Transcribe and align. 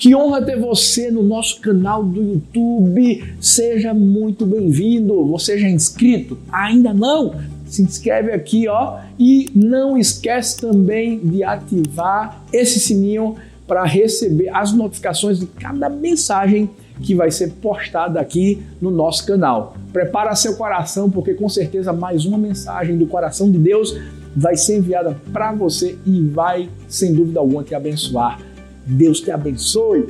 Que 0.00 0.16
honra 0.16 0.40
ter 0.40 0.58
você 0.58 1.10
no 1.10 1.22
nosso 1.22 1.60
canal 1.60 2.02
do 2.02 2.22
YouTube. 2.22 3.34
Seja 3.38 3.92
muito 3.92 4.46
bem-vindo. 4.46 5.26
Você 5.26 5.58
já 5.58 5.66
é 5.66 5.70
inscrito? 5.70 6.38
Ainda 6.50 6.94
não? 6.94 7.34
Se 7.66 7.82
inscreve 7.82 8.32
aqui, 8.32 8.66
ó, 8.66 8.98
e 9.18 9.50
não 9.54 9.98
esquece 9.98 10.58
também 10.58 11.18
de 11.18 11.44
ativar 11.44 12.42
esse 12.50 12.80
sininho 12.80 13.36
para 13.66 13.84
receber 13.84 14.48
as 14.48 14.72
notificações 14.72 15.38
de 15.38 15.44
cada 15.44 15.90
mensagem 15.90 16.70
que 17.02 17.14
vai 17.14 17.30
ser 17.30 17.52
postada 17.60 18.18
aqui 18.18 18.62
no 18.80 18.90
nosso 18.90 19.26
canal. 19.26 19.76
Prepara 19.92 20.34
seu 20.34 20.56
coração, 20.56 21.10
porque 21.10 21.34
com 21.34 21.48
certeza 21.50 21.92
mais 21.92 22.24
uma 22.24 22.38
mensagem 22.38 22.96
do 22.96 23.04
coração 23.04 23.50
de 23.50 23.58
Deus 23.58 23.94
vai 24.34 24.56
ser 24.56 24.78
enviada 24.78 25.20
para 25.30 25.52
você 25.52 25.98
e 26.06 26.22
vai, 26.22 26.70
sem 26.88 27.12
dúvida 27.12 27.38
alguma, 27.38 27.62
te 27.62 27.74
abençoar. 27.74 28.49
Deus 28.90 29.20
te 29.20 29.30
abençoe. 29.30 30.04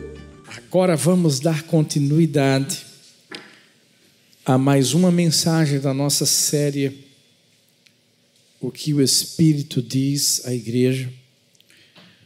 Agora 0.56 0.96
vamos 0.96 1.38
dar 1.38 1.64
continuidade 1.64 2.86
a 4.44 4.56
mais 4.56 4.94
uma 4.94 5.12
mensagem 5.12 5.78
da 5.78 5.92
nossa 5.92 6.24
série 6.24 7.04
O 8.58 8.70
que 8.70 8.94
o 8.94 9.02
Espírito 9.02 9.82
diz 9.82 10.46
à 10.46 10.54
igreja. 10.54 11.12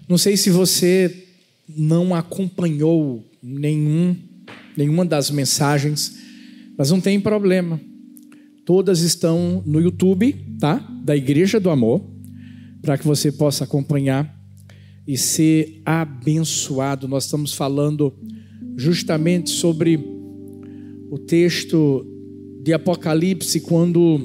Não 0.08 0.16
sei 0.16 0.36
se 0.36 0.48
você 0.48 1.26
não 1.68 2.14
acompanhou 2.14 3.24
nenhum 3.42 4.16
nenhuma 4.76 5.04
das 5.04 5.30
mensagens, 5.30 6.18
mas 6.78 6.90
não 6.90 7.00
tem 7.00 7.20
problema. 7.20 7.80
Todas 8.64 9.00
estão 9.00 9.62
no 9.66 9.80
YouTube, 9.80 10.34
tá? 10.58 10.76
Da 11.04 11.16
Igreja 11.16 11.60
do 11.60 11.70
Amor, 11.70 12.02
para 12.80 12.96
que 12.98 13.06
você 13.06 13.30
possa 13.30 13.64
acompanhar 13.64 14.33
e 15.06 15.16
ser 15.16 15.80
abençoado. 15.84 17.06
Nós 17.06 17.24
estamos 17.24 17.54
falando 17.54 18.12
justamente 18.76 19.50
sobre 19.50 19.98
o 21.10 21.18
texto 21.18 22.06
de 22.62 22.72
Apocalipse 22.72 23.60
quando 23.60 24.20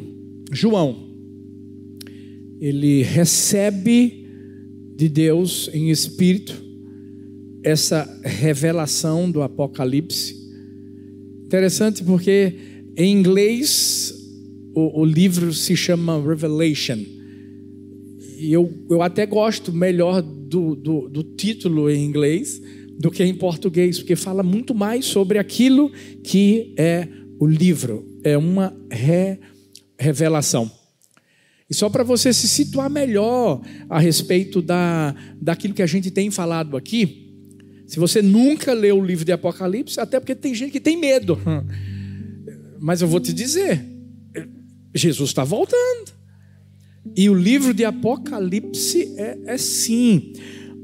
João 0.51 1.07
ele 2.59 3.03
recebe 3.03 4.25
de 4.95 5.07
Deus 5.07 5.69
em 5.73 5.89
espírito 5.89 6.53
essa 7.63 8.09
revelação 8.23 9.29
do 9.29 9.41
Apocalipse 9.41 10.39
Interessante 11.49 12.03
porque 12.03 12.53
em 12.95 13.11
inglês 13.11 14.13
o, 14.75 15.01
o 15.01 15.03
livro 15.03 15.51
se 15.51 15.75
chama 15.75 16.21
Revelation. 16.21 16.99
E 18.39 18.53
eu, 18.53 18.71
eu 18.89 19.01
até 19.01 19.25
gosto 19.25 19.73
melhor 19.73 20.21
do, 20.21 20.73
do, 20.73 21.09
do 21.09 21.23
título 21.23 21.89
em 21.89 22.05
inglês 22.05 22.61
do 22.97 23.11
que 23.11 23.23
em 23.23 23.33
português, 23.33 23.99
porque 23.99 24.15
fala 24.15 24.41
muito 24.41 24.73
mais 24.73 25.05
sobre 25.05 25.37
aquilo 25.37 25.91
que 26.23 26.73
é 26.77 27.07
o 27.37 27.45
livro. 27.45 28.05
É 28.23 28.37
uma 28.37 28.75
re 28.89 29.37
revelação. 29.97 30.71
E 31.69 31.73
só 31.73 31.89
para 31.89 32.03
você 32.03 32.33
se 32.33 32.47
situar 32.47 32.89
melhor 32.89 33.61
a 33.89 33.99
respeito 33.99 34.61
da, 34.61 35.13
daquilo 35.41 35.73
que 35.73 35.81
a 35.81 35.87
gente 35.87 36.09
tem 36.09 36.31
falado 36.31 36.77
aqui, 36.77 37.35
se 37.85 37.99
você 37.99 38.21
nunca 38.21 38.73
leu 38.73 38.97
o 38.97 39.05
livro 39.05 39.25
de 39.25 39.33
Apocalipse, 39.33 39.99
até 39.99 40.19
porque 40.19 40.33
tem 40.33 40.55
gente 40.55 40.71
que 40.71 40.79
tem 40.79 40.97
medo. 40.97 41.37
Mas 42.79 43.01
eu 43.01 43.07
vou 43.07 43.19
te 43.19 43.33
dizer, 43.33 43.85
Jesus 44.95 45.29
está 45.29 45.43
voltando. 45.43 46.18
E 47.15 47.29
o 47.29 47.33
livro 47.33 47.73
de 47.73 47.83
Apocalipse 47.85 49.13
é, 49.17 49.37
é 49.45 49.57
sim 49.57 50.33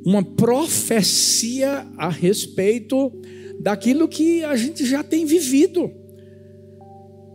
uma 0.05 0.23
profecia 0.23 1.87
a 1.97 2.09
respeito 2.09 3.11
daquilo 3.59 4.07
que 4.07 4.43
a 4.43 4.55
gente 4.55 4.85
já 4.85 5.03
tem 5.03 5.25
vivido. 5.25 5.91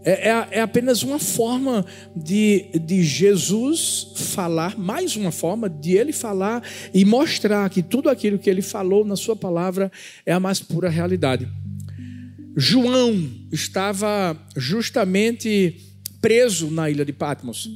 É, 0.03 0.31
é, 0.31 0.49
é, 0.53 0.61
apenas 0.61 1.03
uma 1.03 1.19
forma 1.19 1.85
de, 2.17 2.71
de 2.87 3.03
Jesus 3.03 4.13
falar, 4.17 4.79
mais 4.79 5.15
uma 5.15 5.31
forma 5.31 5.69
de 5.69 5.93
ele 5.93 6.13
falar 6.13 6.63
e 6.95 7.05
mostrar 7.05 7.69
que 7.69 7.83
tudo 7.83 8.09
aquilo 8.09 8.39
que 8.39 8.49
ele 8.49 8.63
falou 8.63 9.05
na 9.05 9.17
sua 9.17 9.37
palavra 9.37 9.93
é 10.25 10.33
a 10.33 10.41
mais 10.41 10.61
pura 10.61 10.89
realidade. 10.89 11.47
João 12.57 13.29
estava 13.53 14.37
justamente 14.57 15.77
preso 16.21 16.71
na 16.71 16.89
ilha 16.89 17.05
de 17.05 17.13
Patmos. 17.13 17.69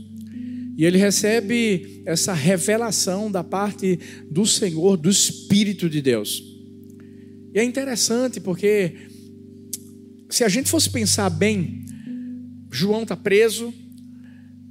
E 0.77 0.85
ele 0.85 0.99
recebe 0.99 2.03
essa 2.05 2.33
revelação 2.33 3.31
da 3.31 3.45
parte 3.45 3.99
do 4.29 4.45
Senhor, 4.45 4.97
do 4.97 5.09
Espírito 5.09 5.89
de 5.89 6.03
Deus. 6.03 6.43
E 7.55 7.59
é 7.59 7.65
interessante 7.65 8.41
porque, 8.41 8.95
se 10.29 10.43
a 10.43 10.49
gente 10.49 10.69
fosse 10.69 10.91
pensar 10.91 11.31
bem, 11.31 11.85
João 12.73 13.03
está 13.03 13.17
preso. 13.17 13.73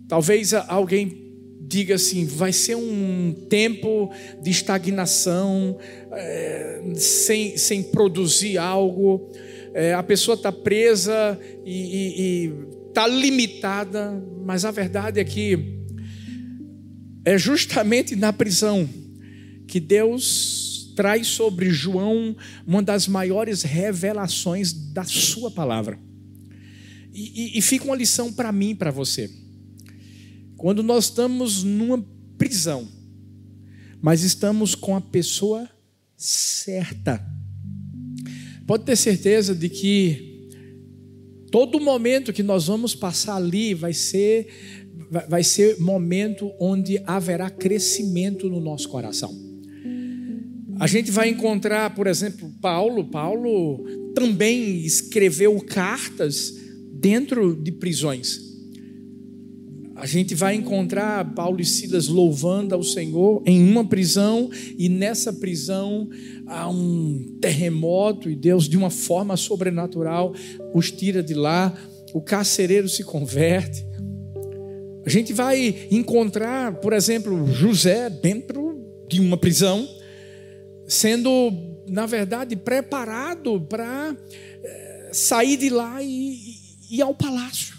Talvez 0.09 0.53
alguém 0.53 1.23
diga 1.61 1.95
assim: 1.95 2.25
vai 2.25 2.51
ser 2.51 2.75
um 2.75 3.33
tempo 3.49 4.11
de 4.41 4.51
estagnação, 4.51 5.77
é, 6.11 6.83
sem, 6.95 7.55
sem 7.55 7.81
produzir 7.81 8.57
algo. 8.57 9.31
É, 9.73 9.93
a 9.93 10.03
pessoa 10.03 10.35
está 10.35 10.51
presa 10.51 11.39
e 11.65 12.51
está 12.89 13.07
limitada, 13.07 14.21
mas 14.45 14.65
a 14.65 14.71
verdade 14.71 15.19
é 15.21 15.23
que 15.23 15.82
é 17.25 17.37
justamente 17.37 18.15
na 18.15 18.33
prisão 18.33 18.87
que 19.67 19.79
Deus 19.79 20.91
traz 20.95 21.27
sobre 21.27 21.69
João 21.69 22.35
uma 22.65 22.81
das 22.81 23.07
maiores 23.07 23.63
revelações 23.63 24.73
da 24.73 25.03
sua 25.03 25.49
palavra. 25.49 25.99
E, 27.13 27.55
e, 27.55 27.57
e 27.59 27.61
fica 27.61 27.85
uma 27.85 27.95
lição 27.95 28.31
para 28.31 28.51
mim 28.51 28.71
e 28.71 28.75
para 28.75 28.91
você. 28.91 29.29
Quando 30.57 30.81
nós 30.81 31.05
estamos 31.05 31.63
numa 31.63 32.03
prisão, 32.37 32.87
mas 34.01 34.23
estamos 34.23 34.75
com 34.75 34.95
a 34.95 35.01
pessoa 35.01 35.69
certa, 36.17 37.25
pode 38.65 38.83
ter 38.83 38.95
certeza 38.95 39.53
de 39.53 39.69
que 39.69 40.49
todo 41.51 41.79
momento 41.79 42.33
que 42.33 42.43
nós 42.43 42.67
vamos 42.67 42.95
passar 42.95 43.35
ali 43.35 43.73
vai 43.73 43.93
ser 43.93 44.82
vai 45.27 45.43
ser 45.43 45.79
momento 45.79 46.51
onde 46.59 47.01
haverá 47.05 47.49
crescimento 47.49 48.49
no 48.49 48.59
nosso 48.59 48.89
coração. 48.89 49.33
A 50.79 50.87
gente 50.87 51.11
vai 51.11 51.29
encontrar, 51.29 51.93
por 51.93 52.07
exemplo, 52.07 52.51
Paulo. 52.59 53.05
Paulo 53.05 53.83
também 54.15 54.83
escreveu 54.83 55.59
cartas 55.61 56.53
dentro 56.91 57.55
de 57.55 57.71
prisões. 57.71 58.39
A 59.95 60.07
gente 60.07 60.33
vai 60.33 60.55
encontrar 60.55 61.35
Paulo 61.35 61.61
e 61.61 61.65
Silas 61.65 62.07
louvando 62.07 62.73
ao 62.73 62.81
Senhor 62.81 63.43
em 63.45 63.69
uma 63.69 63.85
prisão, 63.85 64.49
e 64.77 64.89
nessa 64.89 65.31
prisão 65.31 66.09
há 66.47 66.67
um 66.67 67.37
terremoto, 67.39 68.29
e 68.29 68.35
Deus, 68.35 68.67
de 68.67 68.75
uma 68.75 68.89
forma 68.89 69.37
sobrenatural, 69.37 70.33
os 70.73 70.91
tira 70.91 71.21
de 71.21 71.35
lá. 71.35 71.73
O 72.13 72.21
carcereiro 72.21 72.89
se 72.89 73.03
converte. 73.03 73.85
A 75.05 75.09
gente 75.09 75.33
vai 75.33 75.87
encontrar, 75.91 76.75
por 76.75 76.93
exemplo, 76.93 77.45
José 77.51 78.09
dentro 78.09 78.77
de 79.09 79.19
uma 79.19 79.35
prisão, 79.35 79.87
sendo, 80.87 81.51
na 81.89 82.05
verdade, 82.05 82.55
preparado 82.55 83.59
para 83.61 84.15
eh, 84.63 85.09
sair 85.11 85.57
de 85.57 85.69
lá 85.69 86.01
e, 86.01 86.39
e 86.89 87.01
ao 87.01 87.13
palácio, 87.13 87.75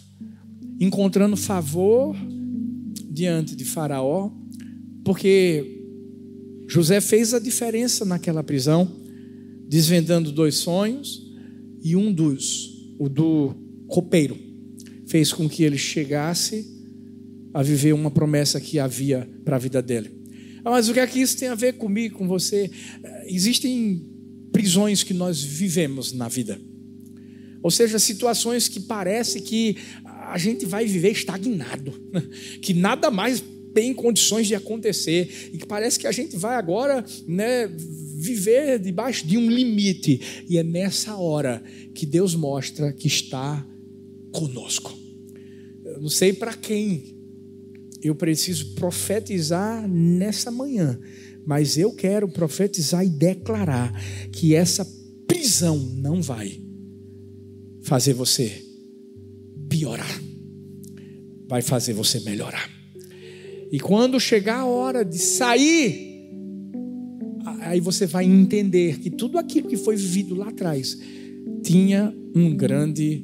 encontrando 0.79 1.37
favor 1.37 2.15
diante 3.11 3.57
de 3.57 3.65
Faraó, 3.65 4.31
porque 5.03 5.83
José 6.69 7.01
fez 7.01 7.33
a 7.33 7.39
diferença 7.39 8.05
naquela 8.05 8.43
prisão, 8.43 8.91
desvendando 9.67 10.31
dois 10.31 10.57
sonhos, 10.57 11.23
e 11.83 11.97
um 11.97 12.13
dos, 12.13 12.95
o 12.99 13.09
do 13.09 13.55
copeiro, 13.87 14.37
fez 15.07 15.33
com 15.33 15.49
que 15.49 15.63
ele 15.63 15.79
chegasse 15.79 16.74
a 17.55 17.63
viver 17.63 17.95
uma 17.95 18.11
promessa 18.11 18.61
que 18.61 18.81
havia 18.81 19.29
para 19.45 19.55
a 19.55 19.59
vida 19.61 19.81
dele. 19.81 20.11
Ah, 20.65 20.73
mas 20.73 20.89
o 20.89 20.93
que 20.93 20.99
é 20.99 21.07
que 21.07 21.21
isso 21.21 21.39
tem 21.39 21.49
a 21.49 21.55
ver 21.55 21.75
comigo, 21.75 22.19
com 22.19 22.27
você? 22.27 22.69
Existem 23.27 24.05
prisões 24.51 25.05
que 25.05 25.15
nós 25.15 25.41
vivemos 25.41 26.13
na 26.13 26.27
vida. 26.27 26.61
Ou 27.63 27.71
seja, 27.71 27.99
situações 27.99 28.69
que 28.69 28.81
parece 28.81 29.41
que 29.41 29.77
a 30.05 30.37
gente 30.37 30.67
vai 30.67 30.85
viver 30.85 31.13
estagnado, 31.13 31.93
que 32.61 32.75
nada 32.75 33.11
mais 33.11 33.43
tem 33.73 33.93
condições 33.95 34.47
de 34.47 34.55
acontecer 34.55 35.51
e 35.53 35.59
que 35.59 35.67
parece 35.67 35.99
que 35.99 36.07
a 36.07 36.13
gente 36.13 36.37
vai 36.37 36.57
agora, 36.57 37.05
né, 37.27 37.69
viver 38.17 38.79
debaixo 38.79 39.27
de 39.27 39.37
um 39.37 39.51
limite. 39.51 40.45
E 40.49 40.59
é 40.59 40.63
nessa 40.63 41.17
hora 41.17 41.63
que 41.95 42.07
Deus 42.07 42.35
mostra 42.35 42.93
que 42.93 43.07
está 43.07 43.67
conosco. 44.33 44.97
Eu 45.85 46.01
não 46.01 46.09
sei 46.09 46.33
para 46.33 46.55
quem 46.55 47.15
eu 48.05 48.15
preciso 48.15 48.75
profetizar 48.75 49.89
nessa 49.89 50.51
manhã, 50.51 51.01
Mas 51.47 51.77
eu 51.77 51.93
quero 51.93 52.27
profetizar 52.27 53.05
e 53.05 53.09
declarar 53.09 53.93
que 54.31 54.55
essa 54.55 54.87
prisão 55.27 55.79
não 55.79 56.23
vai 56.23 56.59
fazer 57.83 58.15
você 58.15 58.65
piorar, 59.69 60.23
vai 61.47 61.61
fazer 61.61 61.93
você 61.93 62.21
melhorar. 62.21 62.71
E 63.71 63.79
quando 63.79 64.19
chegar 64.19 64.61
a 64.61 64.67
hora 64.67 65.05
de 65.05 65.19
sair, 65.19 66.31
aí 67.61 67.79
você 67.79 68.07
vai 68.07 68.25
entender 68.25 68.99
que 69.01 69.11
tudo 69.11 69.37
aquilo 69.39 69.69
que 69.69 69.77
foi 69.77 69.97
vivido 69.97 70.35
lá 70.35 70.49
atrás 70.49 70.99
tinha 71.63 72.15
um 72.35 72.57
grande 72.57 73.23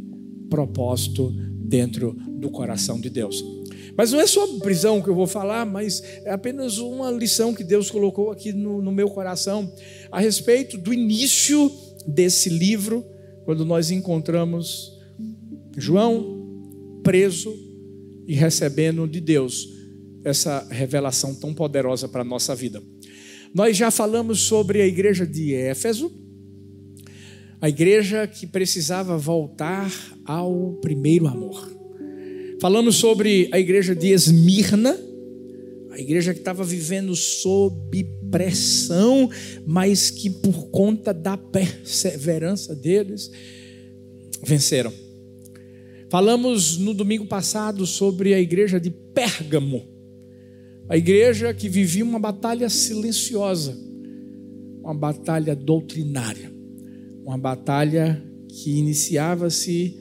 propósito 0.51 1.33
dentro 1.59 2.15
do 2.41 2.51
coração 2.51 2.99
de 2.99 3.11
Deus. 3.11 3.45
Mas 3.97 4.13
não 4.13 4.21
é 4.21 4.27
sobre 4.27 4.61
prisão 4.61 5.03
que 5.03 5.09
eu 5.09 5.15
vou 5.15 5.27
falar, 5.27 5.67
mas 5.67 6.03
é 6.25 6.31
apenas 6.31 6.79
uma 6.79 7.11
lição 7.11 7.55
que 7.55 7.63
Deus 7.63 7.91
colocou 7.91 8.31
aqui 8.31 8.53
no, 8.53 8.81
no 8.81 8.91
meu 8.91 9.11
coração 9.11 9.71
a 10.11 10.19
respeito 10.19 10.79
do 10.79 10.93
início 10.93 11.71
desse 12.07 12.49
livro, 12.49 13.05
quando 13.45 13.65
nós 13.65 13.91
encontramos 13.91 14.99
João 15.77 16.49
preso 17.03 17.55
e 18.27 18.35
recebendo 18.35 19.07
de 19.07 19.21
Deus 19.21 19.69
essa 20.25 20.67
revelação 20.71 21.35
tão 21.35 21.53
poderosa 21.53 22.09
para 22.09 22.23
a 22.23 22.25
nossa 22.25 22.55
vida. 22.55 22.83
Nós 23.55 23.77
já 23.77 23.91
falamos 23.91 24.41
sobre 24.41 24.81
a 24.81 24.87
igreja 24.87 25.27
de 25.27 25.55
Éfeso, 25.55 26.11
a 27.61 27.69
igreja 27.69 28.27
que 28.27 28.47
precisava 28.47 29.19
voltar 29.19 29.93
ao 30.25 30.79
primeiro 30.81 31.27
amor. 31.27 31.80
Falamos 32.61 32.97
sobre 32.97 33.49
a 33.53 33.59
igreja 33.59 33.97
de 33.97 34.09
Esmirna, 34.09 34.95
a 35.91 35.99
igreja 35.99 36.35
que 36.35 36.41
estava 36.41 36.63
vivendo 36.63 37.17
sob 37.17 38.05
pressão, 38.31 39.31
mas 39.67 40.11
que 40.11 40.29
por 40.29 40.69
conta 40.69 41.15
da 41.15 41.39
perseverança 41.39 42.75
deles 42.75 43.31
venceram. 44.45 44.93
Falamos 46.11 46.77
no 46.77 46.93
domingo 46.93 47.25
passado 47.25 47.87
sobre 47.87 48.35
a 48.35 48.41
igreja 48.41 48.79
de 48.79 48.91
Pérgamo, 48.91 49.83
a 50.87 50.99
igreja 50.99 51.55
que 51.55 51.67
vivia 51.67 52.05
uma 52.05 52.19
batalha 52.19 52.69
silenciosa, 52.69 53.75
uma 54.83 54.93
batalha 54.93 55.57
doutrinária, 55.57 56.53
uma 57.25 57.39
batalha 57.39 58.23
que 58.49 58.71
iniciava-se 58.73 59.97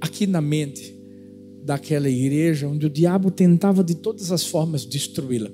aqui 0.00 0.26
na 0.26 0.40
mente 0.40 0.95
daquela 1.66 2.08
igreja 2.08 2.68
onde 2.68 2.86
o 2.86 2.90
diabo 2.90 3.28
tentava 3.28 3.82
de 3.82 3.96
todas 3.96 4.30
as 4.30 4.46
formas 4.46 4.86
destruí-la. 4.86 5.50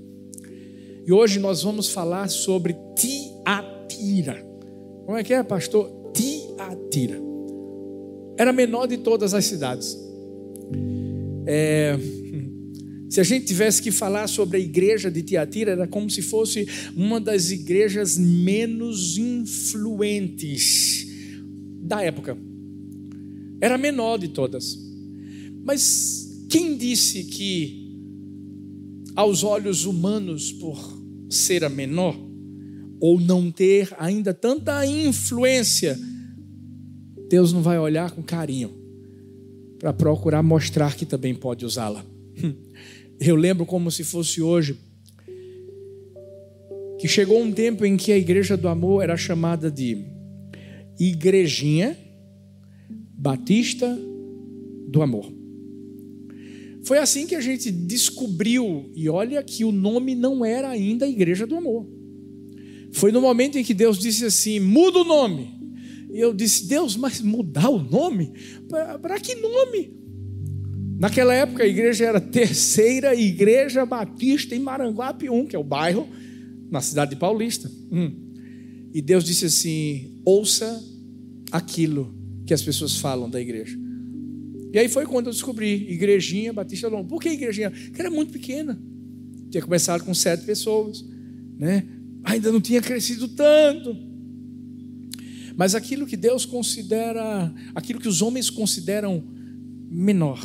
E 1.07 1.11
hoje 1.11 1.41
nós 1.41 1.63
vamos 1.63 1.89
falar 1.89 2.29
sobre 2.29 2.77
Tiatira. 2.95 4.47
Como 5.07 5.17
é 5.17 5.25
que 5.25 5.33
é, 5.33 5.43
pastor? 5.43 5.91
Tiatira. 6.13 7.19
Era 8.37 8.51
a 8.51 8.53
menor 8.53 8.87
de 8.87 8.99
todas 8.99 9.33
as 9.33 9.47
cidades. 9.47 9.99
É, 11.47 11.99
se 13.09 13.19
a 13.19 13.25
gente 13.25 13.47
tivesse 13.47 13.81
que 13.81 13.91
falar 13.91 14.29
sobre 14.29 14.59
a 14.59 14.61
igreja 14.61 15.11
de 15.11 15.23
Tiatira, 15.23 15.73
era 15.73 15.89
como 15.89 16.11
se 16.11 16.21
fosse 16.21 16.69
uma 16.95 17.19
das 17.19 17.51
igrejas 17.51 18.19
menos 18.19 19.17
influentes 19.17 21.07
da 21.81 22.03
época. 22.03 22.37
Era 23.63 23.77
a 23.77 23.79
menor 23.79 24.19
de 24.19 24.29
todas. 24.29 24.92
Mas 25.65 26.47
quem 26.49 26.77
disse 26.77 27.25
que, 27.25 27.97
aos 29.15 29.43
olhos 29.45 29.85
humanos, 29.85 30.53
por 30.53 30.79
ser 31.31 31.65
a 31.65 31.69
menor, 31.69 32.17
ou 33.01 33.21
não 33.21 33.51
ter 33.51 33.93
ainda 33.99 34.33
tanta 34.33 34.85
influência, 34.87 35.99
Deus 37.29 37.53
não 37.53 37.63
vai 37.63 37.79
olhar 37.79 38.11
com 38.11 38.23
carinho 38.23 38.71
para 39.79 39.93
procurar 39.93 40.43
mostrar 40.43 40.95
que 40.95 41.05
também 41.05 41.35
pode 41.35 41.65
usá-la. 41.65 42.05
Eu 43.19 43.35
lembro 43.35 43.67
como 43.67 43.91
se 43.91 44.05
fosse 44.05 44.41
hoje 44.41 44.79
que 46.99 47.09
chegou 47.09 47.43
um 47.43 47.51
tempo 47.51 47.85
em 47.85 47.97
que 47.97 48.13
a 48.13 48.17
igreja 48.17 48.57
do 48.57 48.69
amor 48.69 49.03
era 49.03 49.17
chamada 49.17 49.69
de 49.69 50.05
Igrejinha 51.01 51.97
Batista 52.89 53.99
do 54.89 55.03
Amor. 55.03 55.42
Foi 56.85 56.99
assim 56.99 57.27
que 57.27 57.35
a 57.35 57.41
gente 57.41 57.71
descobriu, 57.71 58.91
e 58.95 59.09
olha 59.09 59.43
que 59.43 59.65
o 59.65 59.71
nome 59.71 60.15
não 60.15 60.45
era 60.45 60.69
ainda 60.69 61.07
Igreja 61.07 61.47
do 61.47 61.57
Amor. 61.57 61.87
Foi 62.93 63.11
no 63.11 63.21
momento 63.21 63.57
em 63.57 63.65
que 63.65 63.73
Deus 63.73 63.99
disse 63.99 64.25
assim: 64.25 64.61
muda 64.61 64.99
o 64.99 65.05
nome. 65.05 65.51
E 66.13 66.21
eu 66.21 66.35
disse: 66.35 66.67
Deus, 66.67 66.97
mas 66.97 67.21
mudar 67.21 67.71
o 67.71 67.83
nome? 67.83 68.33
Para 69.01 69.19
que 69.19 69.35
nome? 69.35 69.97
Naquela 70.99 71.35
época 71.35 71.65
a 71.65 71.67
igreja 71.67 72.05
era 72.05 72.21
terceira 72.21 73.15
igreja 73.15 73.85
batista 73.85 74.55
em 74.55 74.61
Maranguape 74.61 75.29
1, 75.29 75.47
que 75.47 75.57
é 75.57 75.59
o 75.59 75.65
bairro 75.65 76.07
na 76.71 76.81
cidade 76.81 77.13
de 77.13 77.17
Paulista. 77.17 77.71
Hum. 77.91 78.13
E 78.93 79.01
Deus 79.01 79.25
disse 79.25 79.47
assim: 79.47 80.21
ouça 80.25 80.83
aquilo 81.51 82.15
que 82.47 82.53
as 82.53 82.63
pessoas 82.63 82.99
falam 82.99 83.29
da 83.29 83.41
igreja. 83.41 83.82
E 84.73 84.79
aí 84.79 84.89
foi 84.89 85.05
quando 85.05 85.27
eu 85.27 85.33
descobri 85.33 85.93
Igrejinha 85.93 86.53
Batista 86.53 86.89
Longo. 86.89 87.09
Por 87.09 87.21
que 87.21 87.29
Igrejinha? 87.29 87.71
Porque 87.71 88.01
era 88.01 88.11
muito 88.11 88.33
pequena. 88.33 88.81
Tinha 89.51 89.63
começado 89.63 90.03
com 90.03 90.15
sete 90.15 90.45
pessoas, 90.45 91.05
né? 91.59 91.87
Ainda 92.25 92.51
não 92.51 92.61
tinha 92.61 92.81
crescido 92.81 93.29
tanto. 93.29 93.95
Mas 95.57 95.75
aquilo 95.75 96.07
que 96.07 96.17
Deus 96.17 96.47
considera, 96.47 97.53
aquilo 97.75 98.01
que 98.01 98.09
os 98.09 98.23
homens 98.23 98.49
consideram 98.49 99.23
menor, 99.91 100.41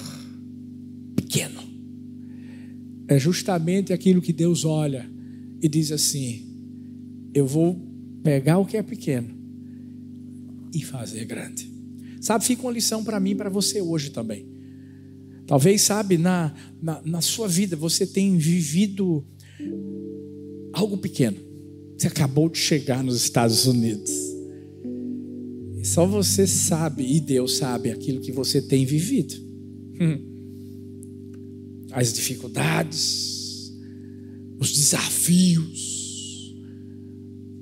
pequeno, 1.15 1.61
é 3.07 3.17
justamente 3.17 3.93
aquilo 3.93 4.21
que 4.21 4.33
Deus 4.33 4.65
olha 4.65 5.09
e 5.61 5.69
diz 5.69 5.91
assim: 5.93 6.45
eu 7.33 7.47
vou 7.47 7.81
pegar 8.21 8.57
o 8.57 8.65
que 8.65 8.75
é 8.75 8.83
pequeno 8.83 9.29
e 10.73 10.83
fazer 10.83 11.23
grande. 11.23 11.76
Sabe, 12.27 12.43
fica 12.43 12.63
uma 12.63 12.73
lição 12.73 13.05
para 13.05 13.21
mim 13.21 13.29
e 13.29 13.35
para 13.35 13.49
você 13.49 13.81
hoje 13.81 14.09
também. 14.09 14.45
Talvez, 15.45 15.81
sabe, 15.81 16.17
na, 16.17 16.53
na, 16.81 17.01
na 17.05 17.21
sua 17.21 17.47
vida 17.47 17.77
você 17.77 18.05
tenha 18.05 18.37
vivido 18.37 19.23
algo 20.73 20.97
pequeno. 20.97 21.37
Você 21.97 22.07
acabou 22.07 22.49
de 22.49 22.57
chegar 22.57 23.01
nos 23.01 23.15
Estados 23.15 23.65
Unidos. 23.65 24.11
Só 25.85 26.05
você 26.05 26.45
sabe, 26.45 27.09
e 27.15 27.21
Deus 27.21 27.55
sabe, 27.55 27.91
aquilo 27.91 28.19
que 28.19 28.33
você 28.33 28.61
tem 28.61 28.85
vivido. 28.85 29.33
As 31.93 32.11
dificuldades, 32.11 33.73
os 34.59 34.73
desafios. 34.73 36.53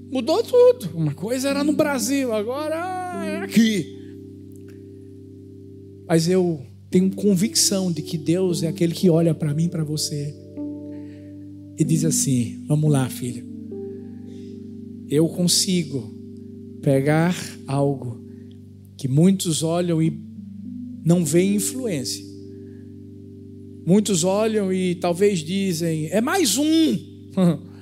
Mudou 0.10 0.42
tudo. 0.42 0.90
Uma 0.98 1.14
coisa 1.14 1.50
era 1.50 1.64
no 1.64 1.74
Brasil, 1.74 2.34
agora 2.34 3.28
é 3.28 3.44
aqui. 3.44 3.95
Mas 6.08 6.28
eu 6.28 6.62
tenho 6.90 7.10
convicção 7.12 7.92
de 7.92 8.02
que 8.02 8.18
Deus 8.18 8.64
é 8.64 8.68
aquele 8.68 8.94
que 8.94 9.10
olha 9.10 9.34
para 9.34 9.54
mim, 9.54 9.68
para 9.68 9.84
você, 9.84 10.34
e 11.78 11.84
diz 11.84 12.06
assim: 12.06 12.64
Vamos 12.68 12.92
lá, 12.92 13.10
filho. 13.10 13.46
Eu 15.10 15.28
consigo 15.28 16.14
pegar 16.82 17.36
algo 17.68 18.24
que 18.98 19.08
muitos 19.08 19.64
olham 19.64 20.02
e 20.02 20.20
não 21.04 21.26
veem 21.26 21.56
influência. 21.56 22.24
Muitos 23.86 24.24
olham 24.24 24.72
e 24.72 24.96
talvez 24.96 25.40
dizem: 25.40 26.08
É 26.08 26.22
mais 26.22 26.58
um. 26.58 26.98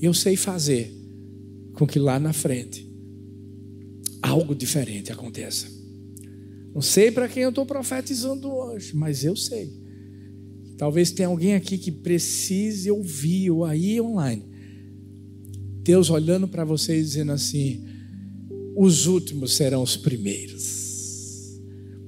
Eu 0.00 0.14
sei 0.14 0.36
fazer 0.36 0.94
com 1.74 1.84
que 1.84 1.98
lá 1.98 2.20
na 2.20 2.32
frente 2.32 2.88
algo 4.22 4.54
diferente 4.54 5.10
aconteça. 5.10 5.77
Não 6.78 6.82
sei 6.82 7.10
para 7.10 7.28
quem 7.28 7.42
eu 7.42 7.48
estou 7.48 7.66
profetizando 7.66 8.48
hoje, 8.48 8.94
mas 8.94 9.24
eu 9.24 9.34
sei. 9.34 9.68
Talvez 10.76 11.10
tenha 11.10 11.28
alguém 11.28 11.56
aqui 11.56 11.76
que 11.76 11.90
precise 11.90 12.88
ouvir, 12.88 13.50
ou 13.50 13.64
aí 13.64 14.00
online. 14.00 14.44
Deus 15.82 16.08
olhando 16.08 16.46
para 16.46 16.64
vocês 16.64 17.04
dizendo 17.08 17.32
assim: 17.32 17.84
os 18.76 19.08
últimos 19.08 19.56
serão 19.56 19.82
os 19.82 19.96
primeiros. 19.96 21.58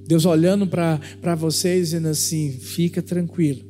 Deus 0.06 0.24
olhando 0.24 0.68
para 0.68 1.34
vocês 1.34 1.88
dizendo 1.88 2.06
assim: 2.06 2.52
fica 2.52 3.02
tranquilo. 3.02 3.64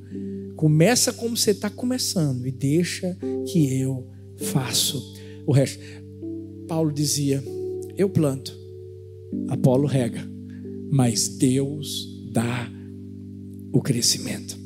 Começa 0.54 1.14
como 1.14 1.34
você 1.34 1.52
está 1.52 1.70
começando 1.70 2.46
e 2.46 2.50
deixa 2.50 3.16
que 3.50 3.80
eu 3.80 4.06
faço 4.36 5.14
o 5.46 5.52
resto. 5.52 5.82
Paulo 6.68 6.92
dizia: 6.92 7.42
eu 7.96 8.10
planto, 8.10 8.54
Apolo 9.48 9.86
rega 9.86 10.28
mas 10.90 11.28
Deus 11.28 12.08
dá 12.32 12.68
o 13.72 13.80
crescimento. 13.80 14.58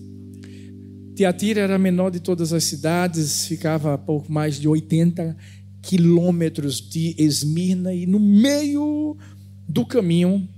Tiatira 1.15 1.61
era 1.61 1.77
a 1.77 1.79
menor 1.79 2.11
de 2.11 2.19
todas 2.19 2.53
as 2.53 2.65
cidades, 2.65 3.47
ficava 3.47 3.95
a 3.95 3.99
pouco 3.99 4.33
mais 4.33 4.59
de 4.59 4.67
80 4.67 5.37
quilômetros 5.81 6.81
de 6.81 7.15
Esmirna 7.19 7.95
e 7.95 8.07
no 8.07 8.19
meio 8.19 9.17
do 9.69 9.85
caminho 9.85 10.49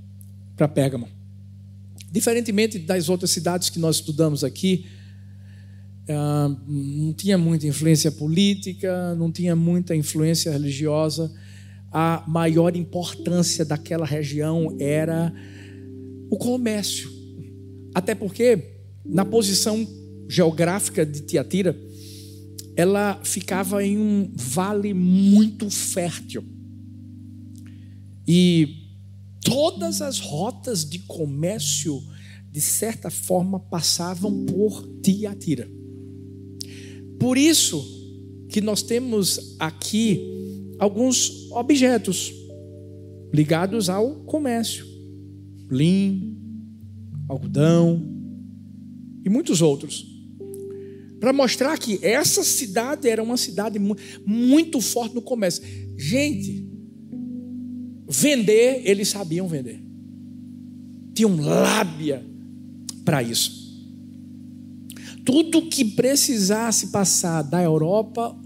para 0.56 0.68
Pérgamo. 0.68 1.08
Diferentemente 2.11 2.78
das 2.78 3.08
outras 3.08 3.30
cidades 3.30 3.68
que 3.68 3.78
nós 3.78 3.96
estudamos 3.96 4.42
aqui, 4.44 4.87
ah, 6.08 6.56
não 6.66 7.12
tinha 7.12 7.37
muita 7.37 7.66
influência 7.66 8.11
política, 8.11 9.14
não 9.16 9.30
tinha 9.30 9.56
muita 9.56 9.94
influência 9.94 10.52
religiosa. 10.52 11.32
A 11.98 12.22
maior 12.28 12.76
importância 12.76 13.64
daquela 13.64 14.04
região 14.04 14.76
era 14.78 15.32
o 16.30 16.36
comércio. 16.36 17.10
Até 17.94 18.14
porque, 18.14 18.82
na 19.02 19.24
posição 19.24 19.88
geográfica 20.28 21.06
de 21.06 21.22
Tiatira, 21.22 21.74
ela 22.76 23.18
ficava 23.24 23.82
em 23.82 23.96
um 23.96 24.30
vale 24.34 24.92
muito 24.92 25.70
fértil. 25.70 26.44
E 28.28 28.92
todas 29.42 30.02
as 30.02 30.18
rotas 30.18 30.84
de 30.84 30.98
comércio, 30.98 31.98
de 32.52 32.60
certa 32.60 33.08
forma, 33.08 33.58
passavam 33.58 34.44
por 34.44 34.86
Tiatira. 35.02 35.66
Por 37.18 37.38
isso 37.38 37.82
que 38.50 38.60
nós 38.60 38.82
temos 38.82 39.56
aqui 39.58 40.36
alguns 40.78 41.50
objetos 41.50 42.33
ligados 43.33 43.88
ao 43.88 44.16
comércio: 44.25 44.87
linho, 45.71 46.37
algodão 47.28 48.02
e 49.25 49.28
muitos 49.28 49.61
outros. 49.61 50.14
Para 51.18 51.33
mostrar 51.33 51.78
que 51.78 51.99
essa 52.04 52.45
cidade 52.45 53.09
era 53.09 53.23
uma 53.23 53.37
cidade 53.37 53.78
muito 54.25 54.80
forte 54.80 55.14
no 55.14 55.23
comércio. 55.23 55.62
Gente, 55.97 56.68
vender, 58.09 58.83
eles 58.85 59.09
sabiam 59.09 59.49
vender. 59.49 59.83
Tinham 61.14 61.37
lábia 61.37 62.25
para 63.04 63.23
isso. 63.23 63.66
Tudo 65.25 65.68
que 65.68 65.85
precisasse 65.85 66.88
passar 66.88 67.42
da 67.42 67.62
Europa 67.62 68.38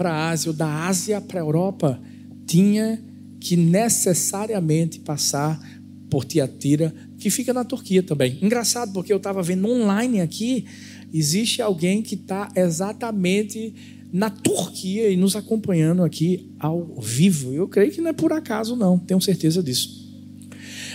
para 0.00 0.12
a 0.12 0.30
Ásia 0.30 0.50
ou 0.50 0.56
da 0.56 0.86
Ásia 0.86 1.20
para 1.20 1.38
a 1.40 1.42
Europa 1.42 2.00
tinha 2.46 2.98
que 3.38 3.54
necessariamente 3.54 4.98
passar 4.98 5.60
por 6.08 6.24
Tiatira, 6.24 6.94
que 7.18 7.28
fica 7.28 7.52
na 7.52 7.64
Turquia 7.64 8.02
também. 8.02 8.38
Engraçado, 8.40 8.94
porque 8.94 9.12
eu 9.12 9.18
estava 9.18 9.42
vendo 9.42 9.68
online 9.68 10.22
aqui 10.22 10.64
existe 11.12 11.60
alguém 11.60 12.00
que 12.00 12.14
está 12.14 12.48
exatamente 12.56 13.74
na 14.10 14.30
Turquia 14.30 15.10
e 15.10 15.18
nos 15.18 15.36
acompanhando 15.36 16.02
aqui 16.02 16.50
ao 16.58 16.98
vivo. 16.98 17.52
Eu 17.52 17.68
creio 17.68 17.92
que 17.92 18.00
não 18.00 18.08
é 18.08 18.14
por 18.14 18.32
acaso, 18.32 18.74
não, 18.74 18.98
tenho 18.98 19.20
certeza 19.20 19.62
disso. 19.62 20.00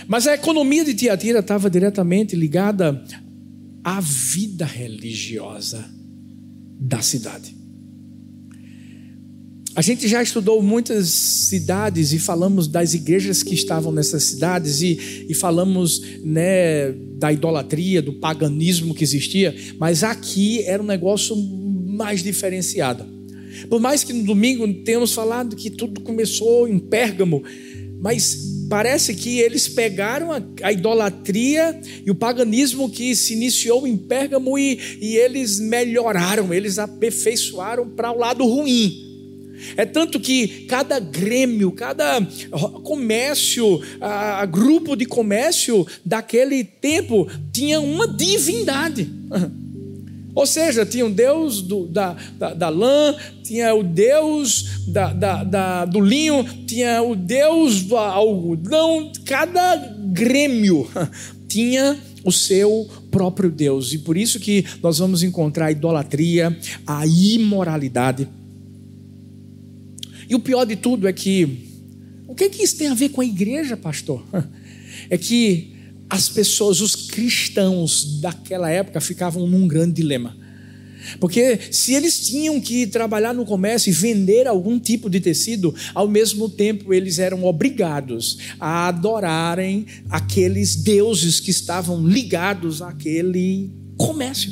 Mas 0.08 0.26
a 0.26 0.34
economia 0.34 0.84
de 0.84 0.94
Tiatira 0.94 1.38
estava 1.38 1.70
diretamente 1.70 2.34
ligada 2.34 3.04
à 3.84 4.00
vida 4.00 4.66
religiosa 4.66 5.88
da 6.80 7.00
cidade. 7.00 7.55
A 9.76 9.82
gente 9.82 10.08
já 10.08 10.22
estudou 10.22 10.62
muitas 10.62 11.06
cidades 11.10 12.14
e 12.14 12.18
falamos 12.18 12.66
das 12.66 12.94
igrejas 12.94 13.42
que 13.42 13.54
estavam 13.54 13.92
nessas 13.92 14.24
cidades 14.24 14.80
e, 14.80 15.26
e 15.28 15.34
falamos 15.34 16.00
né, 16.24 16.92
da 17.18 17.30
idolatria, 17.30 18.00
do 18.00 18.14
paganismo 18.14 18.94
que 18.94 19.04
existia, 19.04 19.54
mas 19.78 20.02
aqui 20.02 20.62
era 20.62 20.82
um 20.82 20.86
negócio 20.86 21.36
mais 21.36 22.22
diferenciado. 22.22 23.04
Por 23.68 23.78
mais 23.78 24.02
que 24.02 24.14
no 24.14 24.24
domingo 24.24 24.66
tenhamos 24.82 25.12
falado 25.12 25.54
que 25.54 25.68
tudo 25.68 26.00
começou 26.00 26.66
em 26.66 26.78
Pérgamo, 26.78 27.44
mas 28.00 28.46
parece 28.70 29.14
que 29.14 29.40
eles 29.40 29.68
pegaram 29.68 30.32
a, 30.32 30.40
a, 30.62 30.72
idolatria 30.72 31.78
e 32.02 32.10
o 32.10 32.14
paganismo 32.14 32.88
que 32.88 33.14
se 33.14 33.34
iniciou 33.34 33.86
em 33.86 33.98
Pérgamo 33.98 34.58
e, 34.58 34.98
e 35.02 35.18
eles 35.18 35.60
melhoraram, 35.60 36.54
eles 36.54 36.78
aperfeiçoaram 36.78 37.90
para 37.90 38.10
o 38.10 38.18
lado 38.18 38.42
ruim. 38.46 39.05
É 39.76 39.84
tanto 39.84 40.20
que 40.20 40.66
cada 40.66 40.98
grêmio, 41.00 41.72
cada 41.72 42.20
comércio, 42.82 43.80
a, 44.00 44.42
a 44.42 44.46
grupo 44.46 44.96
de 44.96 45.06
comércio 45.06 45.86
daquele 46.04 46.64
tempo 46.64 47.28
tinha 47.52 47.80
uma 47.80 48.06
divindade. 48.06 49.08
Ou 50.36 50.46
seja, 50.46 50.84
tinha 50.84 51.06
o 51.06 51.10
Deus 51.10 51.62
do, 51.62 51.86
da, 51.86 52.14
da, 52.38 52.52
da, 52.52 52.68
lã, 52.68 53.16
tinha 53.42 53.74
o 53.74 53.82
Deus 53.82 54.84
da, 54.86 55.10
da, 55.10 55.42
da, 55.42 55.84
do 55.86 55.98
linho, 55.98 56.44
tinha 56.66 57.02
o 57.02 57.16
Deus 57.16 57.80
do 57.84 57.96
algodão, 57.96 59.10
cada 59.24 59.76
grêmio 60.12 60.86
tinha 61.48 61.98
o 62.22 62.30
seu 62.30 62.86
próprio 63.10 63.50
Deus. 63.50 63.94
E 63.94 63.98
por 63.98 64.14
isso 64.14 64.38
que 64.38 64.62
nós 64.82 64.98
vamos 64.98 65.22
encontrar 65.22 65.66
a 65.66 65.72
idolatria, 65.72 66.54
a 66.86 67.06
imoralidade 67.06 68.28
e 70.28 70.34
o 70.34 70.40
pior 70.40 70.64
de 70.64 70.76
tudo 70.76 71.06
é 71.06 71.12
que, 71.12 71.68
o 72.26 72.34
que, 72.34 72.44
é 72.44 72.48
que 72.48 72.62
isso 72.62 72.76
tem 72.76 72.88
a 72.88 72.94
ver 72.94 73.10
com 73.10 73.20
a 73.20 73.24
igreja, 73.24 73.76
pastor? 73.76 74.24
É 75.08 75.16
que 75.16 75.76
as 76.08 76.28
pessoas, 76.28 76.80
os 76.80 76.96
cristãos 76.96 78.18
daquela 78.20 78.70
época 78.70 79.00
ficavam 79.00 79.46
num 79.46 79.68
grande 79.68 79.92
dilema. 79.92 80.36
Porque 81.20 81.58
se 81.70 81.94
eles 81.94 82.26
tinham 82.26 82.60
que 82.60 82.86
trabalhar 82.86 83.32
no 83.32 83.44
comércio 83.44 83.90
e 83.90 83.92
vender 83.92 84.46
algum 84.46 84.78
tipo 84.78 85.08
de 85.08 85.20
tecido, 85.20 85.74
ao 85.94 86.08
mesmo 86.08 86.48
tempo 86.48 86.92
eles 86.92 87.18
eram 87.18 87.44
obrigados 87.44 88.38
a 88.58 88.88
adorarem 88.88 89.86
aqueles 90.10 90.74
deuses 90.74 91.38
que 91.38 91.50
estavam 91.50 92.04
ligados 92.06 92.82
àquele 92.82 93.70
comércio. 93.96 94.50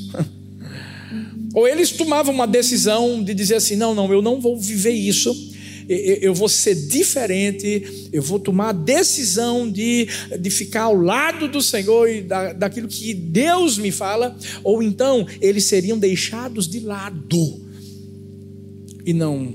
Ou 1.54 1.68
eles 1.68 1.90
tomavam 1.90 2.34
uma 2.34 2.46
decisão 2.46 3.22
de 3.22 3.32
dizer 3.34 3.56
assim: 3.56 3.76
não, 3.76 3.94
não, 3.94 4.12
eu 4.12 4.20
não 4.20 4.40
vou 4.40 4.58
viver 4.58 4.92
isso 4.92 5.53
eu 5.88 6.34
vou 6.34 6.48
ser 6.48 6.74
diferente, 6.74 8.08
eu 8.12 8.22
vou 8.22 8.38
tomar 8.38 8.70
a 8.70 8.72
decisão 8.72 9.70
de, 9.70 10.08
de 10.38 10.50
ficar 10.50 10.82
ao 10.82 10.96
lado 10.96 11.48
do 11.48 11.60
Senhor 11.60 12.08
e 12.08 12.22
da, 12.22 12.52
daquilo 12.52 12.88
que 12.88 13.12
Deus 13.12 13.78
me 13.78 13.90
fala, 13.90 14.36
ou 14.62 14.82
então 14.82 15.26
eles 15.40 15.64
seriam 15.64 15.98
deixados 15.98 16.68
de 16.68 16.80
lado 16.80 17.62
e 19.04 19.12
não 19.12 19.54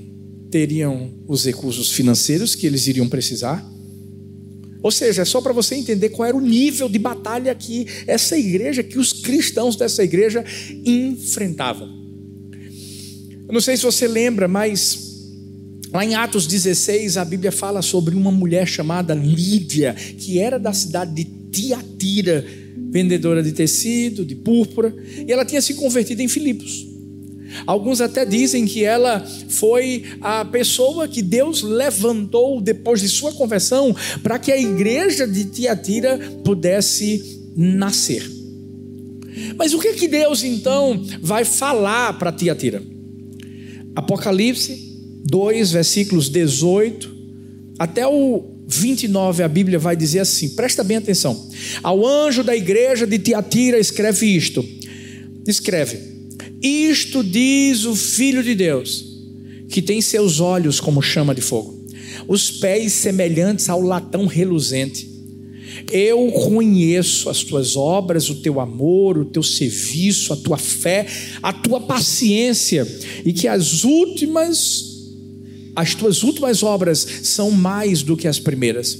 teriam 0.51 1.11
os 1.27 1.45
recursos 1.45 1.91
financeiros 1.91 2.55
que 2.55 2.65
eles 2.65 2.87
iriam 2.87 3.07
precisar. 3.07 3.65
Ou 4.81 4.91
seja, 4.91 5.23
é 5.23 5.25
só 5.25 5.41
para 5.41 5.51
você 5.51 5.75
entender 5.75 6.09
qual 6.09 6.27
era 6.27 6.37
o 6.37 6.41
nível 6.41 6.87
de 6.87 6.97
batalha 6.97 7.53
que 7.53 7.85
essa 8.07 8.37
igreja, 8.37 8.81
que 8.81 8.97
os 8.97 9.11
cristãos 9.11 9.75
dessa 9.75 10.03
igreja 10.03 10.43
enfrentavam. 10.85 11.99
Eu 13.47 13.53
não 13.53 13.59
sei 13.59 13.75
se 13.75 13.83
você 13.83 14.07
lembra, 14.07 14.47
mas 14.47 15.08
Lá 15.91 16.05
em 16.05 16.13
Atos 16.13 16.45
16, 16.45 17.17
a 17.17 17.25
Bíblia 17.25 17.51
fala 17.51 17.81
sobre 17.81 18.15
uma 18.15 18.31
mulher 18.31 18.67
chamada 18.67 19.15
Lídia, 19.15 19.93
que 19.93 20.37
era 20.37 20.59
da 20.59 20.71
cidade 20.71 21.13
de 21.15 21.23
Tiatira, 21.51 22.45
vendedora 22.91 23.41
de 23.41 23.51
tecido, 23.51 24.23
de 24.23 24.35
púrpura, 24.35 24.95
e 25.27 25.31
ela 25.31 25.43
tinha 25.43 25.61
se 25.61 25.73
convertido 25.73 26.21
em 26.21 26.27
Filipos. 26.27 26.87
Alguns 27.65 27.99
até 28.01 28.23
dizem 28.23 28.67
que 28.67 28.83
ela 28.83 29.25
foi 29.49 30.03
a 30.21 30.45
pessoa 30.45 31.07
que 31.07 31.23
Deus 31.23 31.63
levantou 31.63 32.61
depois 32.61 33.01
de 33.01 33.09
sua 33.09 33.31
conversão 33.31 33.95
para 34.21 34.37
que 34.37 34.51
a 34.51 34.61
igreja 34.61 35.27
de 35.27 35.45
Tiatira 35.45 36.19
pudesse 36.43 37.41
nascer. 37.55 38.29
Mas 39.57 39.73
o 39.73 39.79
que 39.79 39.93
que 39.93 40.07
Deus 40.07 40.43
então 40.43 41.03
vai 41.21 41.43
falar 41.43 42.13
para 42.19 42.31
Tiatira? 42.31 42.83
Apocalipse 43.95 44.88
2, 45.25 45.71
versículos 45.71 46.29
18 46.29 47.19
até 47.79 48.05
o 48.05 48.43
29, 48.67 49.41
a 49.41 49.47
Bíblia 49.47 49.79
vai 49.79 49.95
dizer 49.95 50.19
assim: 50.19 50.49
presta 50.49 50.83
bem 50.83 50.97
atenção. 50.97 51.49
Ao 51.81 52.05
anjo 52.05 52.43
da 52.43 52.55
igreja 52.55 53.07
de 53.07 53.17
Tiatira, 53.17 53.79
escreve 53.79 54.27
isto: 54.27 54.63
escreve, 55.47 55.97
isto 56.61 57.23
diz 57.23 57.85
o 57.85 57.95
Filho 57.95 58.43
de 58.43 58.53
Deus, 58.53 59.05
que 59.69 59.81
tem 59.81 60.01
seus 60.01 60.39
olhos 60.39 60.79
como 60.79 61.01
chama 61.01 61.33
de 61.33 61.41
fogo, 61.41 61.87
os 62.27 62.51
pés 62.51 62.91
semelhantes 62.93 63.69
ao 63.69 63.81
latão 63.81 64.25
reluzente. 64.27 65.07
Eu 65.91 66.27
conheço 66.31 67.29
as 67.29 67.43
tuas 67.43 67.75
obras, 67.75 68.29
o 68.29 68.35
teu 68.35 68.59
amor, 68.59 69.17
o 69.17 69.25
teu 69.25 69.41
serviço, 69.41 70.33
a 70.33 70.35
tua 70.35 70.57
fé, 70.57 71.07
a 71.41 71.53
tua 71.53 71.79
paciência, 71.79 72.85
e 73.23 73.31
que 73.31 73.47
as 73.47 73.83
últimas 73.83 74.88
as 75.79 75.95
tuas 75.95 76.23
últimas 76.23 76.61
obras 76.61 77.07
são 77.23 77.51
mais 77.51 78.03
do 78.03 78.17
que 78.17 78.27
as 78.27 78.37
primeiras. 78.37 78.97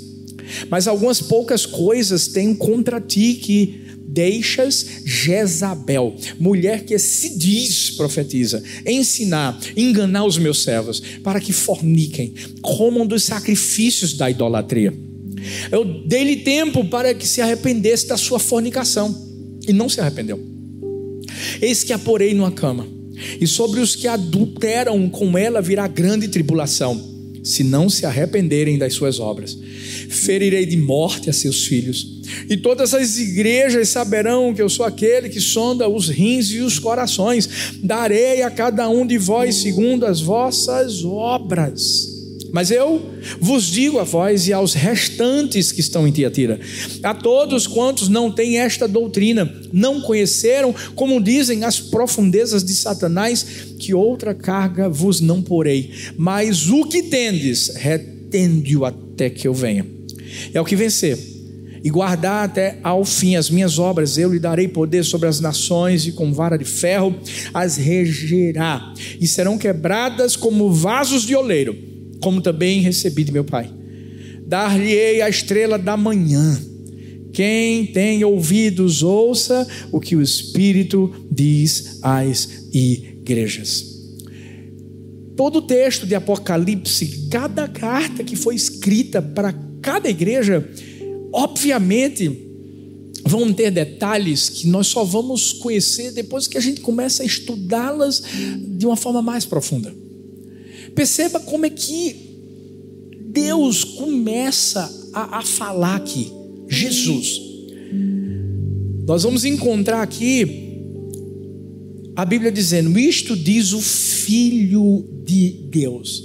Mas 0.69 0.87
algumas 0.87 1.21
poucas 1.21 1.65
coisas 1.65 2.29
tenho 2.29 2.55
contra 2.55 3.01
ti 3.01 3.33
que 3.33 3.81
deixas 4.07 4.85
Jezabel, 5.03 6.15
mulher 6.39 6.85
que 6.85 6.97
se 6.97 7.37
diz 7.37 7.91
profetiza, 7.91 8.63
ensinar, 8.85 9.59
enganar 9.75 10.23
os 10.23 10.37
meus 10.37 10.63
servos, 10.63 11.01
para 11.21 11.41
que 11.41 11.51
forniquem, 11.51 12.33
comam 12.61 13.05
dos 13.05 13.23
sacrifícios 13.23 14.13
da 14.13 14.31
idolatria. 14.31 14.93
Eu 15.69 15.83
dei-lhe 16.05 16.37
tempo 16.37 16.85
para 16.85 17.13
que 17.13 17.27
se 17.27 17.41
arrependesse 17.41 18.07
da 18.07 18.15
sua 18.15 18.39
fornicação, 18.39 19.13
e 19.67 19.73
não 19.73 19.89
se 19.89 19.99
arrependeu. 19.99 20.39
Eis 21.61 21.83
que 21.83 21.91
a 21.91 21.99
porei 21.99 22.33
numa 22.33 22.51
cama, 22.51 22.87
e 23.39 23.47
sobre 23.47 23.79
os 23.79 23.95
que 23.95 24.07
adulteram 24.07 25.09
com 25.09 25.37
ela 25.37 25.61
virá 25.61 25.87
grande 25.87 26.27
tribulação, 26.27 27.01
se 27.43 27.63
não 27.63 27.89
se 27.89 28.05
arrependerem 28.05 28.77
das 28.77 28.93
suas 28.93 29.19
obras 29.19 29.57
ferirei 30.09 30.65
de 30.65 30.75
morte 30.75 31.29
a 31.29 31.33
seus 31.33 31.65
filhos. 31.65 32.19
E 32.49 32.57
todas 32.57 32.93
as 32.93 33.17
igrejas 33.17 33.89
saberão 33.89 34.53
que 34.53 34.61
eu 34.61 34.69
sou 34.69 34.85
aquele 34.85 35.29
que 35.29 35.39
sonda 35.39 35.87
os 35.87 36.09
rins 36.09 36.49
e 36.51 36.59
os 36.59 36.79
corações. 36.79 37.49
Darei 37.81 38.41
a 38.41 38.51
cada 38.51 38.89
um 38.89 39.05
de 39.05 39.17
vós 39.17 39.55
segundo 39.55 40.05
as 40.05 40.19
vossas 40.19 41.03
obras. 41.05 42.18
Mas 42.51 42.71
eu 42.71 43.01
vos 43.39 43.65
digo 43.65 43.99
a 43.99 44.03
vós 44.03 44.47
e 44.47 44.53
aos 44.53 44.73
restantes 44.73 45.71
que 45.71 45.81
estão 45.81 46.07
em 46.07 46.11
Tiatira, 46.11 46.59
a 47.03 47.13
todos 47.13 47.67
quantos 47.67 48.07
não 48.07 48.31
têm 48.31 48.59
esta 48.59 48.87
doutrina, 48.87 49.51
não 49.71 50.01
conheceram, 50.01 50.73
como 50.95 51.21
dizem 51.21 51.63
as 51.63 51.79
profundezas 51.79 52.63
de 52.63 52.73
Satanás, 52.73 53.45
que 53.77 53.93
outra 53.93 54.33
carga 54.33 54.89
vos 54.89 55.21
não 55.21 55.41
porei, 55.41 55.91
mas 56.17 56.69
o 56.69 56.85
que 56.85 57.03
tendes, 57.03 57.69
retende-o 57.75 58.85
até 58.85 59.29
que 59.29 59.47
eu 59.47 59.53
venha. 59.53 59.85
É 60.53 60.61
o 60.61 60.65
que 60.65 60.75
vencer 60.75 61.17
e 61.83 61.89
guardar 61.89 62.45
até 62.45 62.77
ao 62.83 63.05
fim 63.05 63.35
as 63.35 63.49
minhas 63.49 63.79
obras, 63.79 64.17
eu 64.17 64.31
lhe 64.31 64.39
darei 64.39 64.67
poder 64.67 65.03
sobre 65.03 65.27
as 65.27 65.39
nações 65.39 66.05
e 66.05 66.11
com 66.11 66.33
vara 66.33 66.57
de 66.57 66.65
ferro 66.65 67.15
as 67.53 67.77
regerá, 67.77 68.93
e 69.19 69.27
serão 69.27 69.57
quebradas 69.57 70.35
como 70.35 70.71
vasos 70.71 71.23
de 71.23 71.35
oleiro, 71.35 71.88
como 72.19 72.41
também 72.41 72.81
recebi 72.81 73.23
de 73.23 73.31
meu 73.31 73.43
Pai. 73.43 73.71
Dar-lhe-ei 74.45 75.21
a 75.21 75.29
estrela 75.29 75.77
da 75.77 75.95
manhã. 75.95 76.59
Quem 77.31 77.85
tem 77.85 78.23
ouvidos, 78.23 79.03
ouça 79.03 79.67
o 79.91 79.99
que 79.99 80.15
o 80.15 80.21
Espírito 80.21 81.13
diz 81.31 81.99
às 82.01 82.67
igrejas. 82.73 83.85
Todo 85.35 85.59
o 85.59 85.61
texto 85.61 86.05
de 86.05 86.15
Apocalipse, 86.15 87.27
cada 87.29 87.67
carta 87.67 88.23
que 88.23 88.35
foi 88.35 88.55
escrita 88.55 89.21
para 89.21 89.53
cada 89.81 90.09
igreja, 90.09 90.67
obviamente, 91.31 92.49
vão 93.23 93.53
ter 93.53 93.71
detalhes 93.71 94.49
que 94.49 94.67
nós 94.67 94.87
só 94.87 95.03
vamos 95.03 95.53
conhecer 95.53 96.11
depois 96.11 96.47
que 96.47 96.57
a 96.57 96.61
gente 96.61 96.81
começa 96.81 97.23
a 97.23 97.25
estudá-las 97.25 98.23
de 98.77 98.85
uma 98.85 98.95
forma 98.97 99.21
mais 99.21 99.45
profunda. 99.45 99.93
Perceba 100.99 101.39
como 101.39 101.65
é 101.65 101.69
que 101.69 102.13
Deus 103.31 103.85
começa 103.85 104.81
a, 105.13 105.37
a 105.37 105.41
falar 105.41 105.95
aqui, 105.95 106.29
Jesus. 106.67 107.39
Nós 109.07 109.23
vamos 109.23 109.45
encontrar 109.45 110.01
aqui 110.01 110.45
a 112.17 112.25
Bíblia 112.25 112.51
dizendo: 112.51 112.99
Isto 112.99 113.37
diz 113.37 113.71
o 113.71 113.79
Filho 113.79 115.05
de 115.23 115.51
Deus. 115.69 116.21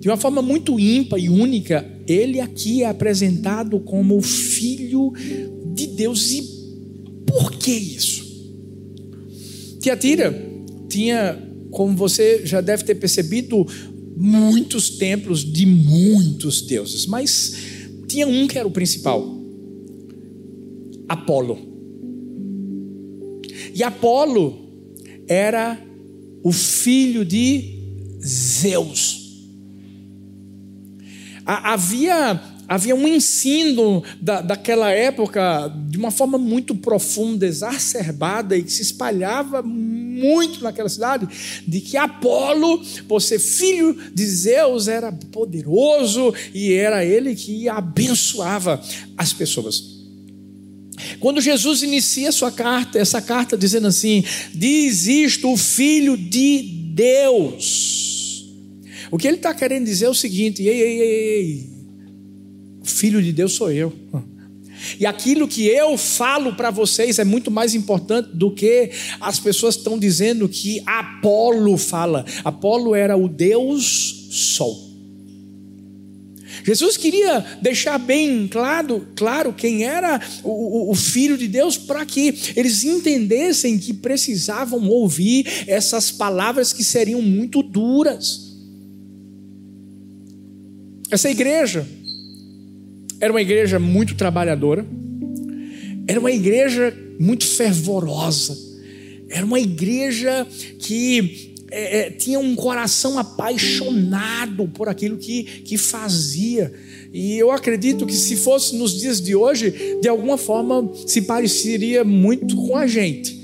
De 0.00 0.08
uma 0.08 0.16
forma 0.16 0.42
muito 0.42 0.80
ímpar 0.80 1.20
e 1.20 1.28
única, 1.28 1.88
ele 2.08 2.40
aqui 2.40 2.82
é 2.82 2.88
apresentado 2.88 3.78
como 3.78 4.16
o 4.16 4.20
Filho 4.20 5.12
de 5.72 5.86
Deus. 5.86 6.32
E 6.32 6.42
por 7.24 7.52
que 7.52 7.70
isso? 7.70 8.24
Tiatira 9.78 10.34
tinha, 10.88 11.51
como 11.72 11.96
você 11.96 12.46
já 12.46 12.60
deve 12.60 12.84
ter 12.84 12.94
percebido, 12.94 13.66
muitos 14.16 14.90
templos 14.90 15.40
de 15.40 15.66
muitos 15.66 16.62
deuses, 16.62 17.06
mas 17.06 17.54
tinha 18.06 18.28
um 18.28 18.46
que 18.46 18.58
era 18.58 18.68
o 18.68 18.70
principal: 18.70 19.26
Apolo. 21.08 21.58
E 23.74 23.82
Apolo 23.82 24.70
era 25.26 25.80
o 26.42 26.52
filho 26.52 27.24
de 27.24 27.80
Zeus. 28.24 29.20
Havia, 31.44 32.40
havia 32.72 32.96
um 32.96 33.06
ensino 33.06 34.02
da, 34.18 34.40
daquela 34.40 34.90
época 34.90 35.70
de 35.90 35.98
uma 35.98 36.10
forma 36.10 36.38
muito 36.38 36.74
profunda, 36.74 37.46
exacerbada 37.46 38.56
e 38.56 38.62
que 38.62 38.72
se 38.72 38.80
espalhava 38.80 39.62
muito 39.62 40.64
naquela 40.64 40.88
cidade, 40.88 41.28
de 41.68 41.80
que 41.82 41.98
Apolo, 41.98 42.82
por 43.06 43.20
ser 43.20 43.38
filho 43.38 43.94
de 44.14 44.24
Zeus, 44.24 44.88
era 44.88 45.12
poderoso 45.12 46.32
e 46.54 46.72
era 46.72 47.04
ele 47.04 47.34
que 47.34 47.68
abençoava 47.68 48.82
as 49.18 49.34
pessoas. 49.34 49.92
Quando 51.20 51.42
Jesus 51.42 51.82
inicia 51.82 52.32
sua 52.32 52.50
carta, 52.50 52.98
essa 52.98 53.20
carta 53.20 53.54
dizendo 53.54 53.88
assim: 53.88 54.24
diz 54.54 55.06
isto 55.06 55.52
o 55.52 55.58
Filho 55.58 56.16
de 56.16 56.62
Deus. 56.94 58.46
O 59.10 59.18
que 59.18 59.28
ele 59.28 59.36
está 59.36 59.52
querendo 59.52 59.84
dizer 59.84 60.06
é 60.06 60.10
o 60.10 60.14
seguinte: 60.14 60.62
ei, 60.62 60.80
ei, 60.80 61.00
ei, 61.00 61.12
ei, 61.38 61.71
filho 62.82 63.22
de 63.22 63.32
Deus 63.32 63.52
sou 63.52 63.70
eu. 63.70 63.92
E 64.98 65.06
aquilo 65.06 65.46
que 65.46 65.66
eu 65.66 65.96
falo 65.96 66.54
para 66.54 66.70
vocês 66.70 67.18
é 67.18 67.24
muito 67.24 67.50
mais 67.50 67.74
importante 67.74 68.30
do 68.34 68.50
que 68.50 68.90
as 69.20 69.38
pessoas 69.38 69.76
estão 69.76 69.98
dizendo 69.98 70.48
que 70.48 70.82
Apolo 70.84 71.76
fala. 71.76 72.24
Apolo 72.44 72.94
era 72.94 73.16
o 73.16 73.28
Deus 73.28 74.28
Sol. 74.30 74.92
Jesus 76.64 76.96
queria 76.96 77.44
deixar 77.60 77.98
bem 77.98 78.46
claro, 78.46 79.06
claro 79.16 79.52
quem 79.52 79.84
era 79.84 80.20
o, 80.44 80.90
o 80.90 80.94
Filho 80.94 81.36
de 81.36 81.48
Deus 81.48 81.76
para 81.76 82.04
que 82.06 82.34
eles 82.54 82.84
entendessem 82.84 83.78
que 83.78 83.92
precisavam 83.92 84.88
ouvir 84.88 85.46
essas 85.66 86.10
palavras 86.10 86.72
que 86.72 86.84
seriam 86.84 87.20
muito 87.20 87.62
duras. 87.62 88.52
Essa 91.10 91.30
igreja 91.30 91.86
era 93.22 93.32
uma 93.32 93.40
igreja 93.40 93.78
muito 93.78 94.16
trabalhadora, 94.16 94.84
era 96.08 96.18
uma 96.18 96.32
igreja 96.32 96.92
muito 97.20 97.46
fervorosa, 97.46 98.58
era 99.30 99.46
uma 99.46 99.60
igreja 99.60 100.44
que 100.80 101.54
é, 101.70 101.98
é, 101.98 102.10
tinha 102.10 102.40
um 102.40 102.56
coração 102.56 103.20
apaixonado 103.20 104.66
por 104.74 104.88
aquilo 104.88 105.16
que, 105.18 105.44
que 105.44 105.78
fazia. 105.78 106.74
E 107.12 107.38
eu 107.38 107.52
acredito 107.52 108.04
que 108.06 108.12
se 108.12 108.34
fosse 108.34 108.74
nos 108.74 109.00
dias 109.00 109.20
de 109.20 109.36
hoje, 109.36 109.72
de 110.02 110.08
alguma 110.08 110.36
forma 110.36 110.90
se 111.06 111.22
pareceria 111.22 112.02
muito 112.02 112.56
com 112.56 112.76
a 112.76 112.88
gente. 112.88 113.40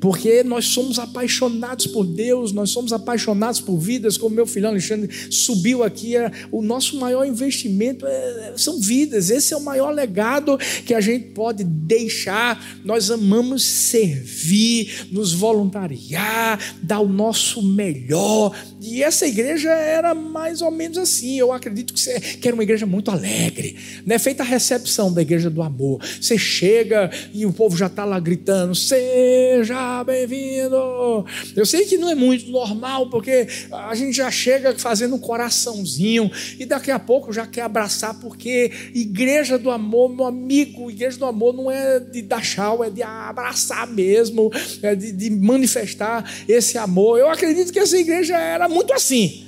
Porque 0.00 0.44
nós 0.44 0.66
somos 0.66 0.98
apaixonados 0.98 1.86
por 1.86 2.06
Deus, 2.06 2.52
nós 2.52 2.70
somos 2.70 2.92
apaixonados 2.92 3.60
por 3.60 3.78
vidas, 3.78 4.16
como 4.16 4.34
meu 4.34 4.46
filho 4.46 4.68
Alexandre 4.68 5.08
subiu 5.30 5.82
aqui. 5.82 6.16
É, 6.16 6.30
o 6.52 6.62
nosso 6.62 6.98
maior 6.98 7.24
investimento 7.26 8.06
é, 8.06 8.52
são 8.56 8.80
vidas, 8.80 9.30
esse 9.30 9.52
é 9.52 9.56
o 9.56 9.64
maior 9.64 9.90
legado 9.90 10.56
que 10.86 10.94
a 10.94 11.00
gente 11.00 11.30
pode 11.30 11.64
deixar. 11.64 12.80
Nós 12.84 13.10
amamos 13.10 13.64
servir, 13.64 15.08
nos 15.10 15.32
voluntariar, 15.32 16.76
dar 16.82 17.00
o 17.00 17.08
nosso 17.08 17.62
melhor. 17.62 18.54
E 18.88 19.02
essa 19.02 19.26
igreja 19.26 19.70
era 19.70 20.14
mais 20.14 20.62
ou 20.62 20.70
menos 20.70 20.96
assim. 20.96 21.38
Eu 21.38 21.52
acredito 21.52 21.92
que, 21.92 22.48
era 22.48 22.54
uma 22.54 22.62
igreja 22.62 22.86
muito 22.86 23.10
alegre. 23.10 23.76
Não 24.06 24.16
é 24.16 24.18
feita 24.18 24.42
a 24.42 24.46
recepção 24.46 25.12
da 25.12 25.20
igreja 25.20 25.50
do 25.50 25.62
amor. 25.62 26.00
Você 26.20 26.38
chega 26.38 27.10
e 27.34 27.44
o 27.44 27.52
povo 27.52 27.76
já 27.76 27.86
está 27.86 28.04
lá 28.04 28.18
gritando: 28.18 28.74
Seja 28.74 30.02
bem-vindo. 30.04 31.26
Eu 31.54 31.66
sei 31.66 31.84
que 31.84 31.98
não 31.98 32.10
é 32.10 32.14
muito 32.14 32.50
normal, 32.50 33.10
porque 33.10 33.46
a 33.70 33.94
gente 33.94 34.16
já 34.16 34.30
chega 34.30 34.76
fazendo 34.78 35.14
um 35.16 35.18
coraçãozinho 35.18 36.30
e 36.58 36.64
daqui 36.64 36.90
a 36.90 36.98
pouco 36.98 37.32
já 37.32 37.46
quer 37.46 37.62
abraçar, 37.62 38.14
porque 38.14 38.70
igreja 38.94 39.58
do 39.58 39.70
amor, 39.70 40.08
meu 40.08 40.26
amigo, 40.26 40.90
igreja 40.90 41.18
do 41.18 41.26
amor 41.26 41.52
não 41.52 41.70
é 41.70 42.00
de 42.00 42.22
dar 42.22 42.40
tchau, 42.40 42.82
é 42.82 42.90
de 42.90 43.02
abraçar 43.02 43.86
mesmo, 43.86 44.50
é 44.82 44.94
de, 44.94 45.12
de 45.12 45.30
manifestar 45.30 46.24
esse 46.48 46.78
amor. 46.78 47.18
Eu 47.18 47.28
acredito 47.28 47.72
que 47.72 47.78
essa 47.78 47.96
igreja 47.96 48.36
era 48.36 48.68
muito 48.68 48.77
assim. 48.94 49.44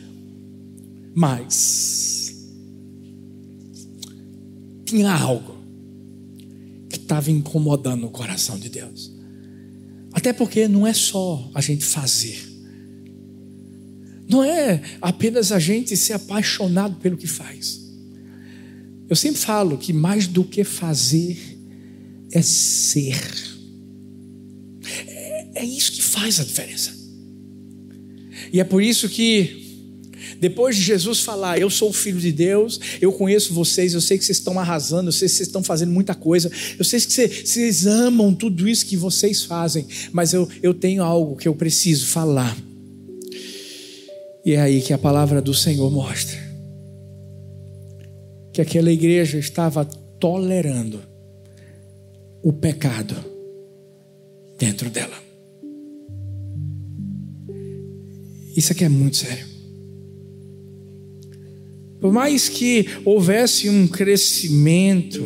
Mas 1.15 2.35
tinha 4.85 5.13
algo 5.13 5.57
que 6.89 6.97
estava 6.97 7.31
incomodando 7.31 8.07
o 8.07 8.11
coração 8.11 8.59
de 8.59 8.69
Deus. 8.69 9.13
Até 10.13 10.33
porque 10.33 10.67
não 10.67 10.87
é 10.87 10.93
só 10.93 11.51
a 11.55 11.61
gente 11.61 11.85
fazer. 11.85 12.49
Não 14.29 14.45
é 14.45 14.81
apenas 15.01 15.51
a 15.53 15.59
gente 15.59 15.97
ser 15.97 16.15
apaixonado 16.15 16.97
pelo 16.97 17.17
que 17.17 17.27
faz. 17.27 17.81
Eu 19.09 19.17
sempre 19.17 19.41
falo 19.41 19.77
que 19.77 19.93
mais 19.93 20.27
do 20.27 20.45
que 20.45 20.63
fazer 20.63 21.59
é 22.31 22.41
ser. 22.43 23.21
É, 25.09 25.61
é 25.61 25.65
isso 25.65 25.93
que 25.93 26.03
faz 26.03 26.39
a 26.39 26.45
diferença. 26.45 27.00
E 28.53 28.61
é 28.61 28.65
por 28.65 28.83
isso 28.83 29.09
que 29.09 29.69
depois 30.39 30.77
de 30.77 30.83
Jesus 30.83 31.21
falar, 31.21 31.59
eu 31.59 31.71
sou 31.71 31.91
o 31.91 31.93
filho 31.93 32.21
de 32.21 32.33
Deus, 32.33 32.79
eu 33.01 33.13
conheço 33.13 33.55
vocês, 33.55 33.95
eu 33.95 34.01
sei 34.01 34.19
que 34.19 34.25
vocês 34.25 34.39
estão 34.39 34.59
arrasando, 34.59 35.09
eu 35.09 35.13
sei 35.13 35.29
que 35.29 35.35
vocês 35.35 35.49
estão 35.49 35.63
fazendo 35.63 35.93
muita 35.93 36.15
coisa, 36.15 36.51
eu 36.79 36.85
sei 36.85 37.01
que 37.01 37.13
vocês, 37.13 37.49
vocês 37.49 37.87
amam 37.87 38.35
tudo 38.35 38.69
isso 38.69 38.87
que 38.87 38.97
vocês 38.97 39.45
fazem, 39.45 39.87
mas 40.13 40.33
eu, 40.33 40.49
eu 40.63 40.75
tenho 40.75 41.03
algo 41.03 41.37
que 41.37 41.49
eu 41.49 41.55
preciso 41.55 42.07
falar. 42.07 42.57
E 44.45 44.53
é 44.53 44.61
aí 44.61 44.81
que 44.81 44.93
a 44.93 44.99
palavra 44.99 45.41
do 45.41 45.55
Senhor 45.55 45.91
mostra 45.91 46.51
que 48.53 48.61
aquela 48.61 48.91
igreja 48.91 49.39
estava 49.39 49.85
tolerando 49.85 51.01
o 52.43 52.53
pecado 52.53 53.15
dentro 54.59 54.91
dela. 54.91 55.30
Isso 58.57 58.73
aqui 58.73 58.85
é 58.85 58.89
muito 58.89 59.17
sério. 59.17 59.47
Por 62.01 62.13
mais 62.13 62.49
que 62.49 62.87
houvesse 63.05 63.69
um 63.69 63.87
crescimento, 63.87 65.23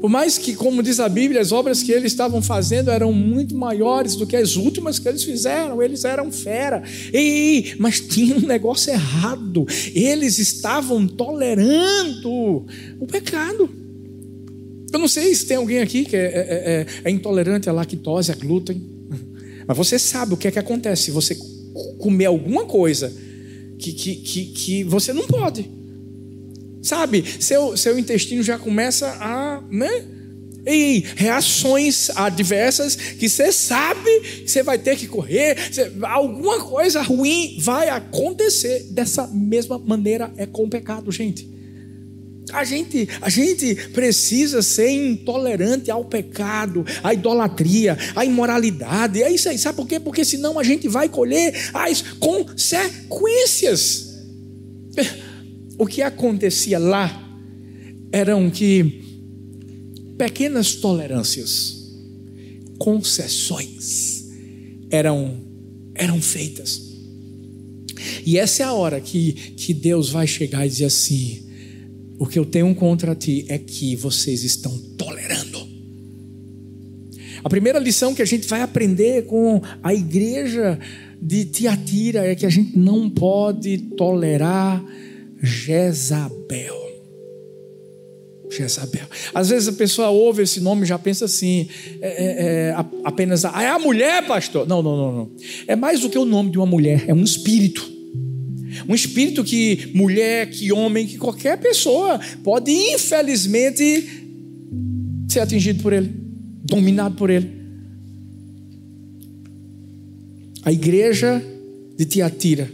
por 0.00 0.08
mais 0.08 0.38
que, 0.38 0.54
como 0.54 0.82
diz 0.82 1.00
a 1.00 1.08
Bíblia, 1.08 1.40
as 1.40 1.50
obras 1.50 1.82
que 1.82 1.90
eles 1.90 2.12
estavam 2.12 2.40
fazendo 2.40 2.90
eram 2.90 3.12
muito 3.12 3.56
maiores 3.56 4.14
do 4.14 4.26
que 4.26 4.36
as 4.36 4.56
últimas 4.56 4.98
que 4.98 5.08
eles 5.08 5.24
fizeram, 5.24 5.82
eles 5.82 6.04
eram 6.04 6.30
fera. 6.30 6.82
Ei, 7.12 7.74
mas 7.78 8.00
tinha 8.00 8.36
um 8.36 8.46
negócio 8.46 8.92
errado. 8.92 9.66
Eles 9.94 10.38
estavam 10.38 11.06
tolerando 11.06 12.64
o 13.00 13.06
pecado. 13.06 13.68
Eu 14.92 14.98
não 14.98 15.08
sei 15.08 15.34
se 15.34 15.46
tem 15.46 15.56
alguém 15.56 15.80
aqui 15.80 16.04
que 16.04 16.16
é, 16.16 16.20
é, 16.20 16.86
é, 17.04 17.08
é 17.08 17.10
intolerante 17.10 17.68
à 17.68 17.72
lactose, 17.72 18.32
a 18.32 18.34
glúten, 18.34 18.80
mas 19.66 19.76
você 19.76 19.98
sabe 19.98 20.34
o 20.34 20.36
que 20.36 20.48
é 20.48 20.50
que 20.50 20.58
acontece 20.58 21.04
se 21.04 21.10
você 21.10 21.36
comer 21.98 22.26
alguma 22.26 22.64
coisa 22.64 23.12
que, 23.78 23.92
que, 23.92 24.16
que, 24.16 24.44
que 24.46 24.84
você 24.84 25.12
não 25.12 25.26
pode. 25.26 25.70
Sabe? 26.82 27.24
Seu, 27.40 27.76
seu 27.76 27.98
intestino 27.98 28.42
já 28.42 28.58
começa 28.58 29.08
a. 29.20 29.62
Né? 29.70 30.06
E 30.66 31.02
reações 31.16 32.10
adversas 32.10 32.94
que 32.94 33.28
você 33.28 33.50
sabe 33.50 34.20
que 34.20 34.50
você 34.50 34.62
vai 34.62 34.78
ter 34.78 34.96
que 34.96 35.06
correr, 35.06 35.56
alguma 36.02 36.62
coisa 36.62 37.00
ruim 37.00 37.56
vai 37.60 37.88
acontecer. 37.88 38.86
Dessa 38.90 39.26
mesma 39.28 39.78
maneira 39.78 40.30
é 40.36 40.44
com 40.44 40.64
o 40.64 40.70
pecado, 40.70 41.10
gente. 41.10 41.57
A 42.52 42.64
gente, 42.64 43.08
a 43.20 43.28
gente 43.28 43.74
precisa 43.90 44.62
ser 44.62 44.90
intolerante 44.90 45.90
ao 45.90 46.04
pecado, 46.04 46.84
à 47.02 47.12
idolatria, 47.14 47.96
à 48.14 48.24
imoralidade. 48.24 49.22
É 49.22 49.30
isso 49.30 49.48
aí. 49.48 49.58
Sabe 49.58 49.76
por 49.76 49.86
quê? 49.86 50.00
Porque 50.00 50.24
senão 50.24 50.58
a 50.58 50.64
gente 50.64 50.88
vai 50.88 51.08
colher 51.08 51.54
as 51.74 52.02
consequências. 52.18 54.08
O 55.78 55.86
que 55.86 56.02
acontecia 56.02 56.78
lá 56.78 57.24
eram 58.10 58.50
que 58.50 59.04
pequenas 60.16 60.74
tolerâncias, 60.74 61.76
concessões 62.78 64.24
eram 64.90 65.46
eram 65.94 66.22
feitas. 66.22 66.88
E 68.24 68.38
essa 68.38 68.62
é 68.62 68.66
a 68.66 68.72
hora 68.72 69.00
que, 69.00 69.32
que 69.32 69.74
Deus 69.74 70.10
vai 70.10 70.26
chegar 70.26 70.64
e 70.64 70.68
dizer 70.68 70.86
assim: 70.86 71.47
o 72.18 72.26
que 72.26 72.38
eu 72.38 72.44
tenho 72.44 72.74
contra 72.74 73.14
ti 73.14 73.46
é 73.48 73.58
que 73.58 73.94
vocês 73.94 74.42
estão 74.42 74.76
tolerando. 74.96 75.66
A 77.42 77.48
primeira 77.48 77.78
lição 77.78 78.14
que 78.14 78.22
a 78.22 78.26
gente 78.26 78.48
vai 78.48 78.62
aprender 78.62 79.24
com 79.26 79.62
a 79.82 79.94
igreja 79.94 80.78
de 81.20 81.44
Tiatira 81.44 82.26
é 82.26 82.34
que 82.34 82.44
a 82.44 82.50
gente 82.50 82.76
não 82.76 83.08
pode 83.08 83.78
tolerar 83.96 84.84
Jezabel. 85.40 86.76
Jezabel. 88.50 89.06
Às 89.32 89.50
vezes 89.50 89.68
a 89.68 89.72
pessoa 89.72 90.08
ouve 90.08 90.42
esse 90.42 90.60
nome 90.60 90.82
e 90.82 90.86
já 90.86 90.98
pensa 90.98 91.26
assim, 91.26 91.68
é, 92.00 92.08
é, 92.08 92.70
é, 92.70 92.76
apenas, 93.04 93.44
ah, 93.44 93.62
é 93.62 93.68
a 93.68 93.78
mulher, 93.78 94.26
pastor. 94.26 94.66
Não, 94.66 94.82
não, 94.82 94.96
não, 94.96 95.12
não. 95.12 95.30
É 95.66 95.76
mais 95.76 96.00
do 96.00 96.10
que 96.10 96.18
o 96.18 96.24
nome 96.24 96.50
de 96.50 96.58
uma 96.58 96.66
mulher, 96.66 97.04
é 97.06 97.14
um 97.14 97.22
espírito. 97.22 97.97
Um 98.86 98.94
espírito 98.94 99.42
que 99.42 99.90
mulher, 99.94 100.50
que 100.50 100.72
homem, 100.72 101.06
que 101.06 101.16
qualquer 101.16 101.58
pessoa 101.58 102.20
pode, 102.44 102.70
infelizmente, 102.70 104.06
ser 105.28 105.40
atingido 105.40 105.82
por 105.82 105.92
ele, 105.92 106.10
dominado 106.64 107.14
por 107.16 107.30
ele. 107.30 107.58
A 110.64 110.72
igreja 110.72 111.42
de 111.96 112.04
Tiatira 112.04 112.70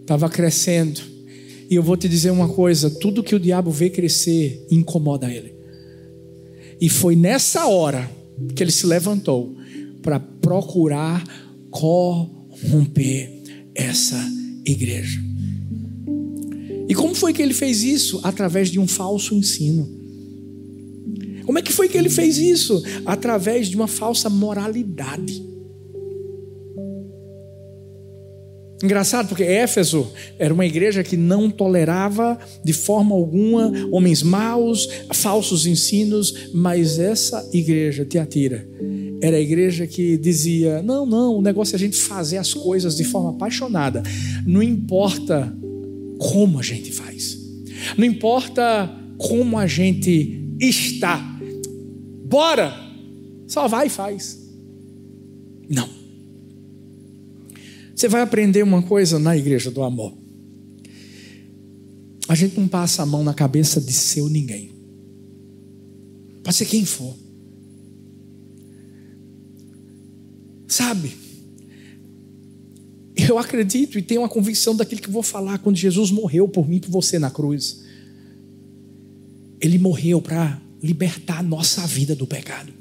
estava 0.00 0.28
crescendo. 0.30 1.00
E 1.68 1.74
eu 1.74 1.82
vou 1.82 1.96
te 1.96 2.08
dizer 2.08 2.30
uma 2.30 2.48
coisa: 2.48 2.88
tudo 2.88 3.22
que 3.22 3.34
o 3.34 3.40
diabo 3.40 3.70
vê 3.70 3.90
crescer 3.90 4.66
incomoda 4.70 5.30
ele. 5.30 5.52
E 6.80 6.88
foi 6.88 7.16
nessa 7.16 7.66
hora 7.66 8.10
que 8.54 8.62
ele 8.62 8.70
se 8.70 8.86
levantou 8.86 9.56
para 10.02 10.20
procurar 10.20 11.24
corromper 11.70 13.42
essa 13.74 14.16
igreja. 14.16 14.45
E 16.88 16.94
como 16.94 17.14
foi 17.14 17.32
que 17.32 17.42
ele 17.42 17.54
fez 17.54 17.82
isso? 17.82 18.20
Através 18.22 18.70
de 18.70 18.78
um 18.78 18.86
falso 18.86 19.34
ensino. 19.34 19.88
Como 21.44 21.58
é 21.58 21.62
que 21.62 21.72
foi 21.72 21.88
que 21.88 21.96
ele 21.96 22.10
fez 22.10 22.38
isso? 22.38 22.82
Através 23.04 23.68
de 23.68 23.76
uma 23.76 23.86
falsa 23.86 24.28
moralidade. 24.28 25.44
Engraçado, 28.82 29.28
porque 29.28 29.42
Éfeso 29.42 30.12
era 30.38 30.52
uma 30.52 30.66
igreja 30.66 31.02
que 31.02 31.16
não 31.16 31.50
tolerava 31.50 32.38
de 32.62 32.74
forma 32.74 33.14
alguma 33.14 33.72
homens 33.90 34.22
maus, 34.22 34.86
falsos 35.14 35.66
ensinos, 35.66 36.50
mas 36.52 36.98
essa 36.98 37.48
igreja, 37.54 38.04
Teatira, 38.04 38.68
era 39.20 39.36
a 39.36 39.40
igreja 39.40 39.86
que 39.86 40.16
dizia: 40.16 40.82
não, 40.82 41.06
não, 41.06 41.36
o 41.36 41.42
negócio 41.42 41.74
é 41.74 41.76
a 41.76 41.78
gente 41.78 41.96
fazer 41.96 42.36
as 42.36 42.52
coisas 42.52 42.96
de 42.96 43.04
forma 43.04 43.30
apaixonada, 43.30 44.02
não 44.46 44.62
importa 44.62 45.56
como 46.18 46.58
a 46.58 46.62
gente 46.62 46.92
faz, 46.92 47.38
não 47.96 48.04
importa 48.04 48.90
como 49.18 49.58
a 49.58 49.66
gente 49.66 50.56
está, 50.60 51.38
bora, 52.24 52.72
só 53.46 53.66
vai 53.68 53.86
e 53.86 53.90
faz. 53.90 54.44
Não. 55.68 55.88
Você 57.94 58.08
vai 58.08 58.20
aprender 58.20 58.62
uma 58.62 58.82
coisa 58.82 59.18
na 59.18 59.36
igreja 59.36 59.70
do 59.70 59.82
amor. 59.82 60.12
A 62.28 62.34
gente 62.34 62.58
não 62.58 62.68
passa 62.68 63.02
a 63.02 63.06
mão 63.06 63.24
na 63.24 63.32
cabeça 63.32 63.80
de 63.80 63.92
seu 63.92 64.28
ninguém. 64.28 64.70
Pode 66.42 66.56
ser 66.56 66.66
quem 66.66 66.84
for. 66.84 67.25
Sabe? 70.66 71.16
Eu 73.16 73.38
acredito 73.38 73.98
e 73.98 74.02
tenho 74.02 74.24
a 74.24 74.28
convicção 74.28 74.76
daquilo 74.76 75.00
que 75.00 75.10
vou 75.10 75.22
falar 75.22 75.58
quando 75.58 75.76
Jesus 75.76 76.10
morreu 76.10 76.46
por 76.46 76.68
mim 76.68 76.76
e 76.76 76.80
por 76.80 76.90
você 76.90 77.18
na 77.18 77.30
cruz. 77.30 77.82
Ele 79.60 79.78
morreu 79.78 80.20
para 80.20 80.60
libertar 80.82 81.38
a 81.38 81.42
nossa 81.42 81.86
vida 81.86 82.14
do 82.14 82.26
pecado. 82.26 82.72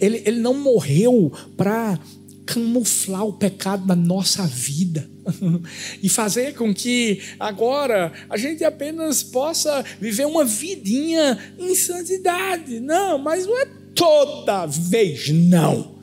Ele, 0.00 0.22
ele 0.26 0.38
não 0.40 0.54
morreu 0.54 1.32
para 1.56 1.98
camuflar 2.44 3.24
o 3.24 3.32
pecado 3.32 3.86
da 3.86 3.96
nossa 3.96 4.46
vida 4.46 5.08
e 6.02 6.08
fazer 6.08 6.54
com 6.54 6.72
que 6.72 7.20
agora 7.40 8.12
a 8.28 8.36
gente 8.36 8.62
apenas 8.62 9.22
possa 9.22 9.84
viver 10.00 10.26
uma 10.26 10.44
vidinha 10.44 11.38
em 11.58 11.74
santidade. 11.74 12.78
Não, 12.80 13.18
mas 13.18 13.46
não 13.46 13.58
é 13.58 13.66
toda 13.96 14.66
vez 14.66 15.30
não. 15.30 15.96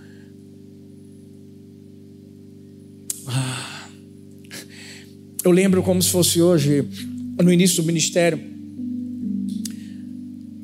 Ah, 3.27 3.87
eu 5.43 5.51
lembro 5.51 5.81
como 5.81 6.01
se 6.01 6.09
fosse 6.09 6.41
hoje, 6.41 6.85
no 7.41 7.53
início 7.53 7.81
do 7.81 7.85
ministério. 7.85 8.51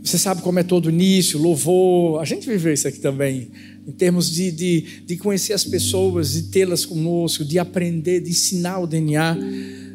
Você 0.04 0.18
sabe 0.18 0.42
como 0.42 0.58
é 0.60 0.64
todo 0.64 0.90
início, 0.90 1.40
louvor. 1.40 2.20
A 2.20 2.26
gente 2.26 2.50
viveu 2.50 2.74
isso 2.74 2.88
aqui 2.88 3.00
também 3.00 3.52
em 3.88 3.92
termos 3.92 4.30
de, 4.30 4.52
de, 4.52 4.86
de 5.06 5.18
conhecer 5.18 5.54
as 5.54 5.64
pessoas, 5.64 6.34
de 6.34 6.44
tê-las 6.44 6.86
conosco, 6.86 7.44
de 7.44 7.58
aprender, 7.58 8.20
de 8.20 8.30
ensinar 8.30 8.80
o 8.80 8.88
DNA. 8.88 9.38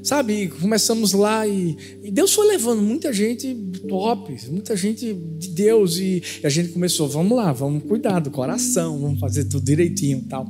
Sabe, 0.04 0.48
começamos 0.48 1.14
lá 1.14 1.48
e, 1.48 1.78
e, 2.02 2.10
Deus 2.10 2.34
foi 2.34 2.46
levando 2.46 2.82
muita 2.82 3.10
gente 3.10 3.54
top, 3.88 4.36
muita 4.50 4.76
gente 4.76 5.14
de 5.14 5.48
Deus, 5.48 5.96
e, 5.96 6.22
e 6.42 6.46
a 6.46 6.50
gente 6.50 6.68
começou, 6.68 7.08
vamos 7.08 7.34
lá, 7.34 7.50
vamos 7.54 7.82
cuidar 7.84 8.20
do 8.20 8.30
coração, 8.30 8.98
vamos 9.00 9.18
fazer 9.18 9.44
tudo 9.44 9.64
direitinho 9.64 10.18
e 10.18 10.28
tal. 10.28 10.46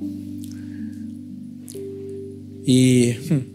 E 2.67 3.17
hum, 3.31 3.55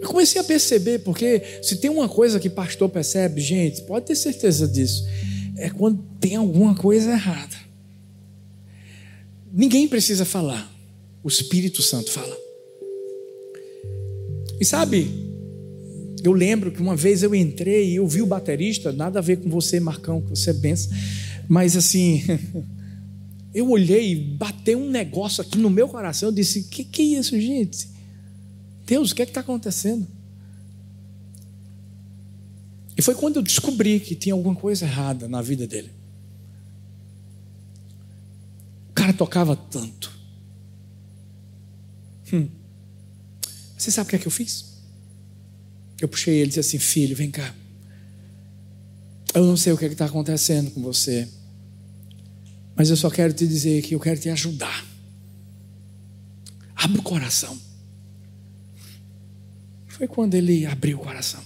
Eu 0.00 0.08
comecei 0.08 0.40
a 0.40 0.44
perceber, 0.44 1.00
porque 1.00 1.42
se 1.62 1.76
tem 1.76 1.90
uma 1.90 2.08
coisa 2.08 2.40
que 2.40 2.48
pastor 2.48 2.88
percebe, 2.88 3.42
gente, 3.42 3.82
pode 3.82 4.06
ter 4.06 4.16
certeza 4.16 4.66
disso, 4.66 5.06
é 5.58 5.68
quando 5.68 6.02
tem 6.18 6.36
alguma 6.36 6.74
coisa 6.74 7.12
errada. 7.12 7.54
Ninguém 9.52 9.86
precisa 9.86 10.24
falar, 10.24 10.74
o 11.22 11.28
Espírito 11.28 11.82
Santo 11.82 12.10
fala. 12.10 12.51
E 14.62 14.64
sabe, 14.64 15.10
eu 16.22 16.32
lembro 16.32 16.70
que 16.70 16.80
uma 16.80 16.94
vez 16.94 17.24
eu 17.24 17.34
entrei 17.34 17.90
e 17.90 17.96
eu 17.96 18.06
vi 18.06 18.22
o 18.22 18.26
baterista, 18.26 18.92
nada 18.92 19.18
a 19.18 19.22
ver 19.22 19.38
com 19.38 19.50
você, 19.50 19.80
Marcão, 19.80 20.20
que 20.20 20.30
você 20.30 20.50
é 20.50 20.52
benção, 20.52 20.96
mas 21.48 21.76
assim, 21.76 22.22
eu 23.52 23.68
olhei 23.68 24.14
bateu 24.14 24.78
um 24.78 24.88
negócio 24.88 25.42
aqui 25.42 25.58
no 25.58 25.68
meu 25.68 25.88
coração, 25.88 26.28
eu 26.28 26.32
disse: 26.32 26.62
que 26.62 26.84
que 26.84 27.02
é 27.02 27.18
isso, 27.18 27.40
gente? 27.40 27.88
Deus, 28.86 29.10
o 29.10 29.16
que 29.16 29.22
é 29.22 29.24
está 29.24 29.40
acontecendo? 29.40 30.06
E 32.96 33.02
foi 33.02 33.16
quando 33.16 33.38
eu 33.38 33.42
descobri 33.42 33.98
que 33.98 34.14
tinha 34.14 34.32
alguma 34.32 34.54
coisa 34.54 34.84
errada 34.84 35.26
na 35.26 35.42
vida 35.42 35.66
dele. 35.66 35.90
O 38.90 38.92
cara 38.92 39.12
tocava 39.12 39.56
tanto. 39.56 40.12
Hum. 42.32 42.61
Você 43.82 43.90
sabe 43.90 44.06
o 44.06 44.10
que 44.10 44.14
é 44.14 44.18
que 44.20 44.28
eu 44.28 44.30
fiz? 44.30 44.64
Eu 46.00 46.06
puxei 46.06 46.36
ele 46.36 46.44
e 46.44 46.46
disse 46.54 46.60
assim: 46.60 46.78
Filho, 46.78 47.16
vem 47.16 47.32
cá. 47.32 47.52
Eu 49.34 49.44
não 49.44 49.56
sei 49.56 49.72
o 49.72 49.76
que 49.76 49.84
é 49.84 49.88
está 49.88 50.04
acontecendo 50.04 50.70
com 50.70 50.80
você, 50.80 51.28
mas 52.76 52.90
eu 52.90 52.96
só 52.96 53.10
quero 53.10 53.32
te 53.32 53.44
dizer 53.44 53.82
que 53.82 53.96
eu 53.96 53.98
quero 53.98 54.20
te 54.20 54.28
ajudar. 54.28 54.86
Abra 56.76 57.00
o 57.00 57.02
coração. 57.02 57.58
Foi 59.88 60.06
quando 60.06 60.36
ele 60.36 60.64
abriu 60.64 60.98
o 60.98 61.00
coração. 61.00 61.42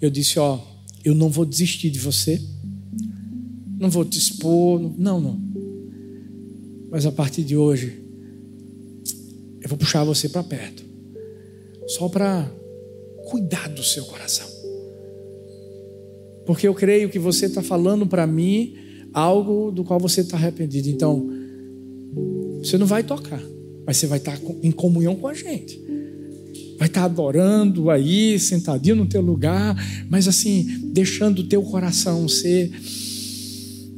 Eu 0.00 0.08
disse: 0.08 0.38
Ó, 0.38 0.66
eu 1.04 1.14
não 1.14 1.28
vou 1.28 1.44
desistir 1.44 1.90
de 1.90 1.98
você, 1.98 2.42
não 3.78 3.90
vou 3.90 4.06
te 4.06 4.18
expor, 4.18 4.80
não, 4.96 5.20
não. 5.20 5.38
Mas 6.90 7.04
a 7.04 7.12
partir 7.12 7.44
de 7.44 7.54
hoje, 7.54 8.08
eu 9.62 9.68
vou 9.68 9.78
puxar 9.78 10.04
você 10.04 10.28
para 10.28 10.42
perto, 10.42 10.82
só 11.86 12.08
para 12.08 12.50
cuidar 13.28 13.68
do 13.68 13.82
seu 13.82 14.04
coração. 14.04 14.48
Porque 16.46 16.66
eu 16.66 16.74
creio 16.74 17.08
que 17.08 17.18
você 17.18 17.46
está 17.46 17.62
falando 17.62 18.06
para 18.06 18.26
mim 18.26 18.74
algo 19.12 19.70
do 19.70 19.84
qual 19.84 20.00
você 20.00 20.22
está 20.22 20.36
arrependido. 20.36 20.88
Então, 20.88 21.28
você 22.58 22.76
não 22.76 22.86
vai 22.86 23.02
tocar, 23.04 23.42
mas 23.86 23.96
você 23.98 24.06
vai 24.06 24.18
estar 24.18 24.36
tá 24.36 24.42
em 24.62 24.72
comunhão 24.72 25.14
com 25.14 25.28
a 25.28 25.34
gente 25.34 25.80
vai 26.80 26.88
estar 26.88 27.04
adorando 27.04 27.90
aí, 27.90 28.38
sentadinho 28.38 28.96
no 28.96 29.06
teu 29.06 29.20
lugar, 29.20 29.76
mas 30.08 30.26
assim, 30.26 30.66
deixando 30.94 31.40
o 31.40 31.44
teu 31.44 31.62
coração 31.62 32.26
ser 32.26 32.72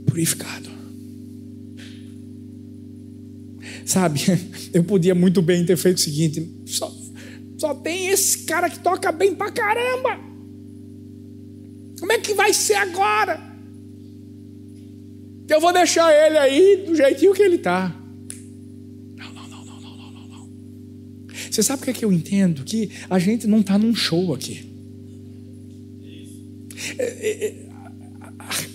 purificado. 0.05 0.69
Sabe, 3.93 4.21
eu 4.73 4.83
podia 4.83 5.15
muito 5.15 5.43
bem 5.43 5.67
ter 5.67 5.77
feito 5.77 5.99
o 5.99 6.01
seguinte: 6.01 6.51
só, 6.65 6.91
só 7.59 7.75
tem 7.75 8.07
esse 8.07 8.45
cara 8.45 8.71
que 8.71 8.79
toca 8.79 9.13
bem 9.13 9.35
pra 9.35 9.53
caramba. 9.53 10.19
Como 12.01 12.11
é 12.11 12.19
que 12.19 12.33
vai 12.33 12.55
ser 12.55 12.73
agora? 12.73 13.39
Eu 15.47 15.61
vou 15.61 15.75
deixar 15.75 16.11
ele 16.11 16.39
aí 16.39 16.85
do 16.87 16.95
jeitinho 16.95 17.35
que 17.35 17.43
ele 17.43 17.57
está. 17.57 17.95
Você 21.51 21.63
sabe 21.63 21.83
o 21.83 21.85
que, 21.85 21.91
é 21.91 21.93
que 21.93 22.05
eu 22.07 22.11
entendo? 22.11 22.65
Que 22.65 22.91
a 23.11 23.19
gente 23.19 23.47
não 23.47 23.61
está 23.61 23.77
num 23.77 23.95
show 23.95 24.33
aqui. 24.33 24.73
É, 26.97 27.05
é, 27.05 27.47
é, 27.47 27.69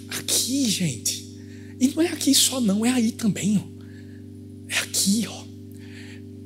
aqui, 0.09 0.69
gente. 0.69 1.39
E 1.79 1.87
não 1.87 2.03
é 2.03 2.07
aqui 2.09 2.35
só, 2.35 2.61
não, 2.61 2.85
é 2.85 2.91
aí 2.91 3.11
também. 3.11 3.57
Ó. 3.57 3.76
Aqui, 5.07 5.25
ó. 5.29 5.43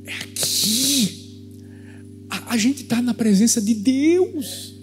É 0.05 0.13
aqui. 0.13 1.47
A, 2.29 2.53
a 2.53 2.57
gente 2.57 2.83
está 2.83 3.01
na 3.01 3.13
presença 3.13 3.59
de 3.59 3.73
Deus. 3.73 4.75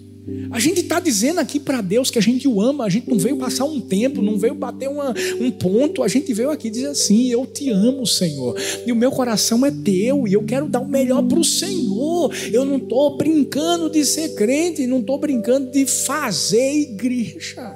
A 0.51 0.59
gente 0.59 0.81
está 0.81 0.99
dizendo 0.99 1.39
aqui 1.39 1.59
para 1.59 1.81
Deus 1.81 2.11
que 2.11 2.19
a 2.19 2.21
gente 2.21 2.47
o 2.47 2.61
ama, 2.61 2.85
a 2.85 2.89
gente 2.89 3.09
não 3.09 3.17
veio 3.17 3.37
passar 3.37 3.65
um 3.65 3.79
tempo, 3.79 4.21
não 4.21 4.37
veio 4.37 4.53
bater 4.53 4.87
uma, 4.87 5.11
um 5.39 5.49
ponto, 5.49 6.03
a 6.03 6.07
gente 6.07 6.31
veio 6.33 6.51
aqui 6.51 6.69
dizer 6.69 6.87
assim: 6.87 7.29
Eu 7.29 7.47
te 7.47 7.71
amo, 7.71 8.05
Senhor, 8.05 8.55
e 8.85 8.91
o 8.91 8.95
meu 8.95 9.09
coração 9.09 9.65
é 9.65 9.71
teu, 9.71 10.27
e 10.27 10.33
eu 10.33 10.43
quero 10.43 10.67
dar 10.67 10.81
o 10.81 10.87
melhor 10.87 11.23
para 11.23 11.39
o 11.39 11.43
Senhor. 11.43 12.31
Eu 12.51 12.63
não 12.63 12.77
estou 12.77 13.17
brincando 13.17 13.89
de 13.89 14.05
ser 14.05 14.35
crente, 14.35 14.85
não 14.85 14.99
estou 14.99 15.17
brincando 15.17 15.71
de 15.71 15.85
fazer 15.87 16.73
igreja. 16.73 17.75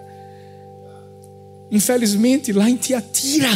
Infelizmente, 1.71 2.51
lá 2.51 2.69
em 2.69 2.75
Tiatira, 2.75 3.49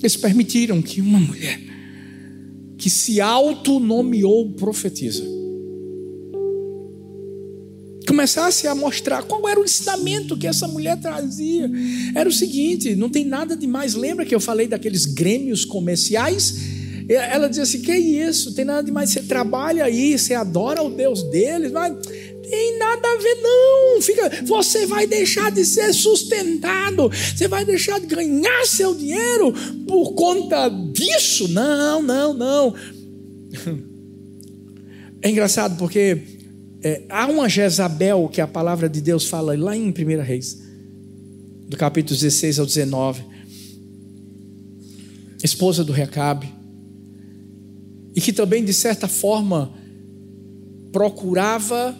eles 0.00 0.16
permitiram 0.16 0.82
que 0.82 1.00
uma 1.00 1.18
mulher 1.18 1.60
que 2.78 2.90
se 2.90 3.20
autonomeou 3.20 4.50
profetiza. 4.52 5.24
Começasse 8.06 8.68
a 8.68 8.74
mostrar 8.74 9.24
qual 9.24 9.48
era 9.48 9.58
o 9.58 9.64
ensinamento 9.64 10.36
que 10.36 10.46
essa 10.46 10.68
mulher 10.68 11.00
trazia. 11.00 11.68
Era 12.14 12.28
o 12.28 12.32
seguinte: 12.32 12.94
não 12.94 13.08
tem 13.08 13.24
nada 13.24 13.56
de 13.56 13.66
mais. 13.66 13.94
Lembra 13.94 14.24
que 14.24 14.34
eu 14.34 14.40
falei 14.40 14.68
daqueles 14.68 15.06
grêmios 15.06 15.64
comerciais? 15.64 16.54
Ela 17.08 17.48
dizia 17.48 17.64
assim: 17.64 17.80
que 17.80 17.90
é 17.90 17.98
isso? 17.98 18.54
Tem 18.54 18.64
nada 18.64 18.82
de 18.82 18.92
mais. 18.92 19.10
Você 19.10 19.22
trabalha 19.22 19.84
aí, 19.84 20.16
você 20.16 20.34
adora 20.34 20.82
o 20.82 20.90
Deus 20.90 21.22
deles, 21.24 21.72
mas 21.72 21.94
tem 22.48 22.78
nada 22.78 23.08
a 23.08 23.16
ver, 23.16 23.34
não. 23.42 24.02
Fica, 24.02 24.44
você 24.44 24.86
vai 24.86 25.06
deixar 25.06 25.50
de 25.50 25.64
ser 25.64 25.92
sustentado, 25.92 27.08
você 27.08 27.48
vai 27.48 27.64
deixar 27.64 28.00
de 28.00 28.06
ganhar 28.06 28.66
seu 28.66 28.94
dinheiro 28.94 29.52
por 29.86 30.14
conta 30.14 30.68
disso. 30.68 31.48
Não, 31.48 32.02
não, 32.02 32.32
não. 32.34 32.74
É 35.22 35.30
engraçado 35.30 35.76
porque 35.76 36.22
é, 36.82 37.02
há 37.08 37.26
uma 37.26 37.48
Jezabel 37.48 38.28
que 38.28 38.40
a 38.40 38.46
palavra 38.46 38.88
de 38.88 39.00
Deus 39.00 39.26
fala 39.26 39.58
lá 39.58 39.76
em 39.76 39.88
1 39.88 40.22
Reis, 40.22 40.62
do 41.66 41.76
capítulo 41.76 42.14
16 42.14 42.60
ao 42.60 42.66
19, 42.66 43.24
esposa 45.42 45.82
do 45.82 45.92
Recabe, 45.92 46.48
e 48.14 48.20
que 48.20 48.32
também, 48.32 48.64
de 48.64 48.72
certa 48.72 49.08
forma, 49.08 49.72
procurava 50.92 51.96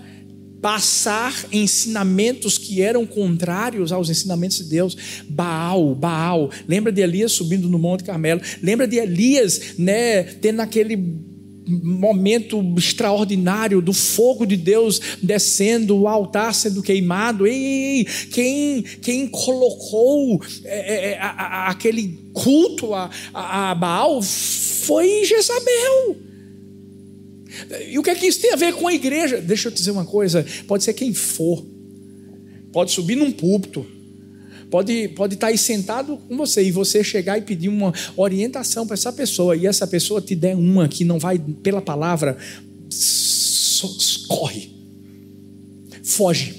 passar 0.61 1.47
ensinamentos 1.53 2.59
que 2.59 2.83
eram 2.83 3.07
contrários 3.07 3.93
aos 3.93 4.11
ensinamentos 4.11 4.59
de 4.59 4.65
Deus. 4.65 4.97
Baal, 5.29 5.95
Baal. 5.95 6.51
Lembra 6.67 6.91
de 6.93 7.01
Elias 7.01 7.33
subindo 7.33 7.69
no 7.69 7.79
Monte 7.79 8.05
Carmelo? 8.05 8.41
Lembra 8.63 8.87
de 8.87 8.97
Elias, 8.97 9.75
né, 9.79 10.23
tendo 10.23 10.61
aquele 10.61 10.97
momento 11.67 12.63
extraordinário 12.77 13.83
do 13.83 13.93
fogo 13.93 14.47
de 14.47 14.57
Deus 14.57 15.01
descendo, 15.23 15.97
o 15.97 16.09
altar 16.09 16.55
sendo 16.55 16.83
queimado. 16.83 17.47
Ei, 17.47 18.07
quem, 18.33 18.83
quem 18.83 19.27
colocou 19.27 20.41
é, 20.65 21.11
é, 21.11 21.19
a, 21.19 21.29
a, 21.29 21.71
aquele 21.71 22.31
culto 22.33 22.95
a, 22.95 23.11
a 23.35 23.75
Baal 23.75 24.23
foi 24.23 25.25
Jezabel. 25.25 26.26
E 27.89 27.99
o 27.99 28.03
que 28.03 28.11
é 28.11 28.15
que 28.15 28.27
isso 28.27 28.41
tem 28.41 28.53
a 28.53 28.57
ver 28.57 28.75
com 28.75 28.87
a 28.87 28.95
igreja? 28.95 29.41
Deixa 29.41 29.69
eu 29.69 29.73
te 29.73 29.77
dizer 29.77 29.91
uma 29.91 30.05
coisa: 30.05 30.45
pode 30.67 30.85
ser 30.85 30.95
quem 30.95 31.13
for, 31.13 31.65
pode 32.73 32.91
subir 32.93 33.17
num 33.17 33.31
púlpito, 33.31 33.87
pode, 34.71 35.09
pode 35.09 35.35
estar 35.35 35.49
aí 35.49 35.59
sentado 35.59 36.19
com 36.29 36.37
você 36.37 36.63
e 36.63 36.71
você 36.71 37.03
chegar 37.03 37.39
e 37.39 37.43
pedir 37.43 37.69
uma 37.69 37.93
orientação 38.17 38.87
para 38.87 38.95
essa 38.95 39.13
pessoa, 39.13 39.57
e 39.57 39.67
essa 39.67 39.87
pessoa 39.87 40.21
te 40.21 40.35
der 40.35 40.55
uma 40.55 40.89
que 40.89 41.05
não 41.05 41.19
vai 41.19 41.39
pela 41.39 41.81
palavra, 41.81 42.37
corre, 44.29 44.71
foge. 46.03 46.55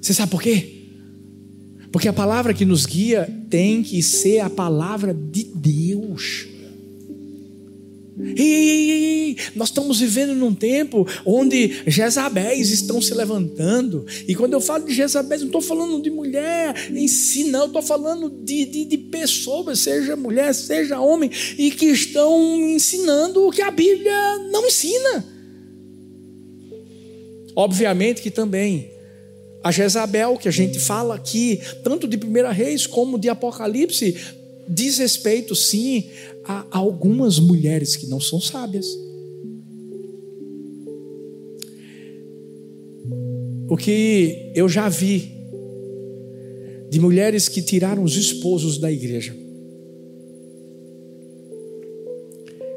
Você 0.00 0.14
sabe 0.14 0.30
por 0.30 0.42
quê? 0.42 0.80
Porque 1.92 2.08
a 2.08 2.12
palavra 2.12 2.54
que 2.54 2.64
nos 2.64 2.86
guia 2.86 3.28
tem 3.48 3.82
que 3.82 4.02
ser 4.02 4.40
a 4.40 4.50
palavra 4.50 5.12
de 5.12 5.44
Deus. 5.44 6.46
Ei, 8.36 9.36
nós 9.54 9.68
estamos 9.68 10.00
vivendo 10.00 10.34
num 10.34 10.54
tempo 10.54 11.06
onde 11.24 11.82
Jezabéis 11.86 12.70
estão 12.70 13.00
se 13.00 13.14
levantando. 13.14 14.06
E 14.26 14.34
quando 14.34 14.52
eu 14.52 14.60
falo 14.60 14.84
de 14.84 14.94
Jezabéis, 14.94 15.40
não 15.40 15.48
estou 15.48 15.62
falando 15.62 16.02
de 16.02 16.10
mulher 16.10 16.74
em 16.90 17.08
si, 17.08 17.44
não. 17.44 17.66
Estou 17.66 17.82
falando 17.82 18.30
de, 18.30 18.64
de, 18.64 18.84
de, 18.84 18.98
pessoas, 18.98 19.80
seja 19.80 20.16
mulher, 20.16 20.54
seja 20.54 21.00
homem, 21.00 21.30
e 21.58 21.70
que 21.70 21.86
estão 21.86 22.60
ensinando 22.60 23.46
o 23.46 23.50
que 23.50 23.62
a 23.62 23.70
Bíblia 23.70 24.38
não 24.50 24.66
ensina. 24.66 25.24
Obviamente 27.54 28.22
que 28.22 28.30
também 28.30 28.90
a 29.62 29.70
Jezabel, 29.70 30.36
que 30.38 30.48
a 30.48 30.52
gente 30.52 30.78
fala 30.78 31.14
aqui, 31.14 31.60
tanto 31.84 32.08
de 32.08 32.16
1 32.16 32.50
Reis 32.52 32.86
como 32.86 33.18
de 33.18 33.28
Apocalipse, 33.28 34.16
diz 34.70 34.98
respeito, 34.98 35.54
sim, 35.56 36.08
a 36.44 36.66
algumas 36.70 37.38
mulheres 37.40 37.96
que 37.96 38.06
não 38.06 38.20
são 38.20 38.40
sábias. 38.40 38.86
O 43.68 43.76
que 43.76 44.52
eu 44.54 44.68
já 44.68 44.88
vi 44.88 45.32
de 46.88 46.98
mulheres 46.98 47.48
que 47.48 47.62
tiraram 47.62 48.02
os 48.02 48.16
esposos 48.16 48.78
da 48.78 48.90
igreja. 48.90 49.36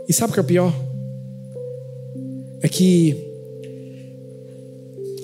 E 0.07 0.13
sabe 0.13 0.31
o 0.31 0.33
que 0.33 0.39
é 0.39 0.43
o 0.43 0.45
pior? 0.45 0.73
É 2.61 2.69
que 2.69 3.15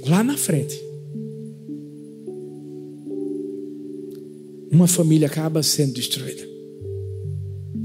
lá 0.08 0.24
na 0.24 0.38
frente, 0.38 0.82
uma 4.72 4.88
família 4.88 5.28
acaba 5.28 5.62
sendo 5.62 5.94
destruída. 5.94 6.49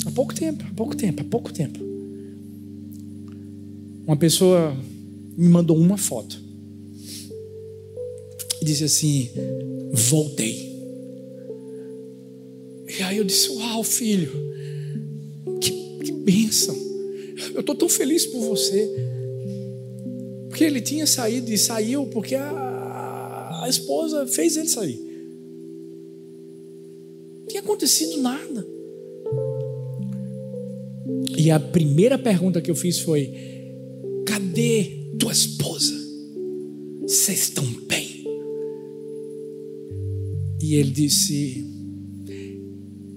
Há 0.07 0.11
pouco 0.11 0.35
tempo, 0.35 0.65
há 0.71 0.75
pouco 0.75 0.97
tempo, 0.97 1.23
há 1.23 1.25
pouco 1.25 1.53
tempo. 1.53 1.79
Uma 4.07 4.17
pessoa 4.17 4.77
me 5.37 5.49
mandou 5.49 5.77
uma 5.79 5.97
foto 5.97 6.39
e 8.61 8.65
disse 8.65 8.85
assim: 8.85 9.31
Voltei. 9.93 10.75
E 12.99 13.03
aí 13.03 13.17
eu 13.17 13.25
disse: 13.25 13.49
Uau, 13.51 13.83
filho, 13.83 14.31
que, 15.61 15.71
que 16.05 16.13
bênção. 16.13 16.77
Eu 17.55 17.61
estou 17.61 17.75
tão 17.75 17.89
feliz 17.89 18.27
por 18.27 18.41
você. 18.41 18.89
Porque 20.49 20.65
ele 20.65 20.81
tinha 20.81 21.07
saído 21.07 21.51
e 21.51 21.59
saiu 21.59 22.07
porque 22.07 22.35
a, 22.35 23.61
a 23.63 23.69
esposa 23.69 24.27
fez 24.27 24.57
ele 24.57 24.69
sair. 24.69 25.01
Não 27.41 27.47
tinha 27.49 27.63
acontecido 27.63 28.19
nada. 28.19 28.74
E 31.45 31.51
a 31.51 31.61
primeira 31.61 32.19
pergunta 32.19 32.59
que 32.63 32.71
eu 32.71 32.75
fiz 32.75 33.01
foi: 33.01 33.31
Cadê 34.27 35.11
tua 35.19 35.31
esposa? 35.31 35.93
Vocês 37.03 37.41
estão 37.41 37.67
bem? 37.87 38.25
E 40.59 40.77
ele 40.77 40.91
disse: 40.91 41.63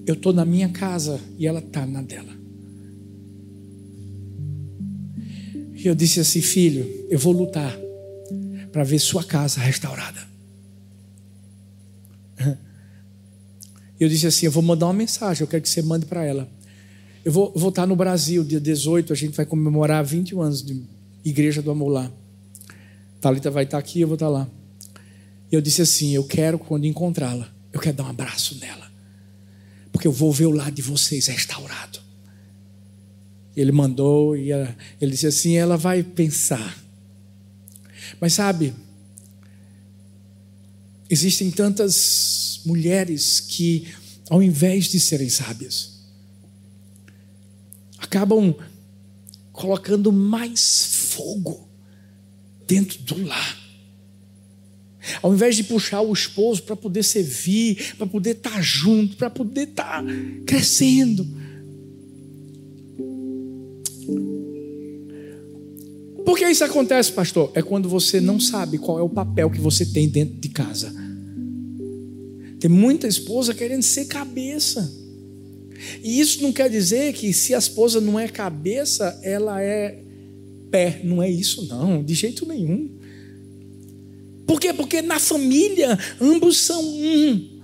Eu 0.05 0.15
estou 0.15 0.33
na 0.33 0.43
minha 0.43 0.67
casa 0.67 1.21
e 1.37 1.47
ela 1.47 1.59
está 1.59 1.85
na 1.85 2.01
dela. 2.01 2.35
E 5.73 5.87
eu 5.87 5.95
disse 5.95 6.19
assim: 6.19 6.41
Filho, 6.41 6.85
eu 7.09 7.17
vou 7.17 7.31
lutar 7.31 7.79
para 8.73 8.83
ver 8.83 8.99
sua 8.99 9.23
casa 9.23 9.61
restaurada. 9.61 10.19
Eu 13.99 14.07
disse 14.07 14.27
assim: 14.27 14.45
Eu 14.45 14.51
vou 14.51 14.61
mandar 14.61 14.85
uma 14.85 14.93
mensagem, 14.93 15.41
eu 15.41 15.47
quero 15.47 15.63
que 15.63 15.69
você 15.69 15.81
mande 15.81 16.05
para 16.05 16.23
ela. 16.23 16.47
Eu 17.27 17.33
vou, 17.33 17.51
vou 17.53 17.67
estar 17.67 17.85
no 17.85 17.93
Brasil, 17.93 18.41
dia 18.41 18.57
18, 18.57 19.11
a 19.11 19.15
gente 19.17 19.35
vai 19.35 19.45
comemorar 19.45 20.01
21 20.01 20.41
anos 20.41 20.63
de 20.63 20.81
Igreja 21.25 21.61
do 21.61 21.69
Amor 21.69 21.89
lá. 21.89 22.11
Thalita 23.19 23.51
vai 23.51 23.65
estar 23.65 23.77
aqui, 23.77 23.99
eu 23.99 24.07
vou 24.07 24.13
estar 24.15 24.29
lá. 24.29 24.49
E 25.51 25.53
eu 25.53 25.59
disse 25.59 25.81
assim: 25.81 26.15
Eu 26.15 26.23
quero, 26.23 26.57
quando 26.57 26.85
encontrá-la, 26.85 27.53
eu 27.73 27.81
quero 27.81 27.97
dar 27.97 28.05
um 28.05 28.09
abraço 28.11 28.57
nela. 28.59 28.89
Porque 29.91 30.07
eu 30.07 30.11
vou 30.13 30.31
ver 30.31 30.45
o 30.45 30.51
lado 30.51 30.71
de 30.71 30.81
vocês 30.81 31.27
restaurado. 31.27 31.99
Ele 33.57 33.73
mandou 33.73 34.37
e 34.37 34.49
ela, 34.49 34.73
ele 35.01 35.11
disse 35.11 35.27
assim: 35.27 35.57
ela 35.57 35.75
vai 35.75 36.03
pensar. 36.03 36.81
Mas 38.21 38.31
sabe, 38.31 38.73
existem 41.09 41.51
tantas 41.51 42.61
mulheres 42.65 43.41
que, 43.41 43.85
ao 44.29 44.41
invés 44.41 44.85
de 44.85 44.97
serem 44.97 45.27
sábias, 45.27 45.96
acabam 48.07 48.55
colocando 49.51 50.11
mais 50.11 51.11
fogo 51.11 51.67
dentro 52.65 52.99
do 53.03 53.25
lar. 53.25 53.67
Ao 55.21 55.33
invés 55.33 55.55
de 55.55 55.63
puxar 55.63 56.01
o 56.01 56.11
esposo 56.11 56.63
para 56.63 56.75
poder 56.75 57.03
servir, 57.03 57.95
para 57.97 58.07
poder 58.07 58.31
estar 58.31 58.51
tá 58.51 58.61
junto, 58.61 59.15
para 59.15 59.29
poder 59.29 59.69
estar 59.69 60.03
tá 60.03 60.11
crescendo, 60.45 61.25
Por 66.27 66.37
que 66.37 66.45
isso 66.45 66.65
acontece, 66.65 67.13
pastor? 67.13 67.49
É 67.55 67.61
quando 67.61 67.87
você 67.87 68.19
não 68.19 68.37
sabe 68.37 68.77
qual 68.77 68.99
é 68.99 69.01
o 69.01 69.07
papel 69.07 69.49
que 69.49 69.61
você 69.61 69.85
tem 69.85 70.09
dentro 70.09 70.35
de 70.35 70.49
casa. 70.49 70.93
Tem 72.59 72.69
muita 72.69 73.07
esposa 73.07 73.53
querendo 73.53 73.81
ser 73.81 74.07
cabeça. 74.07 75.06
E 76.03 76.19
isso 76.19 76.41
não 76.41 76.51
quer 76.51 76.69
dizer 76.69 77.13
que 77.13 77.33
se 77.33 77.53
a 77.53 77.57
esposa 77.57 78.01
não 78.01 78.19
é 78.19 78.27
cabeça, 78.27 79.19
ela 79.23 79.61
é 79.61 79.99
pé. 80.71 81.01
Não 81.03 81.21
é 81.21 81.29
isso, 81.29 81.65
não, 81.67 82.03
de 82.03 82.13
jeito 82.13 82.47
nenhum. 82.47 82.89
Por 84.45 84.59
quê? 84.59 84.73
Porque 84.73 85.01
na 85.01 85.19
família 85.19 85.97
ambos 86.19 86.57
são 86.57 86.81
um. 86.83 87.57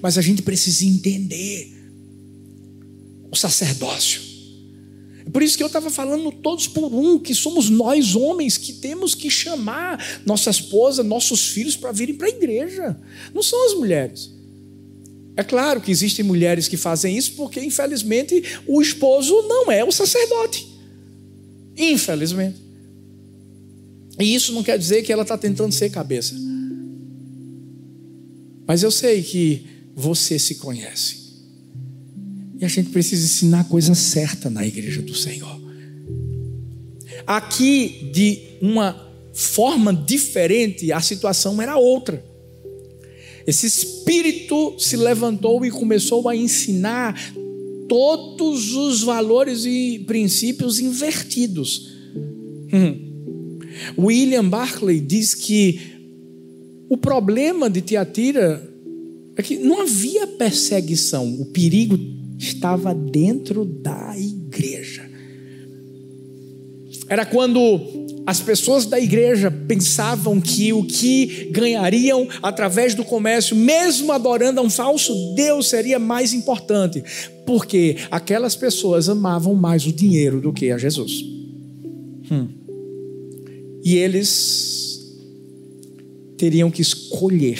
Mas 0.00 0.16
a 0.16 0.22
gente 0.22 0.42
precisa 0.42 0.84
entender 0.84 1.72
o 3.30 3.36
sacerdócio. 3.36 4.32
Por 5.32 5.42
isso 5.42 5.56
que 5.56 5.62
eu 5.62 5.68
estava 5.68 5.90
falando 5.90 6.30
todos 6.30 6.68
por 6.68 6.92
um, 6.92 7.18
que 7.18 7.34
somos 7.34 7.70
nós 7.70 8.14
homens 8.14 8.58
que 8.58 8.74
temos 8.74 9.14
que 9.14 9.30
chamar 9.30 10.22
nossa 10.26 10.50
esposa, 10.50 11.02
nossos 11.02 11.48
filhos 11.48 11.76
para 11.76 11.90
virem 11.90 12.14
para 12.14 12.26
a 12.26 12.30
igreja. 12.30 13.00
Não 13.32 13.42
são 13.42 13.66
as 13.66 13.74
mulheres. 13.74 14.30
É 15.36 15.42
claro 15.42 15.80
que 15.80 15.90
existem 15.90 16.24
mulheres 16.24 16.68
que 16.68 16.76
fazem 16.76 17.16
isso 17.16 17.32
porque, 17.32 17.60
infelizmente, 17.60 18.42
o 18.66 18.82
esposo 18.82 19.34
não 19.48 19.72
é 19.72 19.82
o 19.82 19.90
sacerdote. 19.90 20.66
Infelizmente. 21.76 22.60
E 24.18 24.34
isso 24.34 24.52
não 24.52 24.62
quer 24.62 24.78
dizer 24.78 25.02
que 25.02 25.12
ela 25.12 25.22
está 25.22 25.38
tentando 25.38 25.72
ser 25.72 25.90
cabeça. 25.90 26.34
Mas 28.66 28.82
eu 28.82 28.90
sei 28.90 29.22
que 29.22 29.66
você 29.94 30.38
se 30.38 30.56
conhece. 30.56 31.22
E 32.58 32.64
a 32.64 32.68
gente 32.68 32.90
precisa 32.90 33.24
ensinar 33.24 33.60
a 33.60 33.64
coisa 33.64 33.94
certa 33.94 34.48
na 34.50 34.66
igreja 34.66 35.02
do 35.02 35.14
Senhor. 35.14 35.60
Aqui, 37.26 38.10
de 38.12 38.38
uma 38.60 39.10
forma 39.32 39.92
diferente, 39.94 40.92
a 40.92 41.00
situação 41.00 41.60
era 41.60 41.76
outra. 41.76 42.31
Esse 43.46 43.66
espírito 43.66 44.74
se 44.78 44.96
levantou 44.96 45.64
e 45.64 45.70
começou 45.70 46.28
a 46.28 46.36
ensinar 46.36 47.34
todos 47.88 48.74
os 48.74 49.02
valores 49.02 49.64
e 49.64 50.02
princípios 50.06 50.78
invertidos. 50.78 51.92
Hum. 52.72 53.58
William 53.98 54.48
Barclay 54.48 55.00
diz 55.00 55.34
que 55.34 55.80
o 56.88 56.96
problema 56.96 57.68
de 57.68 57.80
Tiatira 57.80 58.70
é 59.36 59.42
que 59.42 59.56
não 59.56 59.82
havia 59.82 60.26
perseguição, 60.26 61.40
o 61.40 61.46
perigo 61.46 61.98
estava 62.38 62.94
dentro 62.94 63.64
da 63.64 64.14
igreja. 64.18 65.08
Era 67.08 67.24
quando 67.24 68.01
as 68.26 68.40
pessoas 68.40 68.86
da 68.86 69.00
igreja 69.00 69.50
pensavam 69.50 70.40
que 70.40 70.72
o 70.72 70.84
que 70.84 71.50
ganhariam 71.50 72.28
através 72.42 72.94
do 72.94 73.04
comércio, 73.04 73.56
mesmo 73.56 74.12
adorando 74.12 74.60
a 74.60 74.62
um 74.62 74.70
falso 74.70 75.34
Deus, 75.34 75.68
seria 75.68 75.98
mais 75.98 76.32
importante, 76.32 77.02
porque 77.44 77.96
aquelas 78.10 78.54
pessoas 78.54 79.08
amavam 79.08 79.54
mais 79.54 79.84
o 79.86 79.92
dinheiro 79.92 80.40
do 80.40 80.52
que 80.52 80.70
a 80.70 80.78
Jesus. 80.78 81.24
Hum. 82.30 82.48
E 83.84 83.96
eles 83.96 85.00
teriam 86.36 86.70
que 86.70 86.82
escolher 86.82 87.58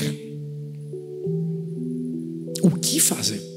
o 2.62 2.70
que 2.70 3.01
fazer. 3.01 3.52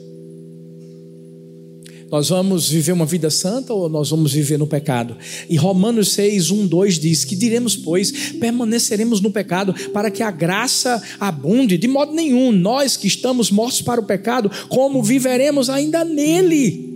Nós 2.15 2.29
vamos 2.29 2.69
viver 2.69 2.93
uma 2.93 3.05
vida 3.05 3.29
santa 3.29 3.73
ou 3.73 3.89
nós 3.89 4.09
vamos 4.09 4.31
viver 4.31 4.57
no 4.57 4.65
pecado? 4.65 5.17
E 5.49 5.57
Romanos 5.57 6.13
6, 6.13 6.49
1, 6.49 6.65
2 6.65 6.97
diz: 6.97 7.25
Que 7.25 7.35
diremos, 7.35 7.75
pois, 7.75 8.31
permaneceremos 8.39 9.19
no 9.19 9.29
pecado 9.29 9.75
para 9.91 10.09
que 10.09 10.23
a 10.23 10.31
graça 10.31 11.03
abunde? 11.19 11.77
De 11.77 11.89
modo 11.89 12.13
nenhum, 12.13 12.53
nós 12.53 12.95
que 12.95 13.05
estamos 13.05 13.51
mortos 13.51 13.81
para 13.81 13.99
o 13.99 14.05
pecado, 14.05 14.49
como 14.69 15.03
viveremos 15.03 15.69
ainda 15.69 16.05
nele? 16.05 16.89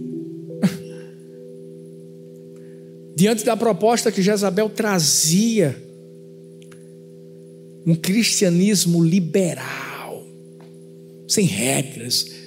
Diante 3.14 3.44
da 3.44 3.58
proposta 3.58 4.14
que 4.14 4.22
Jezabel 4.22 4.70
trazia, 4.70 5.76
um 7.86 7.94
cristianismo 7.94 9.04
liberal, 9.04 10.26
sem 11.28 11.44
regras, 11.44 12.39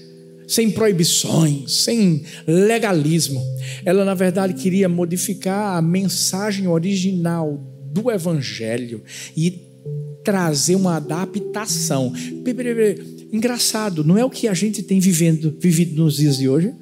sem 0.53 0.70
proibições, 0.70 1.84
sem 1.84 2.24
legalismo. 2.46 3.42
Ela, 3.86 4.05
na 4.05 4.12
verdade, 4.12 4.53
queria 4.53 4.86
modificar 4.86 5.78
a 5.78 5.82
mensagem 5.82 6.68
original 6.68 7.59
do 7.90 8.11
Evangelho 8.11 9.03
e 9.34 9.62
trazer 10.22 10.74
uma 10.74 10.96
adaptação. 10.96 12.12
engraçado, 13.32 14.05
não 14.05 14.18
é 14.18 14.24
o 14.24 14.28
que 14.28 14.46
a 14.46 14.53
gente 14.53 14.82
tem 14.82 15.00
vivendo, 15.00 15.57
vivido 15.59 16.03
nos 16.03 16.16
dias 16.16 16.36
de 16.36 16.46
hoje? 16.50 16.74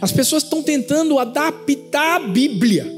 As 0.00 0.10
pessoas 0.10 0.42
estão 0.42 0.60
tentando 0.60 1.16
adaptar 1.16 2.16
a 2.16 2.28
Bíblia. 2.28 2.92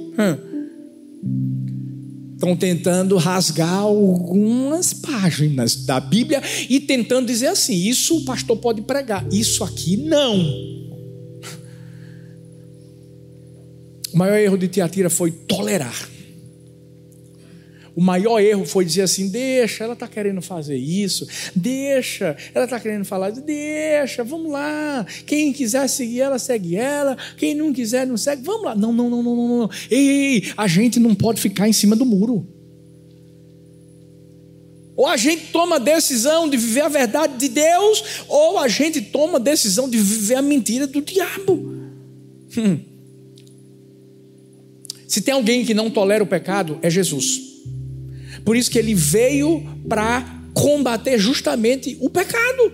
Estão 2.39 2.55
tentando 2.55 3.17
rasgar 3.17 3.81
algumas 3.81 4.93
páginas 4.93 5.75
da 5.75 5.99
Bíblia 5.99 6.41
e 6.71 6.79
tentando 6.79 7.27
dizer 7.27 7.49
assim: 7.49 7.75
isso 7.75 8.19
o 8.19 8.25
pastor 8.25 8.57
pode 8.59 8.81
pregar, 8.83 9.27
isso 9.33 9.65
aqui 9.65 9.97
não. 9.97 10.39
O 14.15 14.17
maior 14.17 14.39
erro 14.39 14.57
de 14.57 14.69
Tiatira 14.69 15.11
foi 15.11 15.33
tolerar. 15.33 16.09
O 17.99 18.01
maior 18.01 18.39
erro 18.39 18.65
foi 18.65 18.85
dizer 18.85 19.03
assim: 19.03 19.29
deixa, 19.29 19.83
ela 19.83 19.95
está 19.95 20.07
querendo 20.07 20.41
fazer 20.41 20.77
isso, 20.77 21.27
deixa, 21.53 22.37
ela 22.55 22.65
está 22.65 22.79
querendo 22.79 23.05
falar, 23.05 23.33
deixa, 23.33 24.23
vamos 24.23 24.53
lá. 24.53 25.05
Quem 25.27 25.53
quiser 25.53 25.89
seguir 25.89 26.21
ela, 26.21 26.39
segue 26.39 26.77
ela. 26.77 27.19
Quem 27.37 27.57
não 27.57 27.73
quiser, 27.73 28.07
não 28.07 28.17
segue, 28.17 28.45
vamos 28.45 28.67
lá. 28.67 28.77
Não, 28.77 28.93
não, 28.93 29.11
não, 29.11 29.21
não, 29.21 29.35
não, 29.35 29.49
não. 29.49 29.71
Ei, 29.91 30.09
ei, 30.11 30.53
a 30.57 30.69
gente 30.69 31.01
não 31.01 31.13
pode 31.13 31.41
ficar 31.41 31.69
em 31.69 31.73
cima 31.73 31.97
do 31.97 32.07
muro. 32.07 32.47
Ou 34.95 35.09
a 35.09 35.17
gente 35.17 35.47
toma 35.51 35.75
a 35.75 35.81
decisão 35.81 36.49
de 36.49 36.57
viver 36.57 36.83
a 36.83 36.89
verdade 36.89 37.37
de 37.37 37.49
Deus, 37.49 38.23
ou 38.29 38.61
a 38.61 38.69
gente 38.69 39.01
toma 39.01 39.39
a 39.39 39.41
decisão 39.41 39.91
de 39.91 39.99
viver 39.99 40.37
a 40.37 40.43
mentira 40.43 40.87
do 40.87 41.03
diabo. 41.03 41.75
Hum. 42.57 42.79
Se 45.09 45.21
tem 45.21 45.35
alguém 45.35 45.65
que 45.65 45.75
não 45.75 45.91
tolera 45.91 46.23
o 46.23 46.29
pecado, 46.29 46.79
é 46.81 46.89
Jesus. 46.89 47.58
Por 48.49 48.57
isso 48.57 48.71
que 48.71 48.79
ele 48.79 48.95
veio 48.95 49.63
para 49.91 50.25
combater 50.55 51.19
justamente 51.19 51.99
o 52.01 52.09
pecado. 52.09 52.73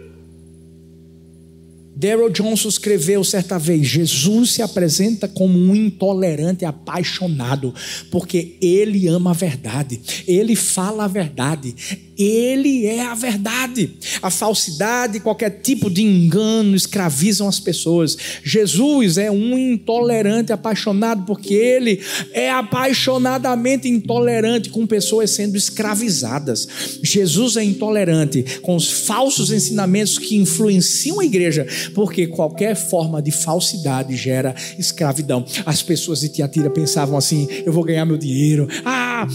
Daryl 1.97 2.31
Johnson 2.31 2.68
escreveu 2.68 3.25
certa 3.25 3.59
vez: 3.59 3.85
Jesus 3.85 4.53
se 4.53 4.62
apresenta 4.62 5.27
como 5.27 5.59
um 5.59 5.75
intolerante 5.75 6.64
apaixonado, 6.64 7.75
porque 8.09 8.57
ele 8.61 9.09
ama 9.09 9.31
a 9.31 9.35
verdade, 9.35 10.01
ele 10.29 10.55
fala 10.55 11.07
a 11.07 11.09
verdade, 11.09 11.75
ele 12.17 12.87
é 12.87 13.03
a 13.03 13.15
verdade. 13.15 13.91
A 14.23 14.31
falsidade, 14.31 15.21
qualquer 15.21 15.51
tipo 15.62 15.91
de 15.91 16.03
engano 16.03 16.77
escravizam 16.77 17.49
as 17.49 17.59
pessoas. 17.59 18.17
Jesus 18.43 19.19
é 19.19 19.31
um 19.31 19.59
intolerante 19.59 20.53
apaixonado 20.53 21.25
porque 21.27 21.55
ele 21.55 22.01
é 22.33 22.51
apaixonadamente 22.51 23.89
intolerante 23.89 24.71
com 24.71 24.87
pessoas 24.87 25.31
sendo 25.31 25.57
escravizadas. 25.57 26.69
Jesus 27.03 27.57
é 27.57 27.65
intolerante 27.65 28.45
com 28.62 28.77
os 28.77 28.91
falsos 28.91 29.51
ensinamentos 29.51 30.19
que 30.19 30.37
influenciam 30.37 31.21
a 31.21 31.25
igreja, 31.25 31.67
porque 31.95 32.27
qualquer 32.27 32.77
forma 32.77 33.21
de 33.21 33.31
falsidade 33.31 34.17
gera 34.17 34.55
escravidão. 34.79 35.45
As 35.67 35.83
pessoas 35.83 36.21
de 36.21 36.29
Tiatira 36.29 36.71
pensavam 36.71 37.17
assim: 37.17 37.49
eu 37.65 37.73
vou 37.73 37.85
ganhar 37.85 38.05
meu 38.05 38.17
dinheiro, 38.17 38.69
ah, 38.85 39.27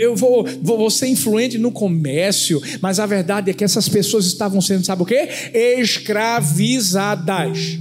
eu 0.00 0.14
vou, 0.14 0.46
vou 0.62 0.90
ser 0.90 1.06
influente 1.06 1.58
no 1.58 1.70
comércio 1.70 1.93
comércio, 1.94 2.60
mas 2.80 2.98
a 2.98 3.06
verdade 3.06 3.50
é 3.50 3.54
que 3.54 3.62
essas 3.62 3.88
pessoas 3.88 4.26
estavam 4.26 4.60
sendo, 4.60 4.84
sabe 4.84 5.02
o 5.02 5.06
que? 5.06 5.28
Escravizadas. 5.54 7.78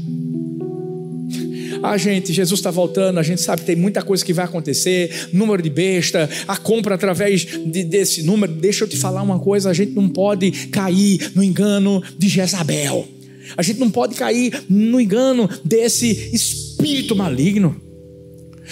A 1.82 1.98
gente, 1.98 2.32
Jesus 2.32 2.60
está 2.60 2.70
voltando, 2.72 3.20
a 3.20 3.24
gente 3.24 3.42
sabe 3.42 3.62
que 3.62 3.68
tem 3.68 3.76
muita 3.76 4.02
coisa 4.02 4.24
que 4.24 4.32
vai 4.32 4.46
acontecer, 4.46 5.30
número 5.34 5.62
de 5.62 5.70
besta, 5.70 6.30
a 6.48 6.56
compra 6.56 6.96
através 6.96 7.42
de, 7.42 7.84
desse 7.84 8.24
número. 8.24 8.54
Deixa 8.54 8.86
eu 8.86 8.88
te 8.88 8.96
falar 8.96 9.22
uma 9.22 9.38
coisa: 9.38 9.70
a 9.70 9.74
gente 9.74 9.92
não 9.92 10.08
pode 10.08 10.50
cair 10.70 11.32
no 11.36 11.44
engano 11.44 12.02
de 12.18 12.30
Jezabel, 12.30 13.06
a 13.58 13.62
gente 13.62 13.82
não 13.82 13.92
pode 13.92 14.16
cair 14.16 14.64
no 14.70 15.02
engano 15.02 15.50
desse 15.66 16.08
espírito 16.34 17.18
maligno. 17.18 17.76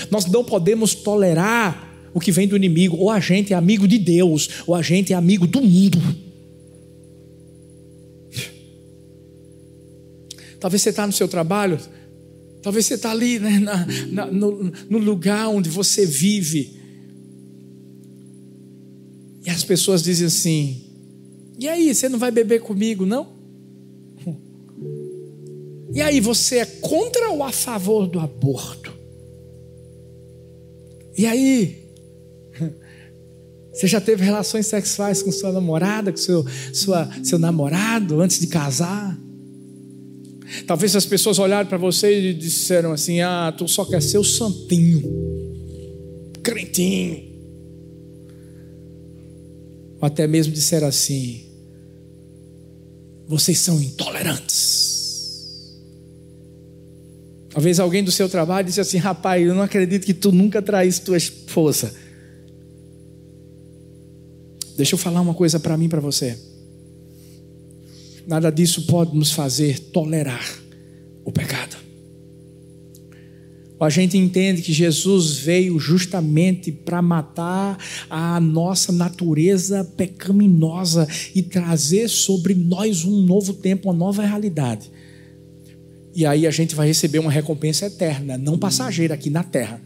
Nós 0.09 0.25
não 0.25 0.41
podemos 0.41 0.95
tolerar 0.95 1.90
o 2.13 2.19
que 2.19 2.31
vem 2.31 2.47
do 2.47 2.55
inimigo. 2.55 2.97
Ou 2.97 3.09
a 3.09 3.19
gente 3.19 3.53
é 3.53 3.55
amigo 3.55 3.87
de 3.87 3.97
Deus, 3.97 4.49
ou 4.67 4.75
a 4.75 4.81
gente 4.81 5.13
é 5.13 5.15
amigo 5.15 5.47
do 5.47 5.61
mundo. 5.61 5.99
Talvez 10.59 10.81
você 10.81 10.89
está 10.89 11.07
no 11.07 11.13
seu 11.13 11.27
trabalho, 11.27 11.79
talvez 12.61 12.85
você 12.85 12.93
está 12.93 13.09
ali 13.11 13.39
né, 13.39 13.57
na, 13.57 13.87
na, 14.11 14.25
no, 14.27 14.71
no 14.89 14.97
lugar 14.99 15.47
onde 15.47 15.69
você 15.69 16.05
vive. 16.05 16.79
E 19.43 19.49
as 19.49 19.63
pessoas 19.63 20.03
dizem 20.03 20.27
assim: 20.27 20.91
e 21.61 21.67
aí, 21.67 21.93
você 21.93 22.09
não 22.09 22.17
vai 22.17 22.31
beber 22.31 22.59
comigo, 22.61 23.05
não? 23.05 23.27
E 25.93 26.01
aí, 26.01 26.19
você 26.19 26.57
é 26.57 26.65
contra 26.65 27.29
ou 27.29 27.43
a 27.43 27.51
favor 27.51 28.07
do 28.07 28.19
aborto? 28.19 28.91
E 31.15 31.27
aí, 31.27 31.80
você 33.73 33.87
já 33.87 34.01
teve 34.01 34.23
relações 34.23 34.67
sexuais 34.67 35.23
com 35.23 35.31
sua 35.31 35.51
namorada, 35.51 36.11
com 36.11 36.17
seu, 36.17 36.45
sua, 36.73 37.09
seu 37.23 37.39
namorado 37.39 38.19
antes 38.19 38.39
de 38.39 38.47
casar? 38.47 39.17
Talvez 40.67 40.95
as 40.95 41.05
pessoas 41.05 41.39
olharam 41.39 41.67
para 41.67 41.77
você 41.77 42.31
e 42.31 42.33
disseram 42.33 42.91
assim: 42.91 43.21
Ah, 43.21 43.53
tu 43.57 43.67
só 43.67 43.85
quer 43.85 44.01
ser 44.01 44.17
o 44.17 44.23
santinho, 44.23 45.01
crentinho. 46.43 47.31
Ou 50.01 50.05
até 50.05 50.27
mesmo 50.27 50.53
disseram 50.53 50.87
assim: 50.87 51.45
Vocês 53.27 53.59
são 53.59 53.81
intolerantes. 53.81 54.91
Talvez 57.49 57.79
alguém 57.79 58.03
do 58.03 58.11
seu 58.11 58.27
trabalho 58.27 58.67
disse 58.67 58.81
assim: 58.81 58.97
Rapaz, 58.97 59.45
eu 59.45 59.55
não 59.55 59.61
acredito 59.61 60.05
que 60.05 60.13
tu 60.13 60.33
nunca 60.33 60.61
traísse 60.61 61.01
tua 61.01 61.17
esposa. 61.17 61.93
Deixa 64.81 64.95
eu 64.95 64.97
falar 64.97 65.21
uma 65.21 65.35
coisa 65.35 65.59
para 65.59 65.77
mim 65.77 65.85
e 65.85 65.89
para 65.89 66.01
você. 66.01 66.35
Nada 68.25 68.49
disso 68.49 68.87
pode 68.87 69.15
nos 69.15 69.31
fazer 69.31 69.77
tolerar 69.77 70.43
o 71.23 71.31
pecado. 71.31 71.77
A 73.79 73.89
gente 73.91 74.17
entende 74.17 74.63
que 74.63 74.73
Jesus 74.73 75.37
veio 75.37 75.77
justamente 75.77 76.71
para 76.71 76.99
matar 76.99 77.77
a 78.09 78.39
nossa 78.39 78.91
natureza 78.91 79.83
pecaminosa 79.83 81.07
e 81.35 81.43
trazer 81.43 82.09
sobre 82.09 82.55
nós 82.55 83.05
um 83.05 83.21
novo 83.21 83.53
tempo, 83.53 83.87
uma 83.87 83.95
nova 83.95 84.23
realidade. 84.23 84.89
E 86.15 86.25
aí 86.25 86.47
a 86.47 86.51
gente 86.51 86.73
vai 86.73 86.87
receber 86.87 87.19
uma 87.19 87.31
recompensa 87.31 87.85
eterna, 87.85 88.35
não 88.35 88.57
passageira 88.57 89.13
aqui 89.13 89.29
na 89.29 89.43
terra 89.43 89.79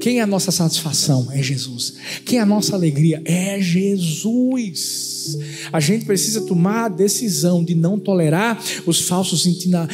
quem 0.00 0.18
é 0.18 0.22
a 0.22 0.26
nossa 0.26 0.50
satisfação? 0.50 1.28
É 1.32 1.42
Jesus. 1.42 1.94
Quem 2.24 2.38
é 2.38 2.42
a 2.42 2.46
nossa 2.46 2.74
alegria? 2.74 3.22
É 3.24 3.60
Jesus. 3.60 5.38
A 5.72 5.80
gente 5.80 6.04
precisa 6.04 6.42
tomar 6.42 6.86
a 6.86 6.88
decisão 6.88 7.64
de 7.64 7.74
não 7.74 7.98
tolerar 7.98 8.62
os 8.86 9.00
falsos 9.00 9.46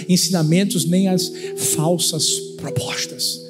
ensinamentos 0.08 0.84
nem 0.84 1.08
as 1.08 1.30
falsas 1.74 2.28
propostas. 2.56 3.48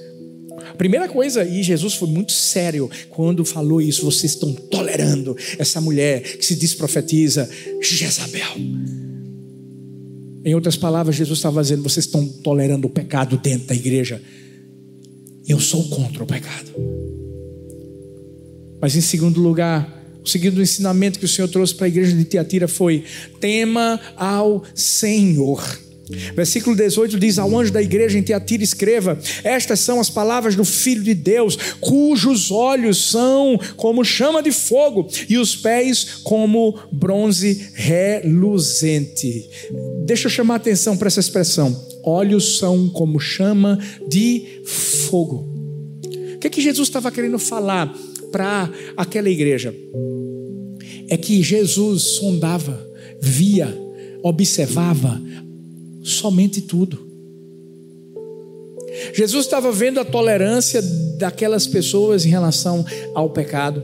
Primeira 0.77 1.09
coisa, 1.09 1.45
e 1.45 1.63
Jesus 1.63 1.95
foi 1.95 2.09
muito 2.09 2.31
sério 2.31 2.89
quando 3.11 3.45
falou 3.45 3.81
isso. 3.81 4.05
Vocês 4.05 4.35
estão 4.35 4.53
tolerando 4.53 5.37
essa 5.59 5.81
mulher 5.81 6.23
que 6.23 6.47
se 6.47 6.55
diz 6.55 6.73
profetiza, 6.73 7.49
Jezabel. 7.83 8.57
Em 10.45 10.55
outras 10.55 10.77
palavras, 10.77 11.17
Jesus 11.17 11.41
estava 11.41 11.61
dizendo: 11.61 11.83
vocês 11.83 12.07
estão 12.07 12.27
tolerando 12.27 12.87
o 12.87 12.91
pecado 12.91 13.37
dentro 13.37 13.67
da 13.67 13.75
igreja. 13.75 14.23
Eu 15.49 15.59
sou 15.59 15.89
contra 15.89 16.23
o 16.23 16.27
pecado. 16.27 16.71
Mas 18.81 18.95
em 18.95 19.01
segundo 19.01 19.41
lugar, 19.41 19.99
o 20.23 20.29
segundo 20.29 20.61
ensinamento 20.61 21.19
que 21.19 21.25
o 21.25 21.29
Senhor 21.29 21.49
trouxe 21.49 21.75
para 21.75 21.87
a 21.87 21.89
igreja 21.89 22.15
de 22.15 22.25
Tiatira 22.25 22.69
foi: 22.69 23.05
tema 23.41 23.99
ao 24.15 24.63
Senhor. 24.75 25.65
Versículo 26.35 26.77
18 26.77 27.19
diz: 27.19 27.39
Ao 27.39 27.59
anjo 27.59 27.73
da 27.73 27.83
igreja 27.83 28.19
em 28.19 28.23
Tiatira, 28.23 28.63
escreva: 28.63 29.19
Estas 29.43 29.81
são 29.81 30.01
as 30.01 30.11
palavras 30.11 30.55
do 30.55 30.65
Filho 30.65 31.03
de 31.03 31.15
Deus, 31.15 31.57
cujos 31.81 32.51
olhos 32.51 33.11
são 33.11 33.59
como 33.77 34.05
chama 34.05 34.43
de 34.43 34.53
fogo 34.53 35.09
e 35.29 35.39
os 35.39 35.57
pés 35.57 36.21
como 36.23 36.79
bronze 36.93 37.71
reluzente. 37.75 39.49
Deixa 40.05 40.27
eu 40.27 40.31
chamar 40.31 40.55
a 40.55 40.59
atenção 40.59 40.97
para 40.97 41.09
essa 41.09 41.21
expressão 41.21 41.88
olhos 42.05 42.59
são 42.59 42.89
como 42.89 43.19
chama 43.19 43.79
de 44.09 44.63
fogo. 44.65 45.47
O 46.35 46.39
que, 46.39 46.47
é 46.47 46.51
que 46.51 46.61
Jesus 46.61 46.89
estava 46.89 47.11
querendo 47.11 47.39
falar 47.39 47.93
para 48.31 48.71
aquela 48.97 49.29
igreja? 49.29 49.75
É 51.09 51.17
que 51.17 51.43
Jesus 51.43 52.03
sondava, 52.03 52.87
via, 53.21 53.77
observava 54.23 55.21
somente 56.03 56.61
tudo. 56.61 57.07
Jesus 59.15 59.45
estava 59.45 59.71
vendo 59.71 60.01
a 60.01 60.05
tolerância 60.05 60.81
daquelas 61.19 61.67
pessoas 61.67 62.25
em 62.25 62.29
relação 62.29 62.85
ao 63.15 63.31
pecado. 63.31 63.83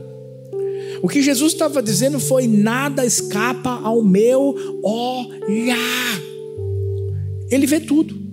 O 1.01 1.07
que 1.07 1.21
Jesus 1.21 1.53
estava 1.53 1.81
dizendo 1.81 2.19
foi: 2.19 2.47
nada 2.47 3.05
escapa 3.05 3.79
ao 3.83 4.01
meu 4.03 4.55
olhar. 4.81 6.34
Ele 7.49 7.65
vê 7.65 7.79
tudo. 7.79 8.25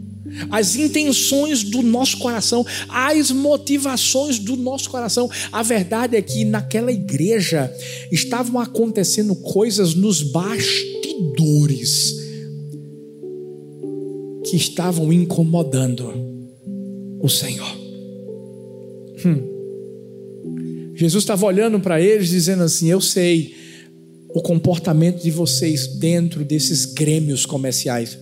As 0.50 0.76
intenções 0.76 1.62
do 1.62 1.82
nosso 1.82 2.18
coração, 2.18 2.64
as 2.88 3.30
motivações 3.30 4.38
do 4.38 4.56
nosso 4.56 4.88
coração. 4.88 5.30
A 5.50 5.62
verdade 5.62 6.16
é 6.16 6.22
que 6.22 6.44
naquela 6.44 6.90
igreja 6.90 7.70
estavam 8.10 8.60
acontecendo 8.60 9.34
coisas 9.34 9.94
nos 9.94 10.22
bastidores 10.22 12.16
que 14.48 14.56
estavam 14.56 15.12
incomodando 15.12 16.12
o 17.20 17.28
Senhor. 17.28 17.76
Hum. 19.24 19.52
Jesus 20.94 21.22
estava 21.22 21.46
olhando 21.46 21.80
para 21.80 22.00
eles, 22.00 22.28
dizendo 22.28 22.62
assim: 22.62 22.90
Eu 22.90 23.00
sei 23.00 23.54
o 24.34 24.40
comportamento 24.40 25.22
de 25.22 25.30
vocês 25.30 25.86
dentro 25.86 26.44
desses 26.44 26.84
grêmios 26.84 27.44
comerciais. 27.46 28.18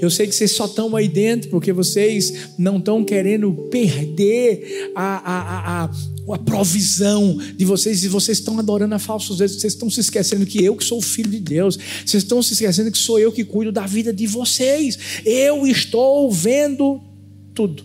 Eu 0.00 0.10
sei 0.10 0.26
que 0.26 0.34
vocês 0.34 0.52
só 0.52 0.66
estão 0.66 0.94
aí 0.96 1.08
dentro 1.08 1.50
porque 1.50 1.72
vocês 1.72 2.50
não 2.58 2.78
estão 2.78 3.04
querendo 3.04 3.52
perder 3.70 4.92
a, 4.94 5.16
a, 5.16 5.84
a, 5.84 5.90
a, 6.34 6.38
provisão 6.38 7.38
de 7.56 7.64
vocês 7.64 8.02
e 8.04 8.08
vocês 8.08 8.38
estão 8.38 8.58
adorando 8.58 8.94
a 8.94 8.98
falsos 8.98 9.38
deuses. 9.38 9.60
Vocês 9.60 9.72
estão 9.72 9.90
se 9.90 10.00
esquecendo 10.00 10.46
que 10.46 10.62
eu 10.64 10.76
que 10.76 10.84
sou 10.84 10.98
o 10.98 11.02
filho 11.02 11.30
de 11.30 11.40
Deus. 11.40 11.78
Vocês 12.04 12.22
estão 12.22 12.42
se 12.42 12.54
esquecendo 12.54 12.90
que 12.90 12.98
sou 12.98 13.18
eu 13.18 13.30
que 13.30 13.44
cuido 13.44 13.70
da 13.72 13.86
vida 13.86 14.12
de 14.12 14.26
vocês. 14.26 14.98
Eu 15.24 15.66
estou 15.66 16.30
vendo 16.30 17.00
tudo. 17.54 17.84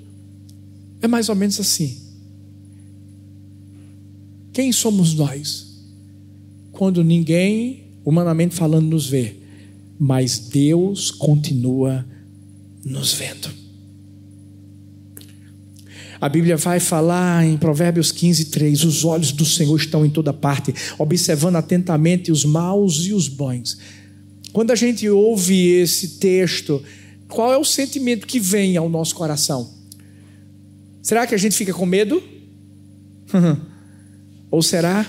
É 1.01 1.07
mais 1.07 1.29
ou 1.29 1.35
menos 1.35 1.59
assim. 1.59 1.97
Quem 4.53 4.71
somos 4.71 5.13
nós? 5.13 5.71
Quando 6.71 7.03
ninguém, 7.03 7.83
humanamente 8.03 8.55
falando, 8.55 8.87
nos 8.87 9.07
vê, 9.07 9.40
mas 10.03 10.39
Deus 10.39 11.11
continua 11.11 12.03
nos 12.83 13.13
vendo. 13.13 13.51
A 16.19 16.27
Bíblia 16.27 16.57
vai 16.57 16.79
falar 16.79 17.45
em 17.45 17.55
Provérbios 17.55 18.11
15, 18.11 18.45
3: 18.45 18.83
os 18.83 19.05
olhos 19.05 19.31
do 19.31 19.45
Senhor 19.45 19.75
estão 19.77 20.03
em 20.03 20.09
toda 20.09 20.33
parte, 20.33 20.73
observando 20.97 21.57
atentamente 21.57 22.31
os 22.31 22.43
maus 22.43 23.05
e 23.05 23.13
os 23.13 23.27
bons. 23.27 23.77
Quando 24.51 24.71
a 24.71 24.75
gente 24.75 25.07
ouve 25.07 25.67
esse 25.67 26.17
texto, 26.17 26.81
qual 27.27 27.53
é 27.53 27.57
o 27.57 27.63
sentimento 27.63 28.25
que 28.25 28.39
vem 28.39 28.77
ao 28.77 28.89
nosso 28.89 29.13
coração? 29.13 29.69
Será 31.03 31.27
que 31.27 31.35
a 31.35 31.37
gente 31.37 31.55
fica 31.55 31.75
com 31.75 31.85
medo? 31.85 32.23
Ou 34.49 34.63
será 34.63 35.07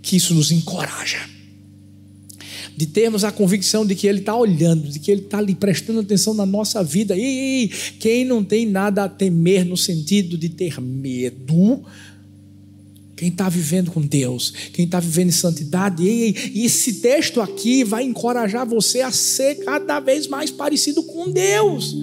que 0.00 0.14
isso 0.14 0.32
nos 0.32 0.52
encoraja? 0.52 1.37
De 2.78 2.86
termos 2.86 3.24
a 3.24 3.32
convicção 3.32 3.84
de 3.84 3.96
que 3.96 4.06
Ele 4.06 4.20
está 4.20 4.36
olhando, 4.36 4.88
de 4.88 5.00
que 5.00 5.10
Ele 5.10 5.22
está 5.22 5.38
ali 5.38 5.52
prestando 5.52 5.98
atenção 5.98 6.32
na 6.32 6.46
nossa 6.46 6.80
vida. 6.84 7.12
E 7.16 7.68
quem 7.98 8.24
não 8.24 8.44
tem 8.44 8.64
nada 8.66 9.02
a 9.02 9.08
temer 9.08 9.64
no 9.64 9.76
sentido 9.76 10.38
de 10.38 10.48
ter 10.48 10.80
medo, 10.80 11.82
quem 13.16 13.30
está 13.30 13.48
vivendo 13.48 13.90
com 13.90 14.00
Deus, 14.00 14.52
quem 14.72 14.84
está 14.84 15.00
vivendo 15.00 15.30
em 15.30 15.32
santidade, 15.32 16.04
e 16.04 16.64
esse 16.64 17.00
texto 17.00 17.40
aqui 17.40 17.82
vai 17.82 18.04
encorajar 18.04 18.64
você 18.64 19.00
a 19.00 19.10
ser 19.10 19.56
cada 19.56 19.98
vez 19.98 20.28
mais 20.28 20.52
parecido 20.52 21.02
com 21.02 21.28
Deus. 21.32 21.96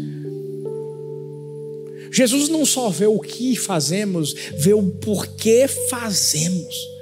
Jesus 2.11 2.49
não 2.49 2.65
só 2.65 2.89
vê 2.89 3.07
o 3.07 3.19
que 3.21 3.55
fazemos, 3.55 4.36
vê 4.57 4.73
o 4.73 4.84
porquê 4.84 5.69
fazemos. 5.89 6.94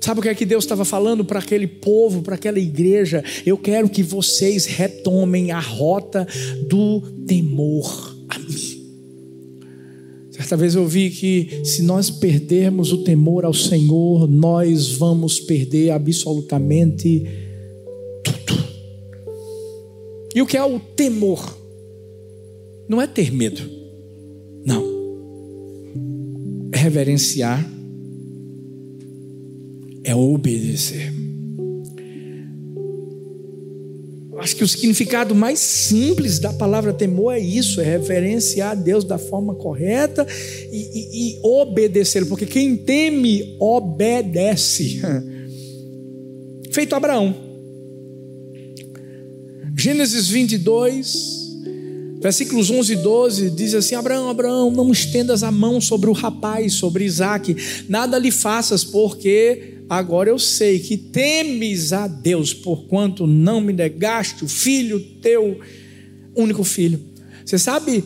Sabe 0.00 0.20
o 0.20 0.22
que 0.22 0.28
é 0.28 0.34
que 0.34 0.46
Deus 0.46 0.64
estava 0.64 0.84
falando 0.84 1.24
para 1.24 1.38
aquele 1.38 1.66
povo, 1.66 2.22
para 2.22 2.34
aquela 2.34 2.58
igreja? 2.58 3.22
Eu 3.44 3.58
quero 3.58 3.88
que 3.88 4.02
vocês 4.02 4.64
retomem 4.64 5.50
a 5.50 5.60
rota 5.60 6.26
do 6.68 7.00
temor 7.26 8.16
a 8.28 8.38
mim. 8.38 8.80
Certa 10.30 10.56
vez 10.56 10.74
eu 10.74 10.86
vi 10.86 11.10
que 11.10 11.60
se 11.64 11.82
nós 11.82 12.08
perdermos 12.08 12.92
o 12.92 13.04
temor 13.04 13.44
ao 13.44 13.52
Senhor, 13.52 14.26
nós 14.26 14.92
vamos 14.92 15.38
perder 15.38 15.90
absolutamente 15.90 17.26
tudo. 18.24 18.64
E 20.34 20.40
o 20.40 20.46
que 20.46 20.56
é 20.56 20.64
o 20.64 20.80
temor? 20.80 21.60
não 22.90 23.00
é 23.00 23.06
ter 23.06 23.32
medo, 23.32 23.62
não. 24.64 24.84
É 26.72 26.76
reverenciar, 26.76 27.64
é 30.04 30.14
obedecer. 30.14 31.12
Acho 34.38 34.56
que 34.56 34.64
o 34.64 34.68
significado 34.68 35.34
mais 35.34 35.58
simples 35.58 36.38
da 36.38 36.50
palavra 36.52 36.94
temor 36.94 37.34
é 37.34 37.38
isso: 37.38 37.80
é 37.80 37.84
reverenciar 37.84 38.70
a 38.70 38.74
Deus 38.74 39.04
da 39.04 39.18
forma 39.18 39.54
correta 39.54 40.26
e, 40.72 40.76
e, 40.76 41.34
e 41.34 41.40
obedecer, 41.42 42.24
porque 42.26 42.46
quem 42.46 42.76
teme 42.76 43.56
obedece. 43.60 45.00
Feito 46.72 46.94
Abraão. 46.94 47.34
Gênesis 49.76 50.28
22, 50.28 51.40
Versículos 52.20 52.70
11 52.70 52.92
e 52.92 52.96
12 52.96 53.50
diz 53.50 53.74
assim: 53.74 53.94
Abraão, 53.94 54.28
Abraão, 54.28 54.70
não 54.70 54.92
estendas 54.92 55.42
a 55.42 55.50
mão 55.50 55.80
sobre 55.80 56.10
o 56.10 56.12
rapaz, 56.12 56.74
sobre 56.74 57.04
Isaac, 57.04 57.56
nada 57.88 58.18
lhe 58.18 58.30
faças, 58.30 58.84
porque 58.84 59.79
agora 59.90 60.30
eu 60.30 60.38
sei 60.38 60.78
que 60.78 60.96
temes 60.96 61.92
a 61.92 62.06
Deus, 62.06 62.54
porquanto 62.54 63.26
não 63.26 63.60
me 63.60 63.72
negaste 63.72 64.44
o 64.44 64.48
filho 64.48 65.00
teu, 65.20 65.58
único 66.36 66.62
filho. 66.62 67.00
Você 67.44 67.58
sabe 67.58 68.04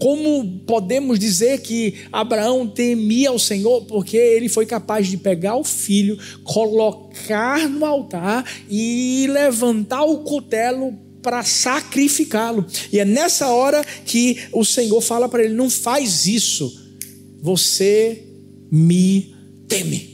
como 0.00 0.60
podemos 0.66 1.18
dizer 1.18 1.60
que 1.60 1.94
Abraão 2.10 2.66
temia 2.66 3.28
ao 3.28 3.38
Senhor? 3.38 3.84
Porque 3.84 4.16
ele 4.16 4.48
foi 4.48 4.64
capaz 4.64 5.06
de 5.06 5.18
pegar 5.18 5.56
o 5.56 5.64
filho, 5.64 6.18
colocar 6.42 7.68
no 7.68 7.84
altar 7.84 8.50
e 8.68 9.26
levantar 9.28 10.02
o 10.04 10.20
cutelo 10.20 10.94
para 11.22 11.44
sacrificá-lo. 11.44 12.64
E 12.90 12.98
é 12.98 13.04
nessa 13.04 13.48
hora 13.48 13.84
que 14.06 14.38
o 14.54 14.64
Senhor 14.64 15.02
fala 15.02 15.28
para 15.28 15.44
ele: 15.44 15.52
não 15.54 15.68
faz 15.68 16.26
isso, 16.26 16.96
você 17.42 18.24
me 18.72 19.34
teme. 19.68 20.09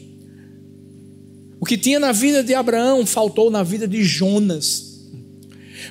O 1.61 1.65
que 1.65 1.79
tinha 1.79 1.99
na 1.99 2.13
vida 2.13 2.43
de 2.43 2.55
Abraão 2.55 3.07
faltou 3.07 3.51
na 3.51 3.63
vida 3.63 3.89
de 3.89 4.05
Jonas. 4.05 4.87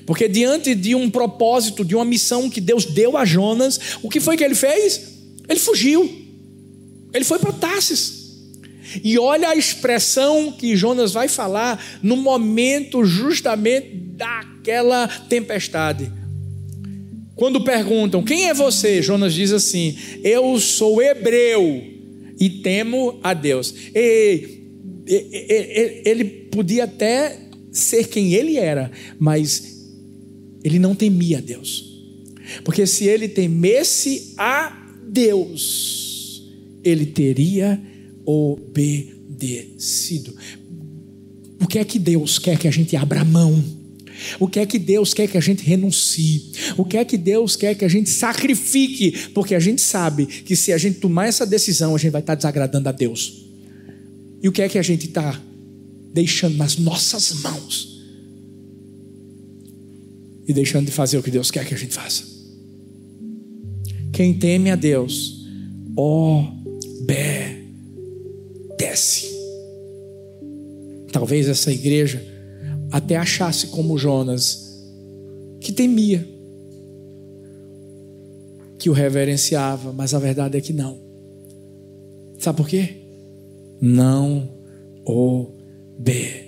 Porque 0.06 0.28
diante 0.28 0.76
de 0.76 0.94
um 0.94 1.10
propósito, 1.10 1.84
de 1.84 1.96
uma 1.96 2.06
missão 2.06 2.50
que 2.50 2.62
Deus 2.62 2.86
deu 2.86 3.18
a 3.18 3.26
Jonas, 3.26 3.80
o 4.04 4.10
que 4.10 4.20
foi 4.20 4.38
que 4.38 4.44
ele 4.44 4.56
fez? 4.56 5.02
Ele 5.48 5.60
fugiu. 5.60 6.10
Ele 7.14 7.26
foi 7.26 7.40
para 7.40 7.52
Tarsis. 7.54 8.26
E 9.04 9.18
olha 9.18 9.50
a 9.50 9.56
expressão 9.56 10.52
que 10.52 10.76
Jonas 10.76 11.12
vai 11.12 11.28
falar 11.28 11.84
no 12.04 12.16
momento 12.16 13.04
justamente 13.04 13.90
daquela 14.16 15.08
tempestade. 15.08 16.12
Quando 17.36 17.64
perguntam: 17.64 18.24
Quem 18.24 18.48
é 18.48 18.54
você? 18.54 19.02
Jonas 19.02 19.34
diz 19.34 19.52
assim: 19.52 19.98
Eu 20.24 20.60
sou 20.60 21.02
hebreu 21.02 21.84
e 22.40 22.50
temo 22.50 23.20
a 23.24 23.34
Deus. 23.34 23.74
E, 23.94 24.65
ele 25.06 26.26
podia 26.52 26.86
até 26.86 27.40
ser 27.72 28.08
quem 28.08 28.34
ele 28.34 28.58
era, 28.58 28.92
mas 29.20 29.76
ele 30.64 30.80
não 30.80 30.96
temia 30.96 31.42
Deus. 31.42 31.94
Porque 32.64 32.88
se 32.88 33.06
ele 33.06 33.28
temesse 33.28 34.34
a 34.38 34.88
Deus, 35.08 36.44
ele 36.84 37.06
teria 37.06 37.80
obedecido. 38.26 40.36
O 41.62 41.68
que 41.68 41.80
é 41.80 41.84
que 41.84 42.00
Deus 42.00 42.40
quer 42.40 42.58
que 42.58 42.68
a 42.68 42.72
gente 42.72 42.96
abra 42.96 43.24
mão? 43.24 43.64
O 44.40 44.48
que 44.48 44.60
é 44.60 44.66
que 44.66 44.80
Deus 44.80 45.14
quer 45.14 45.28
que 45.28 45.38
a 45.38 45.42
gente 45.42 45.64
renuncie? 45.64 46.52
O 46.78 46.86
que 46.86 46.98
é 46.98 47.06
que 47.06 47.18
Deus 47.18 47.56
quer 47.56 47.76
que 47.76 47.86
a 47.86 47.90
gente 47.90 48.10
sacrifique? 48.10 49.30
Porque 49.34 49.54
a 49.54 49.60
gente 49.60 49.82
sabe 49.82 50.26
que 50.26 50.56
se 50.56 50.72
a 50.72 50.78
gente 50.78 51.00
tomar 51.00 51.28
essa 51.28 51.46
decisão, 51.46 51.94
a 51.94 51.98
gente 51.98 52.12
vai 52.12 52.22
estar 52.22 52.36
desagradando 52.36 52.88
a 52.88 52.92
Deus. 52.92 53.45
E 54.46 54.48
o 54.48 54.52
que 54.52 54.62
é 54.62 54.70
que 54.70 54.78
a 54.78 54.84
gente 54.84 55.08
está 55.08 55.42
deixando 56.14 56.56
nas 56.56 56.78
nossas 56.78 57.42
mãos? 57.42 58.00
E 60.48 60.54
deixando 60.54 60.86
de 60.86 60.92
fazer 60.92 61.18
o 61.18 61.24
que 61.24 61.32
Deus 61.32 61.50
quer 61.50 61.66
que 61.66 61.74
a 61.74 61.78
gente 61.78 61.96
faça. 61.96 62.24
Quem 64.14 64.36
teme 64.38 64.70
a 64.70 64.76
Deus, 64.76 65.48
obedece. 65.96 67.26
Talvez 71.12 71.50
essa 71.50 71.72
igreja 71.72 72.24
até 72.92 73.16
achasse 73.16 73.66
como 73.70 73.98
Jonas, 73.98 74.64
que 75.60 75.72
temia, 75.72 76.24
que 78.78 78.92
o 78.92 78.94
reverenciava, 78.94 79.92
mas 79.92 80.14
a 80.14 80.20
verdade 80.20 80.56
é 80.56 80.62
que 80.62 80.72
não. 80.72 81.00
Sabe 82.38 82.58
por 82.58 82.68
quê? 82.68 83.05
Não 83.82 84.50
obedecia. 85.06 86.46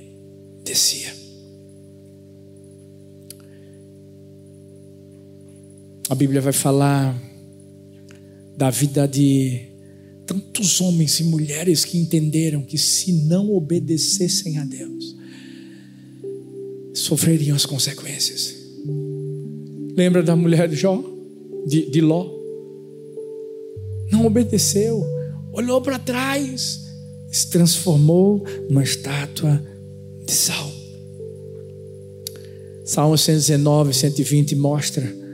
A 6.10 6.16
Bíblia 6.16 6.40
vai 6.40 6.54
falar 6.54 7.16
da 8.56 8.70
vida 8.70 9.08
de 9.08 9.68
tantos 10.26 10.82
homens 10.82 11.20
e 11.20 11.24
mulheres 11.24 11.86
que 11.86 11.98
entenderam 11.98 12.62
que 12.62 12.78
se 12.78 13.12
não 13.12 13.54
obedecessem 13.54 14.58
a 14.58 14.66
Deus, 14.66 15.16
sofreriam 16.94 17.56
as 17.56 17.66
consequências. 17.66 18.56
Lembra 19.96 20.24
da 20.24 20.36
mulher 20.36 20.68
de 20.68 20.76
Jó? 20.76 21.04
De, 21.66 21.90
de 21.90 22.02
Ló? 22.02 22.30
Não 24.12 24.26
obedeceu, 24.26 25.04
olhou 25.52 25.82
para 25.82 26.00
trás, 26.00 26.87
se 27.32 27.50
transformou 27.50 28.44
numa 28.70 28.84
estátua 28.84 29.62
de 30.26 30.32
sal. 30.32 30.72
Salmo 32.86 33.18
119, 33.18 33.94
120 33.94 34.56
mostra 34.56 35.28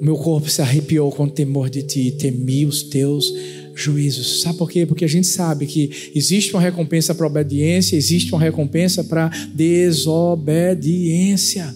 o 0.00 0.04
meu 0.04 0.16
corpo 0.16 0.48
se 0.48 0.62
arrepiou 0.62 1.12
com 1.12 1.24
o 1.24 1.30
temor 1.30 1.68
de 1.68 1.82
ti 1.82 2.06
e 2.06 2.12
temi 2.12 2.64
os 2.64 2.84
teus 2.84 3.34
juízos. 3.74 4.40
Sabe 4.40 4.56
por 4.56 4.70
quê? 4.70 4.86
Porque 4.86 5.04
a 5.04 5.08
gente 5.08 5.26
sabe 5.26 5.66
que 5.66 6.10
existe 6.14 6.54
uma 6.54 6.62
recompensa 6.62 7.14
para 7.14 7.26
obediência, 7.26 7.96
existe 7.96 8.32
uma 8.32 8.40
recompensa 8.40 9.04
para 9.04 9.28
desobediência. 9.54 11.74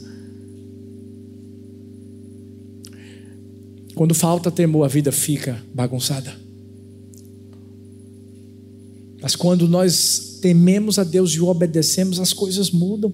Quando 3.95 4.15
falta 4.15 4.51
temor, 4.51 4.85
a 4.85 4.89
vida 4.89 5.13
fica 5.13 5.63
bagunçada. 5.75 6.44
Mas 9.25 9.35
quando 9.35 9.67
nós 9.67 10.39
tememos 10.43 10.99
a 10.99 11.03
Deus 11.03 11.31
e 11.31 11.41
o 11.41 11.47
obedecemos, 11.47 12.21
as 12.21 12.35
coisas 12.35 12.71
mudam. 12.71 13.11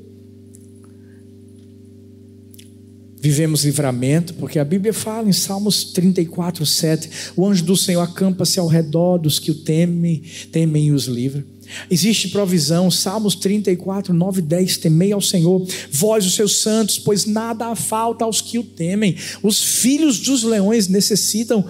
vivemos 3.20 3.64
livramento, 3.64 4.34
porque 4.34 4.58
a 4.58 4.64
Bíblia 4.64 4.92
fala 4.92 5.28
em 5.28 5.32
Salmos 5.32 5.84
34, 5.84 6.66
7: 6.66 7.11
o 7.36 7.46
anjo 7.46 7.64
do 7.64 7.76
Senhor 7.76 8.00
acampa-se 8.00 8.58
ao 8.58 8.66
redor 8.66 9.18
dos 9.18 9.38
que 9.38 9.52
o 9.52 9.54
temem, 9.54 10.20
temem 10.50 10.88
e 10.88 10.92
os 10.92 11.04
livra. 11.04 11.46
Existe 11.88 12.30
provisão, 12.30 12.90
Salmos 12.90 13.36
34, 13.36 14.12
9 14.12 14.40
e 14.40 14.42
10: 14.42 14.78
Temei 14.78 15.12
ao 15.12 15.20
Senhor, 15.20 15.64
vós, 15.92 16.26
os 16.26 16.34
seus 16.34 16.61
santos, 16.61 16.98
pois 16.98 17.24
nada 17.24 17.72
falta 17.76 18.24
aos 18.24 18.40
que 18.40 18.58
o 18.58 18.64
temem. 18.64 19.14
Os 19.44 19.62
filhos 19.62 20.18
dos 20.18 20.42
leões 20.42 20.88
necessitam 20.88 21.64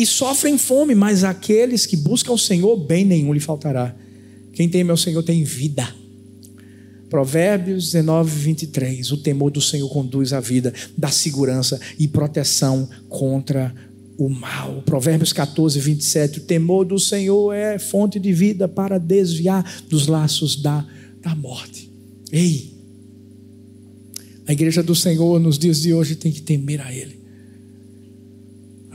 e 0.00 0.06
sofrem 0.06 0.56
fome, 0.56 0.94
mas 0.94 1.22
aqueles 1.22 1.86
que 1.86 1.96
buscam 1.96 2.32
o 2.32 2.38
Senhor, 2.38 2.76
bem 2.76 3.04
nenhum 3.04 3.32
lhe 3.32 3.40
faltará. 3.40 3.94
Quem 4.52 4.68
teme 4.68 4.90
ao 4.90 4.96
Senhor 4.96 5.22
tem 5.22 5.44
vida 5.44 6.00
Provérbios 7.10 7.90
19, 7.90 8.30
23. 8.30 9.10
O 9.10 9.16
temor 9.16 9.50
do 9.50 9.60
Senhor 9.60 9.88
conduz 9.88 10.32
à 10.32 10.38
vida, 10.38 10.72
dá 10.96 11.08
segurança 11.08 11.78
e 11.98 12.06
proteção 12.06 12.88
contra 13.08 13.74
o 14.16 14.28
mal. 14.28 14.80
Provérbios 14.86 15.32
14, 15.32 15.80
27. 15.80 16.38
O 16.38 16.42
temor 16.42 16.84
do 16.84 17.00
Senhor 17.00 17.52
é 17.52 17.80
fonte 17.80 18.20
de 18.20 18.32
vida 18.32 18.68
para 18.68 18.96
desviar 18.96 19.82
dos 19.88 20.06
laços 20.06 20.54
da, 20.54 20.86
da 21.20 21.34
morte. 21.34 21.90
Ei, 22.30 22.72
a 24.46 24.52
igreja 24.52 24.80
do 24.80 24.94
Senhor 24.94 25.40
nos 25.40 25.58
dias 25.58 25.80
de 25.82 25.92
hoje 25.92 26.14
tem 26.14 26.30
que 26.30 26.40
temer 26.40 26.80
a 26.80 26.94
Ele. 26.94 27.19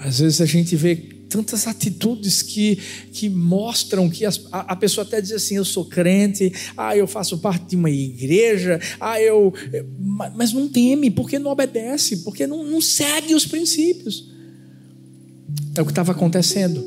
Às 0.06 0.20
vezes 0.20 0.40
a 0.40 0.46
gente 0.46 0.76
vê 0.76 0.96
tantas 1.28 1.66
atitudes 1.66 2.44
que, 2.44 2.78
que 3.12 3.28
mostram 3.28 4.08
que 4.08 4.24
as, 4.24 4.40
a, 4.52 4.74
a, 4.74 4.76
pessoa 4.76 5.04
até 5.04 5.20
diz 5.20 5.32
assim: 5.32 5.56
eu 5.56 5.66
sou 5.66 5.84
crente, 5.84 6.54
ah, 6.78 6.96
eu 6.96 7.08
faço 7.08 7.40
parte 7.40 7.70
de 7.70 7.76
uma 7.76 7.90
igreja, 7.90 8.80
ah, 9.00 9.20
eu. 9.20 9.52
Mas 10.36 10.54
não 10.54 10.68
teme, 10.68 11.10
porque 11.10 11.40
não 11.40 11.50
obedece, 11.50 12.18
porque 12.18 12.46
não, 12.46 12.64
não 12.64 12.80
segue 12.80 13.34
os 13.34 13.48
princípios. 13.48 14.30
É 15.76 15.82
o 15.82 15.86
que 15.86 15.92
estava 15.92 16.12
acontecendo 16.12 16.84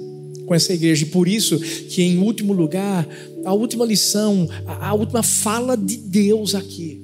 com 0.46 0.54
essa 0.54 0.72
igreja, 0.72 1.04
e 1.04 1.08
por 1.08 1.26
isso 1.26 1.58
que, 1.58 2.02
em 2.02 2.18
último 2.18 2.52
lugar, 2.52 3.06
a 3.44 3.52
última 3.52 3.84
lição, 3.84 4.48
a, 4.64 4.90
a 4.90 4.94
última 4.94 5.24
fala 5.24 5.76
de 5.76 5.96
Deus 5.96 6.54
aqui, 6.54 7.00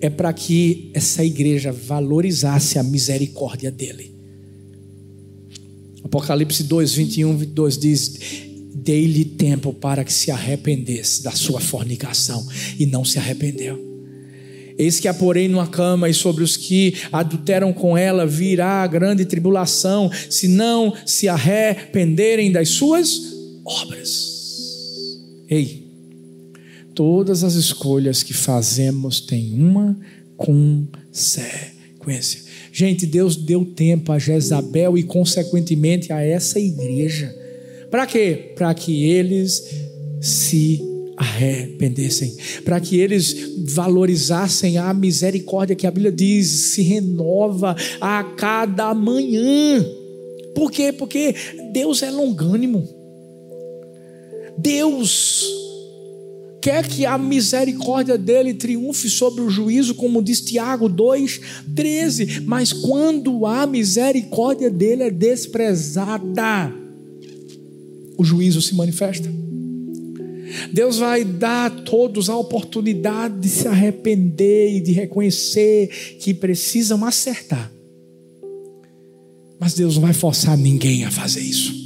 é 0.00 0.08
para 0.08 0.32
que 0.32 0.90
essa 0.94 1.24
igreja 1.24 1.72
valorizasse 1.72 2.78
a 2.78 2.84
misericórdia 2.84 3.70
dele. 3.70 4.11
Apocalipse 6.04 6.64
2, 6.64 6.94
21, 6.94 7.36
22 7.36 7.78
diz: 7.78 8.20
Dei-lhe 8.74 9.24
tempo 9.24 9.72
para 9.72 10.04
que 10.04 10.12
se 10.12 10.30
arrependesse 10.30 11.22
da 11.22 11.32
sua 11.32 11.60
fornicação, 11.60 12.46
e 12.78 12.86
não 12.86 13.04
se 13.04 13.18
arrependeu. 13.18 13.92
Eis 14.78 14.98
que 14.98 15.08
a 15.08 15.14
porém 15.14 15.48
numa 15.48 15.66
cama, 15.66 16.08
e 16.08 16.14
sobre 16.14 16.42
os 16.42 16.56
que 16.56 16.94
adulteram 17.12 17.72
com 17.72 17.96
ela 17.96 18.26
virá 18.26 18.82
a 18.82 18.86
grande 18.86 19.24
tribulação, 19.24 20.10
se 20.30 20.48
não 20.48 20.94
se 21.06 21.28
arrependerem 21.28 22.50
das 22.50 22.70
suas 22.70 23.20
obras. 23.64 24.32
Ei, 25.48 25.86
todas 26.94 27.44
as 27.44 27.54
escolhas 27.54 28.22
que 28.22 28.32
fazemos 28.32 29.20
têm 29.20 29.54
uma 29.54 29.96
consequência. 30.36 32.40
Gente, 32.72 33.04
Deus 33.04 33.36
deu 33.36 33.66
tempo 33.66 34.10
a 34.12 34.18
Jezabel 34.18 34.96
e, 34.96 35.02
consequentemente, 35.02 36.10
a 36.10 36.24
essa 36.24 36.58
igreja. 36.58 37.32
Para 37.90 38.06
quê? 38.06 38.52
Para 38.56 38.72
que 38.72 39.04
eles 39.04 39.62
se 40.22 40.80
arrependessem, 41.18 42.34
para 42.64 42.80
que 42.80 42.98
eles 42.98 43.36
valorizassem 43.74 44.78
a 44.78 44.94
misericórdia 44.94 45.76
que 45.76 45.86
a 45.86 45.90
Bíblia 45.90 46.10
diz 46.10 46.48
se 46.48 46.80
renova 46.80 47.76
a 48.00 48.24
cada 48.24 48.94
manhã. 48.94 49.84
Por 50.54 50.70
quê? 50.70 50.92
Porque 50.92 51.34
Deus 51.74 52.02
é 52.02 52.10
longânimo. 52.10 52.88
Deus 54.56 55.44
quer 56.62 56.86
que 56.86 57.04
a 57.04 57.18
misericórdia 57.18 58.16
dele 58.16 58.54
triunfe 58.54 59.10
sobre 59.10 59.42
o 59.42 59.50
juízo, 59.50 59.96
como 59.96 60.22
diz 60.22 60.40
Tiago 60.40 60.88
2,13. 60.88 62.44
Mas 62.46 62.72
quando 62.72 63.44
a 63.44 63.66
misericórdia 63.66 64.70
dele 64.70 65.02
é 65.02 65.10
desprezada, 65.10 66.72
o 68.16 68.24
juízo 68.24 68.62
se 68.62 68.76
manifesta. 68.76 69.28
Deus 70.72 70.98
vai 70.98 71.24
dar 71.24 71.66
a 71.66 71.70
todos 71.70 72.30
a 72.30 72.36
oportunidade 72.36 73.40
de 73.40 73.48
se 73.48 73.66
arrepender 73.66 74.76
e 74.76 74.80
de 74.80 74.92
reconhecer 74.92 75.88
que 76.20 76.32
precisam 76.32 77.04
acertar. 77.04 77.72
Mas 79.58 79.74
Deus 79.74 79.96
não 79.96 80.02
vai 80.02 80.12
forçar 80.12 80.56
ninguém 80.56 81.04
a 81.04 81.10
fazer 81.10 81.40
isso. 81.40 81.81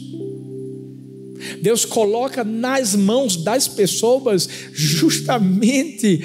Deus 1.60 1.84
coloca 1.84 2.44
nas 2.44 2.94
mãos 2.94 3.36
das 3.36 3.68
pessoas 3.68 4.48
justamente 4.72 6.24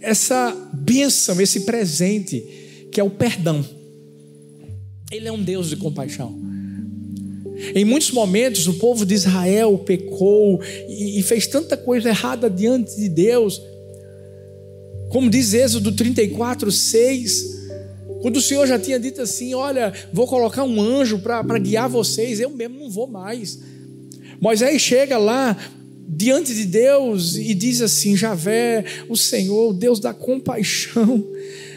essa 0.00 0.54
bênção, 0.74 1.40
esse 1.40 1.60
presente, 1.60 2.44
que 2.90 3.00
é 3.00 3.04
o 3.04 3.10
perdão. 3.10 3.64
Ele 5.10 5.28
é 5.28 5.32
um 5.32 5.42
Deus 5.42 5.68
de 5.68 5.76
compaixão. 5.76 6.40
Em 7.74 7.84
muitos 7.84 8.10
momentos 8.10 8.66
o 8.66 8.74
povo 8.74 9.06
de 9.06 9.14
Israel 9.14 9.78
pecou 9.78 10.60
e 10.88 11.22
fez 11.22 11.46
tanta 11.46 11.76
coisa 11.76 12.08
errada 12.08 12.50
diante 12.50 12.96
de 12.96 13.08
Deus. 13.08 13.62
Como 15.10 15.30
diz 15.30 15.54
Êxodo 15.54 15.92
34, 15.92 16.72
6. 16.72 17.62
Quando 18.22 18.36
o 18.36 18.42
Senhor 18.42 18.66
já 18.66 18.78
tinha 18.78 18.98
dito 18.98 19.20
assim: 19.20 19.54
Olha, 19.54 19.92
vou 20.12 20.26
colocar 20.26 20.64
um 20.64 20.80
anjo 20.80 21.18
para 21.18 21.58
guiar 21.58 21.88
vocês, 21.88 22.40
eu 22.40 22.50
mesmo 22.50 22.78
não 22.80 22.90
vou 22.90 23.06
mais. 23.06 23.58
Moisés 24.42 24.82
chega 24.82 25.18
lá 25.18 25.56
diante 26.08 26.52
de 26.52 26.64
Deus 26.64 27.36
e 27.36 27.54
diz 27.54 27.80
assim: 27.80 28.16
Javé, 28.16 28.84
o 29.08 29.16
Senhor, 29.16 29.70
o 29.70 29.72
Deus 29.72 30.00
da 30.00 30.12
compaixão, 30.12 31.24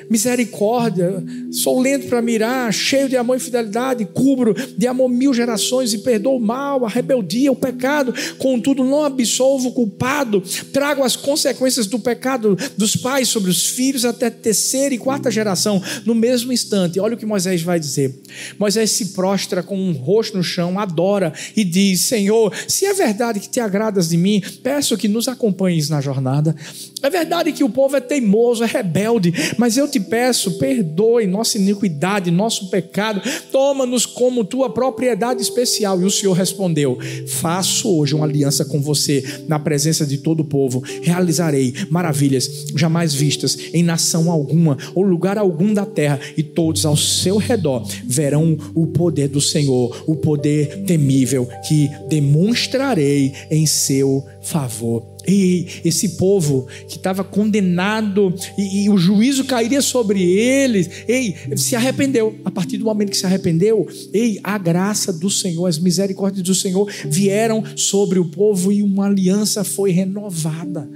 misericórdia, 0.09 1.23
sou 1.51 1.79
lento 1.79 2.07
para 2.07 2.21
mirar, 2.21 2.73
cheio 2.73 3.09
de 3.09 3.17
amor 3.17 3.37
e 3.37 3.39
fidelidade, 3.39 4.05
cubro 4.05 4.53
de 4.53 4.87
amor 4.87 5.09
mil 5.09 5.33
gerações 5.33 5.93
e 5.93 5.99
perdoo 5.99 6.37
o 6.37 6.39
mal, 6.39 6.85
a 6.85 6.89
rebeldia, 6.89 7.51
o 7.51 7.55
pecado, 7.55 8.13
contudo 8.37 8.83
não 8.83 9.03
absolvo 9.03 9.69
o 9.69 9.71
culpado, 9.71 10.41
trago 10.71 11.03
as 11.03 11.15
consequências 11.15 11.87
do 11.87 11.99
pecado 11.99 12.57
dos 12.77 12.95
pais 12.95 13.27
sobre 13.27 13.49
os 13.49 13.67
filhos 13.67 14.05
até 14.05 14.29
terceira 14.29 14.93
e 14.93 14.97
quarta 14.97 15.31
geração, 15.31 15.81
no 16.05 16.15
mesmo 16.15 16.51
instante. 16.51 16.99
Olha 16.99 17.15
o 17.15 17.17
que 17.17 17.25
Moisés 17.25 17.61
vai 17.61 17.79
dizer. 17.79 18.13
Moisés 18.59 18.91
se 18.91 19.07
prostra 19.07 19.63
com 19.63 19.77
um 19.77 19.91
rosto 19.93 20.37
no 20.37 20.43
chão, 20.43 20.79
adora 20.79 21.33
e 21.55 21.63
diz: 21.63 22.01
Senhor, 22.01 22.53
se 22.67 22.85
é 22.85 22.93
verdade 22.93 23.39
que 23.39 23.49
te 23.49 23.59
agradas 23.59 24.09
de 24.09 24.17
mim, 24.17 24.41
peço 24.63 24.97
que 24.97 25.07
nos 25.07 25.27
acompanhes 25.27 25.89
na 25.89 26.01
jornada. 26.01 26.55
É 27.01 27.09
verdade 27.09 27.51
que 27.51 27.63
o 27.63 27.69
povo 27.69 27.95
é 27.95 28.01
teimoso, 28.01 28.63
é 28.63 28.67
rebelde, 28.67 29.33
mas 29.57 29.77
eu 29.77 29.87
te 29.87 29.94
te 29.95 29.99
peço, 29.99 30.57
perdoe 30.57 31.25
nossa 31.25 31.57
iniquidade, 31.57 32.29
nosso 32.29 32.69
pecado, 32.69 33.21
toma-nos 33.49 34.05
como 34.05 34.43
tua 34.43 34.69
propriedade 34.69 35.41
especial. 35.41 36.01
E 36.01 36.05
o 36.05 36.11
Senhor 36.11 36.33
respondeu: 36.33 36.97
Faço 37.27 37.89
hoje 37.89 38.13
uma 38.13 38.25
aliança 38.25 38.65
com 38.65 38.81
você 38.81 39.23
na 39.47 39.57
presença 39.57 40.05
de 40.05 40.17
todo 40.17 40.41
o 40.41 40.45
povo, 40.45 40.83
realizarei 41.01 41.73
maravilhas 41.89 42.65
jamais 42.75 43.13
vistas 43.13 43.57
em 43.73 43.83
nação 43.83 44.29
alguma 44.29 44.77
ou 44.93 45.03
lugar 45.03 45.37
algum 45.37 45.73
da 45.73 45.85
terra, 45.85 46.19
e 46.35 46.43
todos 46.43 46.85
ao 46.85 46.97
seu 46.97 47.37
redor 47.37 47.87
verão 48.05 48.57
o 48.73 48.87
poder 48.87 49.29
do 49.29 49.39
Senhor, 49.39 50.03
o 50.05 50.15
poder 50.15 50.83
temível 50.83 51.47
que 51.67 51.89
demonstrarei 52.09 53.31
em 53.49 53.65
seu 53.65 54.25
favor. 54.41 55.14
E 55.27 55.67
esse 55.83 56.09
povo 56.09 56.67
que 56.87 56.97
estava 56.97 57.23
condenado 57.23 58.33
e, 58.57 58.83
e, 58.83 58.89
o 58.89 58.97
juízo 58.97 59.45
cairia 59.45 59.81
sobre 59.81 60.21
eles, 60.21 60.89
ei, 61.07 61.35
se 61.55 61.75
arrependeu. 61.75 62.35
A 62.45 62.51
partir 62.51 62.77
do 62.77 62.85
momento 62.85 63.09
que 63.09 63.17
se 63.17 63.25
arrependeu, 63.25 63.87
ei, 64.13 64.39
a 64.43 64.57
graça 64.57 65.11
do 65.11 65.29
Senhor, 65.29 65.65
as 65.65 65.79
misericórdias 65.79 66.43
do 66.43 66.53
Senhor 66.53 66.89
vieram 67.09 67.63
sobre 67.75 68.19
o 68.19 68.25
povo 68.25 68.71
e 68.71 68.83
uma 68.83 69.05
aliança 69.05 69.63
foi 69.63 69.91
renovada. 69.91 70.87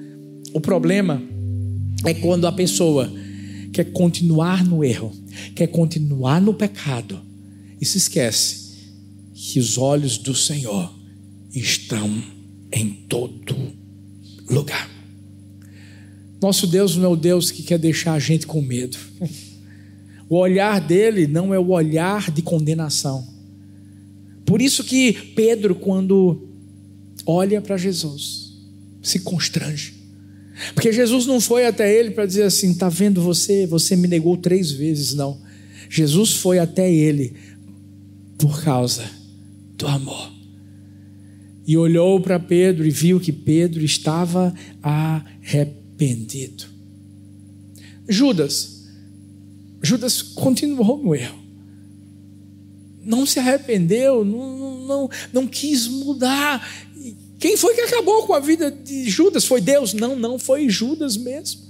O 0.53 0.59
problema 0.59 1.21
é 2.05 2.13
quando 2.13 2.45
a 2.45 2.51
pessoa 2.51 3.11
quer 3.71 3.85
continuar 3.91 4.63
no 4.63 4.83
erro, 4.83 5.11
quer 5.55 5.67
continuar 5.67 6.41
no 6.41 6.53
pecado 6.53 7.19
e 7.79 7.85
se 7.85 7.97
esquece 7.97 8.69
que 9.33 9.59
os 9.59 9.77
olhos 9.77 10.17
do 10.17 10.35
Senhor 10.35 10.93
estão 11.53 12.21
em 12.71 12.89
todo 13.07 13.78
lugar. 14.49 14.89
Nosso 16.41 16.65
Deus 16.65 16.95
não 16.95 17.05
é 17.05 17.07
o 17.07 17.15
Deus 17.15 17.51
que 17.51 17.63
quer 17.63 17.77
deixar 17.77 18.13
a 18.13 18.19
gente 18.19 18.47
com 18.47 18.61
medo. 18.61 18.97
O 20.29 20.37
olhar 20.37 20.79
dele 20.79 21.25
não 21.25 21.53
é 21.53 21.59
o 21.59 21.69
olhar 21.69 22.31
de 22.31 22.43
condenação. 22.43 23.27
Por 24.45 24.61
isso 24.61 24.83
que 24.83 25.11
Pedro, 25.11 25.73
quando 25.73 26.47
olha 27.25 27.59
para 27.59 27.77
Jesus, 27.77 28.53
se 29.01 29.19
constrange. 29.19 29.95
Porque 30.75 30.91
Jesus 30.91 31.25
não 31.25 31.41
foi 31.41 31.65
até 31.65 31.93
ele 31.93 32.11
para 32.11 32.25
dizer 32.25 32.43
assim: 32.43 32.71
está 32.71 32.89
vendo 32.89 33.21
você, 33.21 33.65
você 33.65 33.95
me 33.95 34.07
negou 34.07 34.37
três 34.37 34.71
vezes, 34.71 35.13
não. 35.13 35.41
Jesus 35.89 36.33
foi 36.33 36.59
até 36.59 36.91
ele 36.91 37.33
por 38.37 38.61
causa 38.63 39.09
do 39.75 39.87
amor 39.87 40.38
e 41.69 41.77
olhou 41.77 42.19
para 42.19 42.39
Pedro 42.39 42.83
e 42.83 42.89
viu 42.89 43.19
que 43.19 43.31
Pedro 43.31 43.85
estava 43.85 44.51
arrependido. 44.81 46.65
Judas, 48.07 48.87
Judas 49.79 50.19
continuou 50.19 50.97
no 50.97 51.13
erro. 51.13 51.37
Não 53.05 53.23
se 53.23 53.37
arrependeu, 53.37 54.25
não, 54.25 54.87
não, 54.87 55.09
não 55.31 55.45
quis 55.45 55.87
mudar. 55.87 56.67
Quem 57.37 57.55
foi 57.55 57.75
que 57.75 57.81
acabou 57.81 58.25
com 58.25 58.33
a 58.33 58.39
vida 58.39 58.71
de 58.71 59.07
Judas? 59.07 59.45
Foi 59.45 59.61
Deus? 59.61 59.93
Não, 59.93 60.15
não, 60.15 60.39
foi 60.39 60.67
Judas 60.69 61.15
mesmo. 61.17 61.61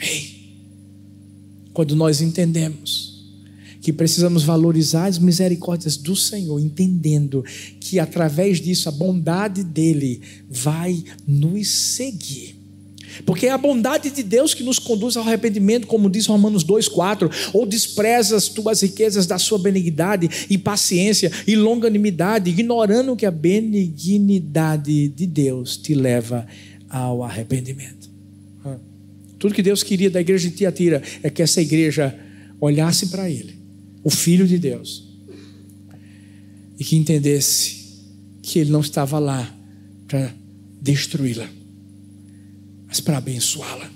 Ei, 0.00 0.54
quando 1.72 1.96
nós 1.96 2.20
entendemos 2.20 3.15
que 3.86 3.92
precisamos 3.92 4.42
valorizar 4.42 5.06
as 5.06 5.16
misericórdias 5.16 5.96
do 5.96 6.16
Senhor, 6.16 6.58
entendendo 6.58 7.44
que 7.78 8.00
através 8.00 8.60
disso 8.60 8.88
a 8.88 8.92
bondade 8.92 9.62
dele 9.62 10.20
vai 10.50 11.04
nos 11.24 11.68
seguir. 11.68 12.56
Porque 13.24 13.46
é 13.46 13.52
a 13.52 13.56
bondade 13.56 14.10
de 14.10 14.24
Deus 14.24 14.54
que 14.54 14.64
nos 14.64 14.80
conduz 14.80 15.16
ao 15.16 15.22
arrependimento, 15.22 15.86
como 15.86 16.10
diz 16.10 16.26
Romanos 16.26 16.64
2,4, 16.64 17.30
ou 17.52 17.64
despreza 17.64 18.34
as 18.34 18.48
tuas 18.48 18.82
riquezas 18.82 19.24
da 19.24 19.38
sua 19.38 19.56
benignidade 19.56 20.28
e 20.50 20.58
paciência 20.58 21.30
e 21.46 21.54
longanimidade, 21.54 22.50
ignorando 22.50 23.14
que 23.14 23.24
a 23.24 23.30
benignidade 23.30 25.06
de 25.10 25.26
Deus 25.28 25.76
te 25.76 25.94
leva 25.94 26.44
ao 26.90 27.22
arrependimento. 27.22 28.10
Tudo 29.38 29.54
que 29.54 29.62
Deus 29.62 29.84
queria 29.84 30.10
da 30.10 30.20
igreja 30.20 30.48
de 30.48 30.56
Tiatira 30.56 31.00
é 31.22 31.30
que 31.30 31.40
essa 31.40 31.62
igreja 31.62 32.18
olhasse 32.60 33.06
para 33.06 33.30
Ele 33.30 33.55
o 34.06 34.10
Filho 34.10 34.46
de 34.46 34.56
Deus, 34.56 35.02
e 36.78 36.84
que 36.84 36.94
entendesse 36.94 38.04
que 38.40 38.60
ele 38.60 38.70
não 38.70 38.78
estava 38.78 39.18
lá 39.18 39.52
para 40.06 40.32
destruí-la, 40.80 41.48
mas 42.86 43.00
para 43.00 43.18
abençoá-la. 43.18 43.90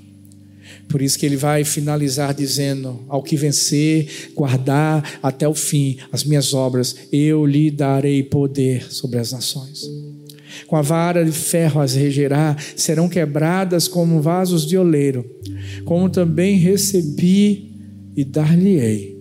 Por 0.88 1.00
isso 1.00 1.16
que 1.16 1.24
ele 1.24 1.36
vai 1.36 1.62
finalizar 1.62 2.34
dizendo: 2.34 3.04
Ao 3.06 3.22
que 3.22 3.36
vencer, 3.36 4.32
guardar 4.34 5.20
até 5.22 5.46
o 5.46 5.54
fim 5.54 5.98
as 6.10 6.24
minhas 6.24 6.52
obras, 6.54 6.96
eu 7.12 7.46
lhe 7.46 7.70
darei 7.70 8.24
poder 8.24 8.92
sobre 8.92 9.20
as 9.20 9.30
nações. 9.30 9.88
Com 10.66 10.74
a 10.74 10.82
vara 10.82 11.24
de 11.24 11.30
ferro 11.30 11.80
as 11.80 11.94
regerá, 11.94 12.56
serão 12.74 13.08
quebradas 13.08 13.86
como 13.86 14.20
vasos 14.20 14.66
de 14.66 14.76
oleiro, 14.76 15.24
como 15.84 16.10
também 16.10 16.58
recebi 16.58 17.70
e 18.16 18.24
dar-lhe-ei 18.24 19.19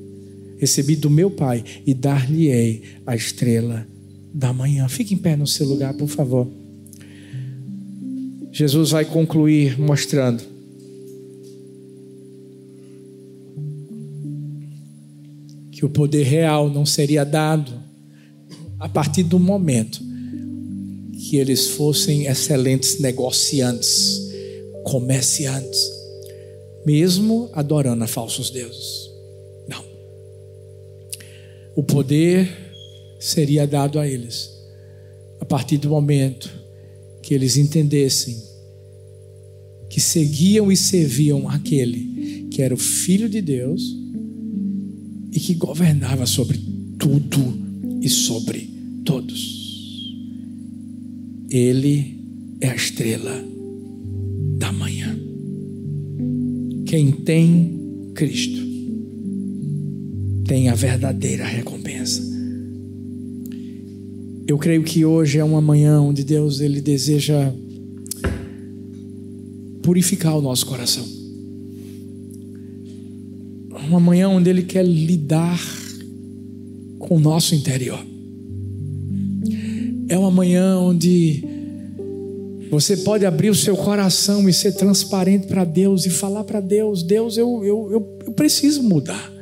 recebi 0.59 0.95
do 0.95 1.09
meu 1.09 1.31
Pai 1.31 1.63
e 1.85 1.93
dar-lhe-ei 1.93 2.83
a 3.07 3.15
estrela 3.15 3.87
da 4.33 4.53
manhã. 4.53 4.87
Fique 4.87 5.13
em 5.13 5.17
pé 5.17 5.35
no 5.35 5.47
seu 5.47 5.65
lugar, 5.65 5.93
por 5.93 6.07
favor. 6.07 6.47
Jesus 8.51 8.91
vai 8.91 9.05
concluir 9.05 9.79
mostrando 9.79 10.43
que 15.71 15.85
o 15.85 15.89
poder 15.89 16.23
real 16.23 16.69
não 16.69 16.85
seria 16.85 17.23
dado 17.23 17.71
a 18.77 18.89
partir 18.89 19.23
do 19.23 19.39
momento 19.39 20.01
que 21.13 21.37
eles 21.37 21.67
fossem 21.67 22.25
excelentes 22.25 22.99
negociantes, 22.99 24.19
comerciantes, 24.83 25.79
mesmo 26.85 27.49
adorando 27.53 28.03
a 28.03 28.07
falsos 28.07 28.49
deuses 28.49 29.08
o 31.75 31.83
poder 31.83 32.49
seria 33.19 33.65
dado 33.67 33.99
a 33.99 34.07
eles 34.07 34.49
a 35.39 35.45
partir 35.45 35.77
do 35.77 35.89
momento 35.89 36.49
que 37.21 37.33
eles 37.33 37.57
entendessem 37.57 38.49
que 39.89 39.99
seguiam 39.99 40.71
e 40.71 40.77
serviam 40.77 41.49
aquele 41.49 42.47
que 42.51 42.61
era 42.61 42.73
o 42.73 42.77
Filho 42.77 43.27
de 43.27 43.41
Deus 43.41 43.81
e 45.31 45.39
que 45.39 45.53
governava 45.53 46.25
sobre 46.25 46.59
tudo 46.97 47.57
e 48.01 48.09
sobre 48.09 48.69
todos. 49.03 49.59
Ele 51.49 52.19
é 52.61 52.69
a 52.69 52.75
estrela 52.75 53.43
da 54.57 54.71
manhã. 54.71 55.17
Quem 56.85 57.11
tem 57.11 58.11
Cristo 58.13 58.68
tem 60.49 60.67
a 60.67 60.73
verdadeira 60.73 61.45
recompensa. 61.45 62.23
Eu 64.47 64.57
creio 64.57 64.83
que 64.83 65.05
hoje 65.05 65.37
é 65.37 65.43
uma 65.43 65.61
manhã 65.61 66.01
onde 66.01 66.23
Deus 66.23 66.59
ele 66.59 66.81
deseja 66.81 67.53
purificar 69.83 70.35
o 70.35 70.41
nosso 70.41 70.65
coração. 70.65 71.05
Uma 73.87 73.99
manhã 73.99 74.27
onde 74.27 74.49
ele 74.49 74.63
quer 74.63 74.83
lidar 74.83 75.59
com 76.97 77.17
o 77.17 77.19
nosso 77.19 77.53
interior. 77.53 78.03
É 80.07 80.17
uma 80.17 80.31
manhã 80.31 80.79
onde 80.79 81.43
você 82.71 82.97
pode 82.97 83.23
abrir 83.23 83.51
o 83.51 83.55
seu 83.55 83.77
coração 83.77 84.49
e 84.49 84.53
ser 84.53 84.71
transparente 84.71 85.45
para 85.45 85.63
Deus 85.63 86.07
e 86.07 86.09
falar 86.09 86.43
para 86.43 86.59
Deus: 86.59 87.03
Deus, 87.03 87.37
eu, 87.37 87.63
eu, 87.63 87.91
eu, 87.91 88.19
eu 88.25 88.33
preciso 88.33 88.81
mudar. 88.81 89.38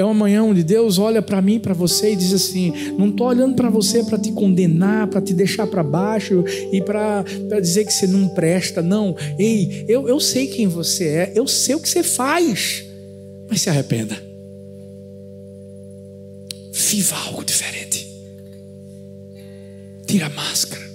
É 0.00 0.04
uma 0.04 0.14
manhã 0.14 0.42
onde 0.42 0.62
Deus 0.62 0.96
olha 0.96 1.20
para 1.20 1.42
mim, 1.42 1.60
para 1.60 1.74
você 1.74 2.14
e 2.14 2.16
diz 2.16 2.32
assim: 2.32 2.72
não 2.96 3.10
estou 3.10 3.26
olhando 3.26 3.54
para 3.54 3.68
você 3.68 4.02
para 4.02 4.18
te 4.18 4.32
condenar, 4.32 5.06
para 5.08 5.20
te 5.20 5.34
deixar 5.34 5.66
para 5.66 5.82
baixo 5.82 6.42
e 6.72 6.80
para 6.80 7.22
dizer 7.60 7.84
que 7.84 7.92
você 7.92 8.06
não 8.06 8.26
presta. 8.30 8.80
Não, 8.80 9.14
ei, 9.38 9.84
eu, 9.86 10.08
eu 10.08 10.18
sei 10.18 10.46
quem 10.46 10.66
você 10.66 11.04
é, 11.04 11.32
eu 11.34 11.46
sei 11.46 11.74
o 11.74 11.80
que 11.80 11.86
você 11.86 12.02
faz, 12.02 12.82
mas 13.46 13.60
se 13.60 13.68
arrependa. 13.68 14.16
Viva 16.72 17.16
algo 17.26 17.44
diferente. 17.44 18.08
Tira 20.06 20.28
a 20.28 20.30
máscara. 20.30 20.90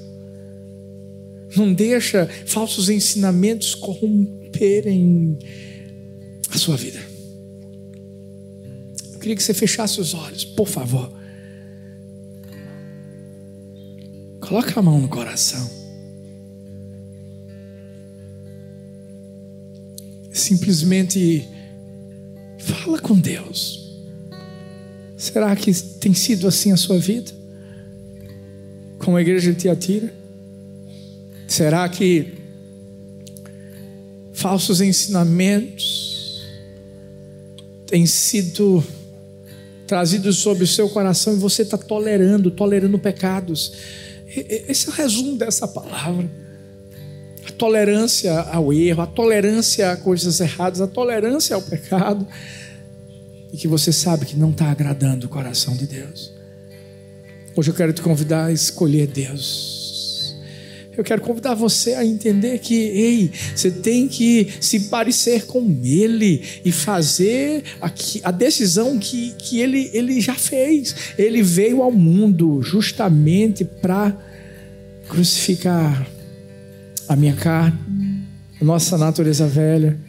Não 1.56 1.72
deixa 1.72 2.28
falsos 2.48 2.90
ensinamentos 2.90 3.76
corromperem 3.76 5.38
a 6.50 6.58
sua 6.58 6.76
vida 6.76 7.05
queria 9.26 9.36
que 9.36 9.42
você 9.42 9.56
fechasse 9.56 10.00
os 10.00 10.14
olhos, 10.14 10.46
por 10.46 10.68
favor. 10.68 11.12
Coloca 14.40 14.80
a 14.80 14.84
mão 14.84 15.02
no 15.02 15.08
coração. 15.08 15.86
simplesmente 20.32 21.48
fala 22.60 23.00
com 23.00 23.18
Deus. 23.18 23.98
Será 25.18 25.56
que 25.56 25.74
tem 25.74 26.14
sido 26.14 26.48
assim 26.48 26.72
a 26.72 26.78
sua 26.78 27.00
vida? 27.00 27.32
Com 29.00 29.16
a 29.16 29.22
igreja 29.22 29.52
de 29.52 29.60
Tiatira? 29.60 30.14
Será 31.48 31.90
que 31.90 32.34
falsos 34.34 34.82
ensinamentos 34.82 36.46
têm 37.88 38.06
sido 38.06 38.84
trazidos 39.88 40.38
sobre 40.38 40.64
o 40.64 40.68
seu 40.68 40.90
coração 40.90 41.34
e 41.34 41.38
você 41.38 41.62
está 41.62 41.78
tolerando, 41.78 42.52
tolerando 42.52 42.98
pecados? 42.98 43.74
Esse 44.28 44.88
é 44.88 44.92
o 44.92 44.96
resumo 44.96 45.38
dessa 45.38 45.68
palavra. 45.68 46.30
A 47.48 47.52
tolerância 47.52 48.34
ao 48.40 48.74
erro, 48.74 49.02
a 49.02 49.08
tolerância 49.08 49.92
a 49.92 49.98
coisas 49.98 50.40
erradas, 50.40 50.82
a 50.82 50.88
tolerância 50.88 51.56
ao 51.56 51.62
pecado. 51.62 52.28
E 53.54 53.58
que 53.58 53.68
você 53.68 53.94
sabe 53.94 54.26
que 54.26 54.36
não 54.36 54.50
está 54.50 54.72
agradando 54.72 55.28
o 55.28 55.30
coração 55.30 55.76
de 55.76 55.88
Deus. 55.88 56.34
Hoje 57.56 57.72
eu 57.72 57.76
quero 57.76 57.94
te 57.94 58.02
convidar 58.02 58.46
a 58.46 58.52
escolher 58.52 59.08
Deus. 59.08 59.75
Eu 60.98 61.04
quero 61.04 61.22
convidar 61.22 61.54
você 61.54 61.94
a 61.94 62.06
entender 62.06 62.60
que, 62.60 62.74
ei, 62.74 63.32
você 63.54 63.70
tem 63.70 64.08
que 64.08 64.48
se 64.62 64.82
parecer 64.82 65.46
com 65.46 65.80
Ele 65.84 66.42
e 66.64 66.72
fazer 66.72 67.64
a, 67.82 67.92
a 68.24 68.32
decisão 68.32 68.98
que, 68.98 69.32
que 69.38 69.60
ele, 69.60 69.90
ele 69.94 70.22
já 70.22 70.36
fez. 70.36 70.96
Ele 71.18 71.42
veio 71.42 71.82
ao 71.82 71.92
mundo 71.92 72.62
justamente 72.62 73.66
para 73.66 74.16
crucificar 75.10 76.08
a 77.08 77.16
minha 77.16 77.36
carne, 77.36 77.78
a 78.60 78.64
nossa 78.64 78.98
natureza 78.98 79.48
velha 79.48 80.00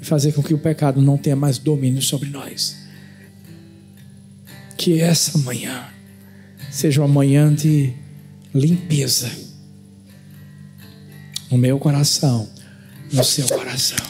e 0.00 0.04
fazer 0.04 0.32
com 0.32 0.42
que 0.42 0.54
o 0.54 0.58
pecado 0.58 1.02
não 1.02 1.18
tenha 1.18 1.36
mais 1.36 1.58
domínio 1.58 2.00
sobre 2.00 2.28
nós. 2.30 2.76
Que 4.76 5.00
essa 5.00 5.36
manhã 5.38 5.88
seja 6.70 7.02
uma 7.02 7.08
manhã 7.08 7.52
de 7.52 7.92
limpeza 8.54 9.49
no 11.50 11.58
meu 11.58 11.78
coração, 11.78 12.48
no 13.12 13.24
seu 13.24 13.48
coração. 13.48 14.09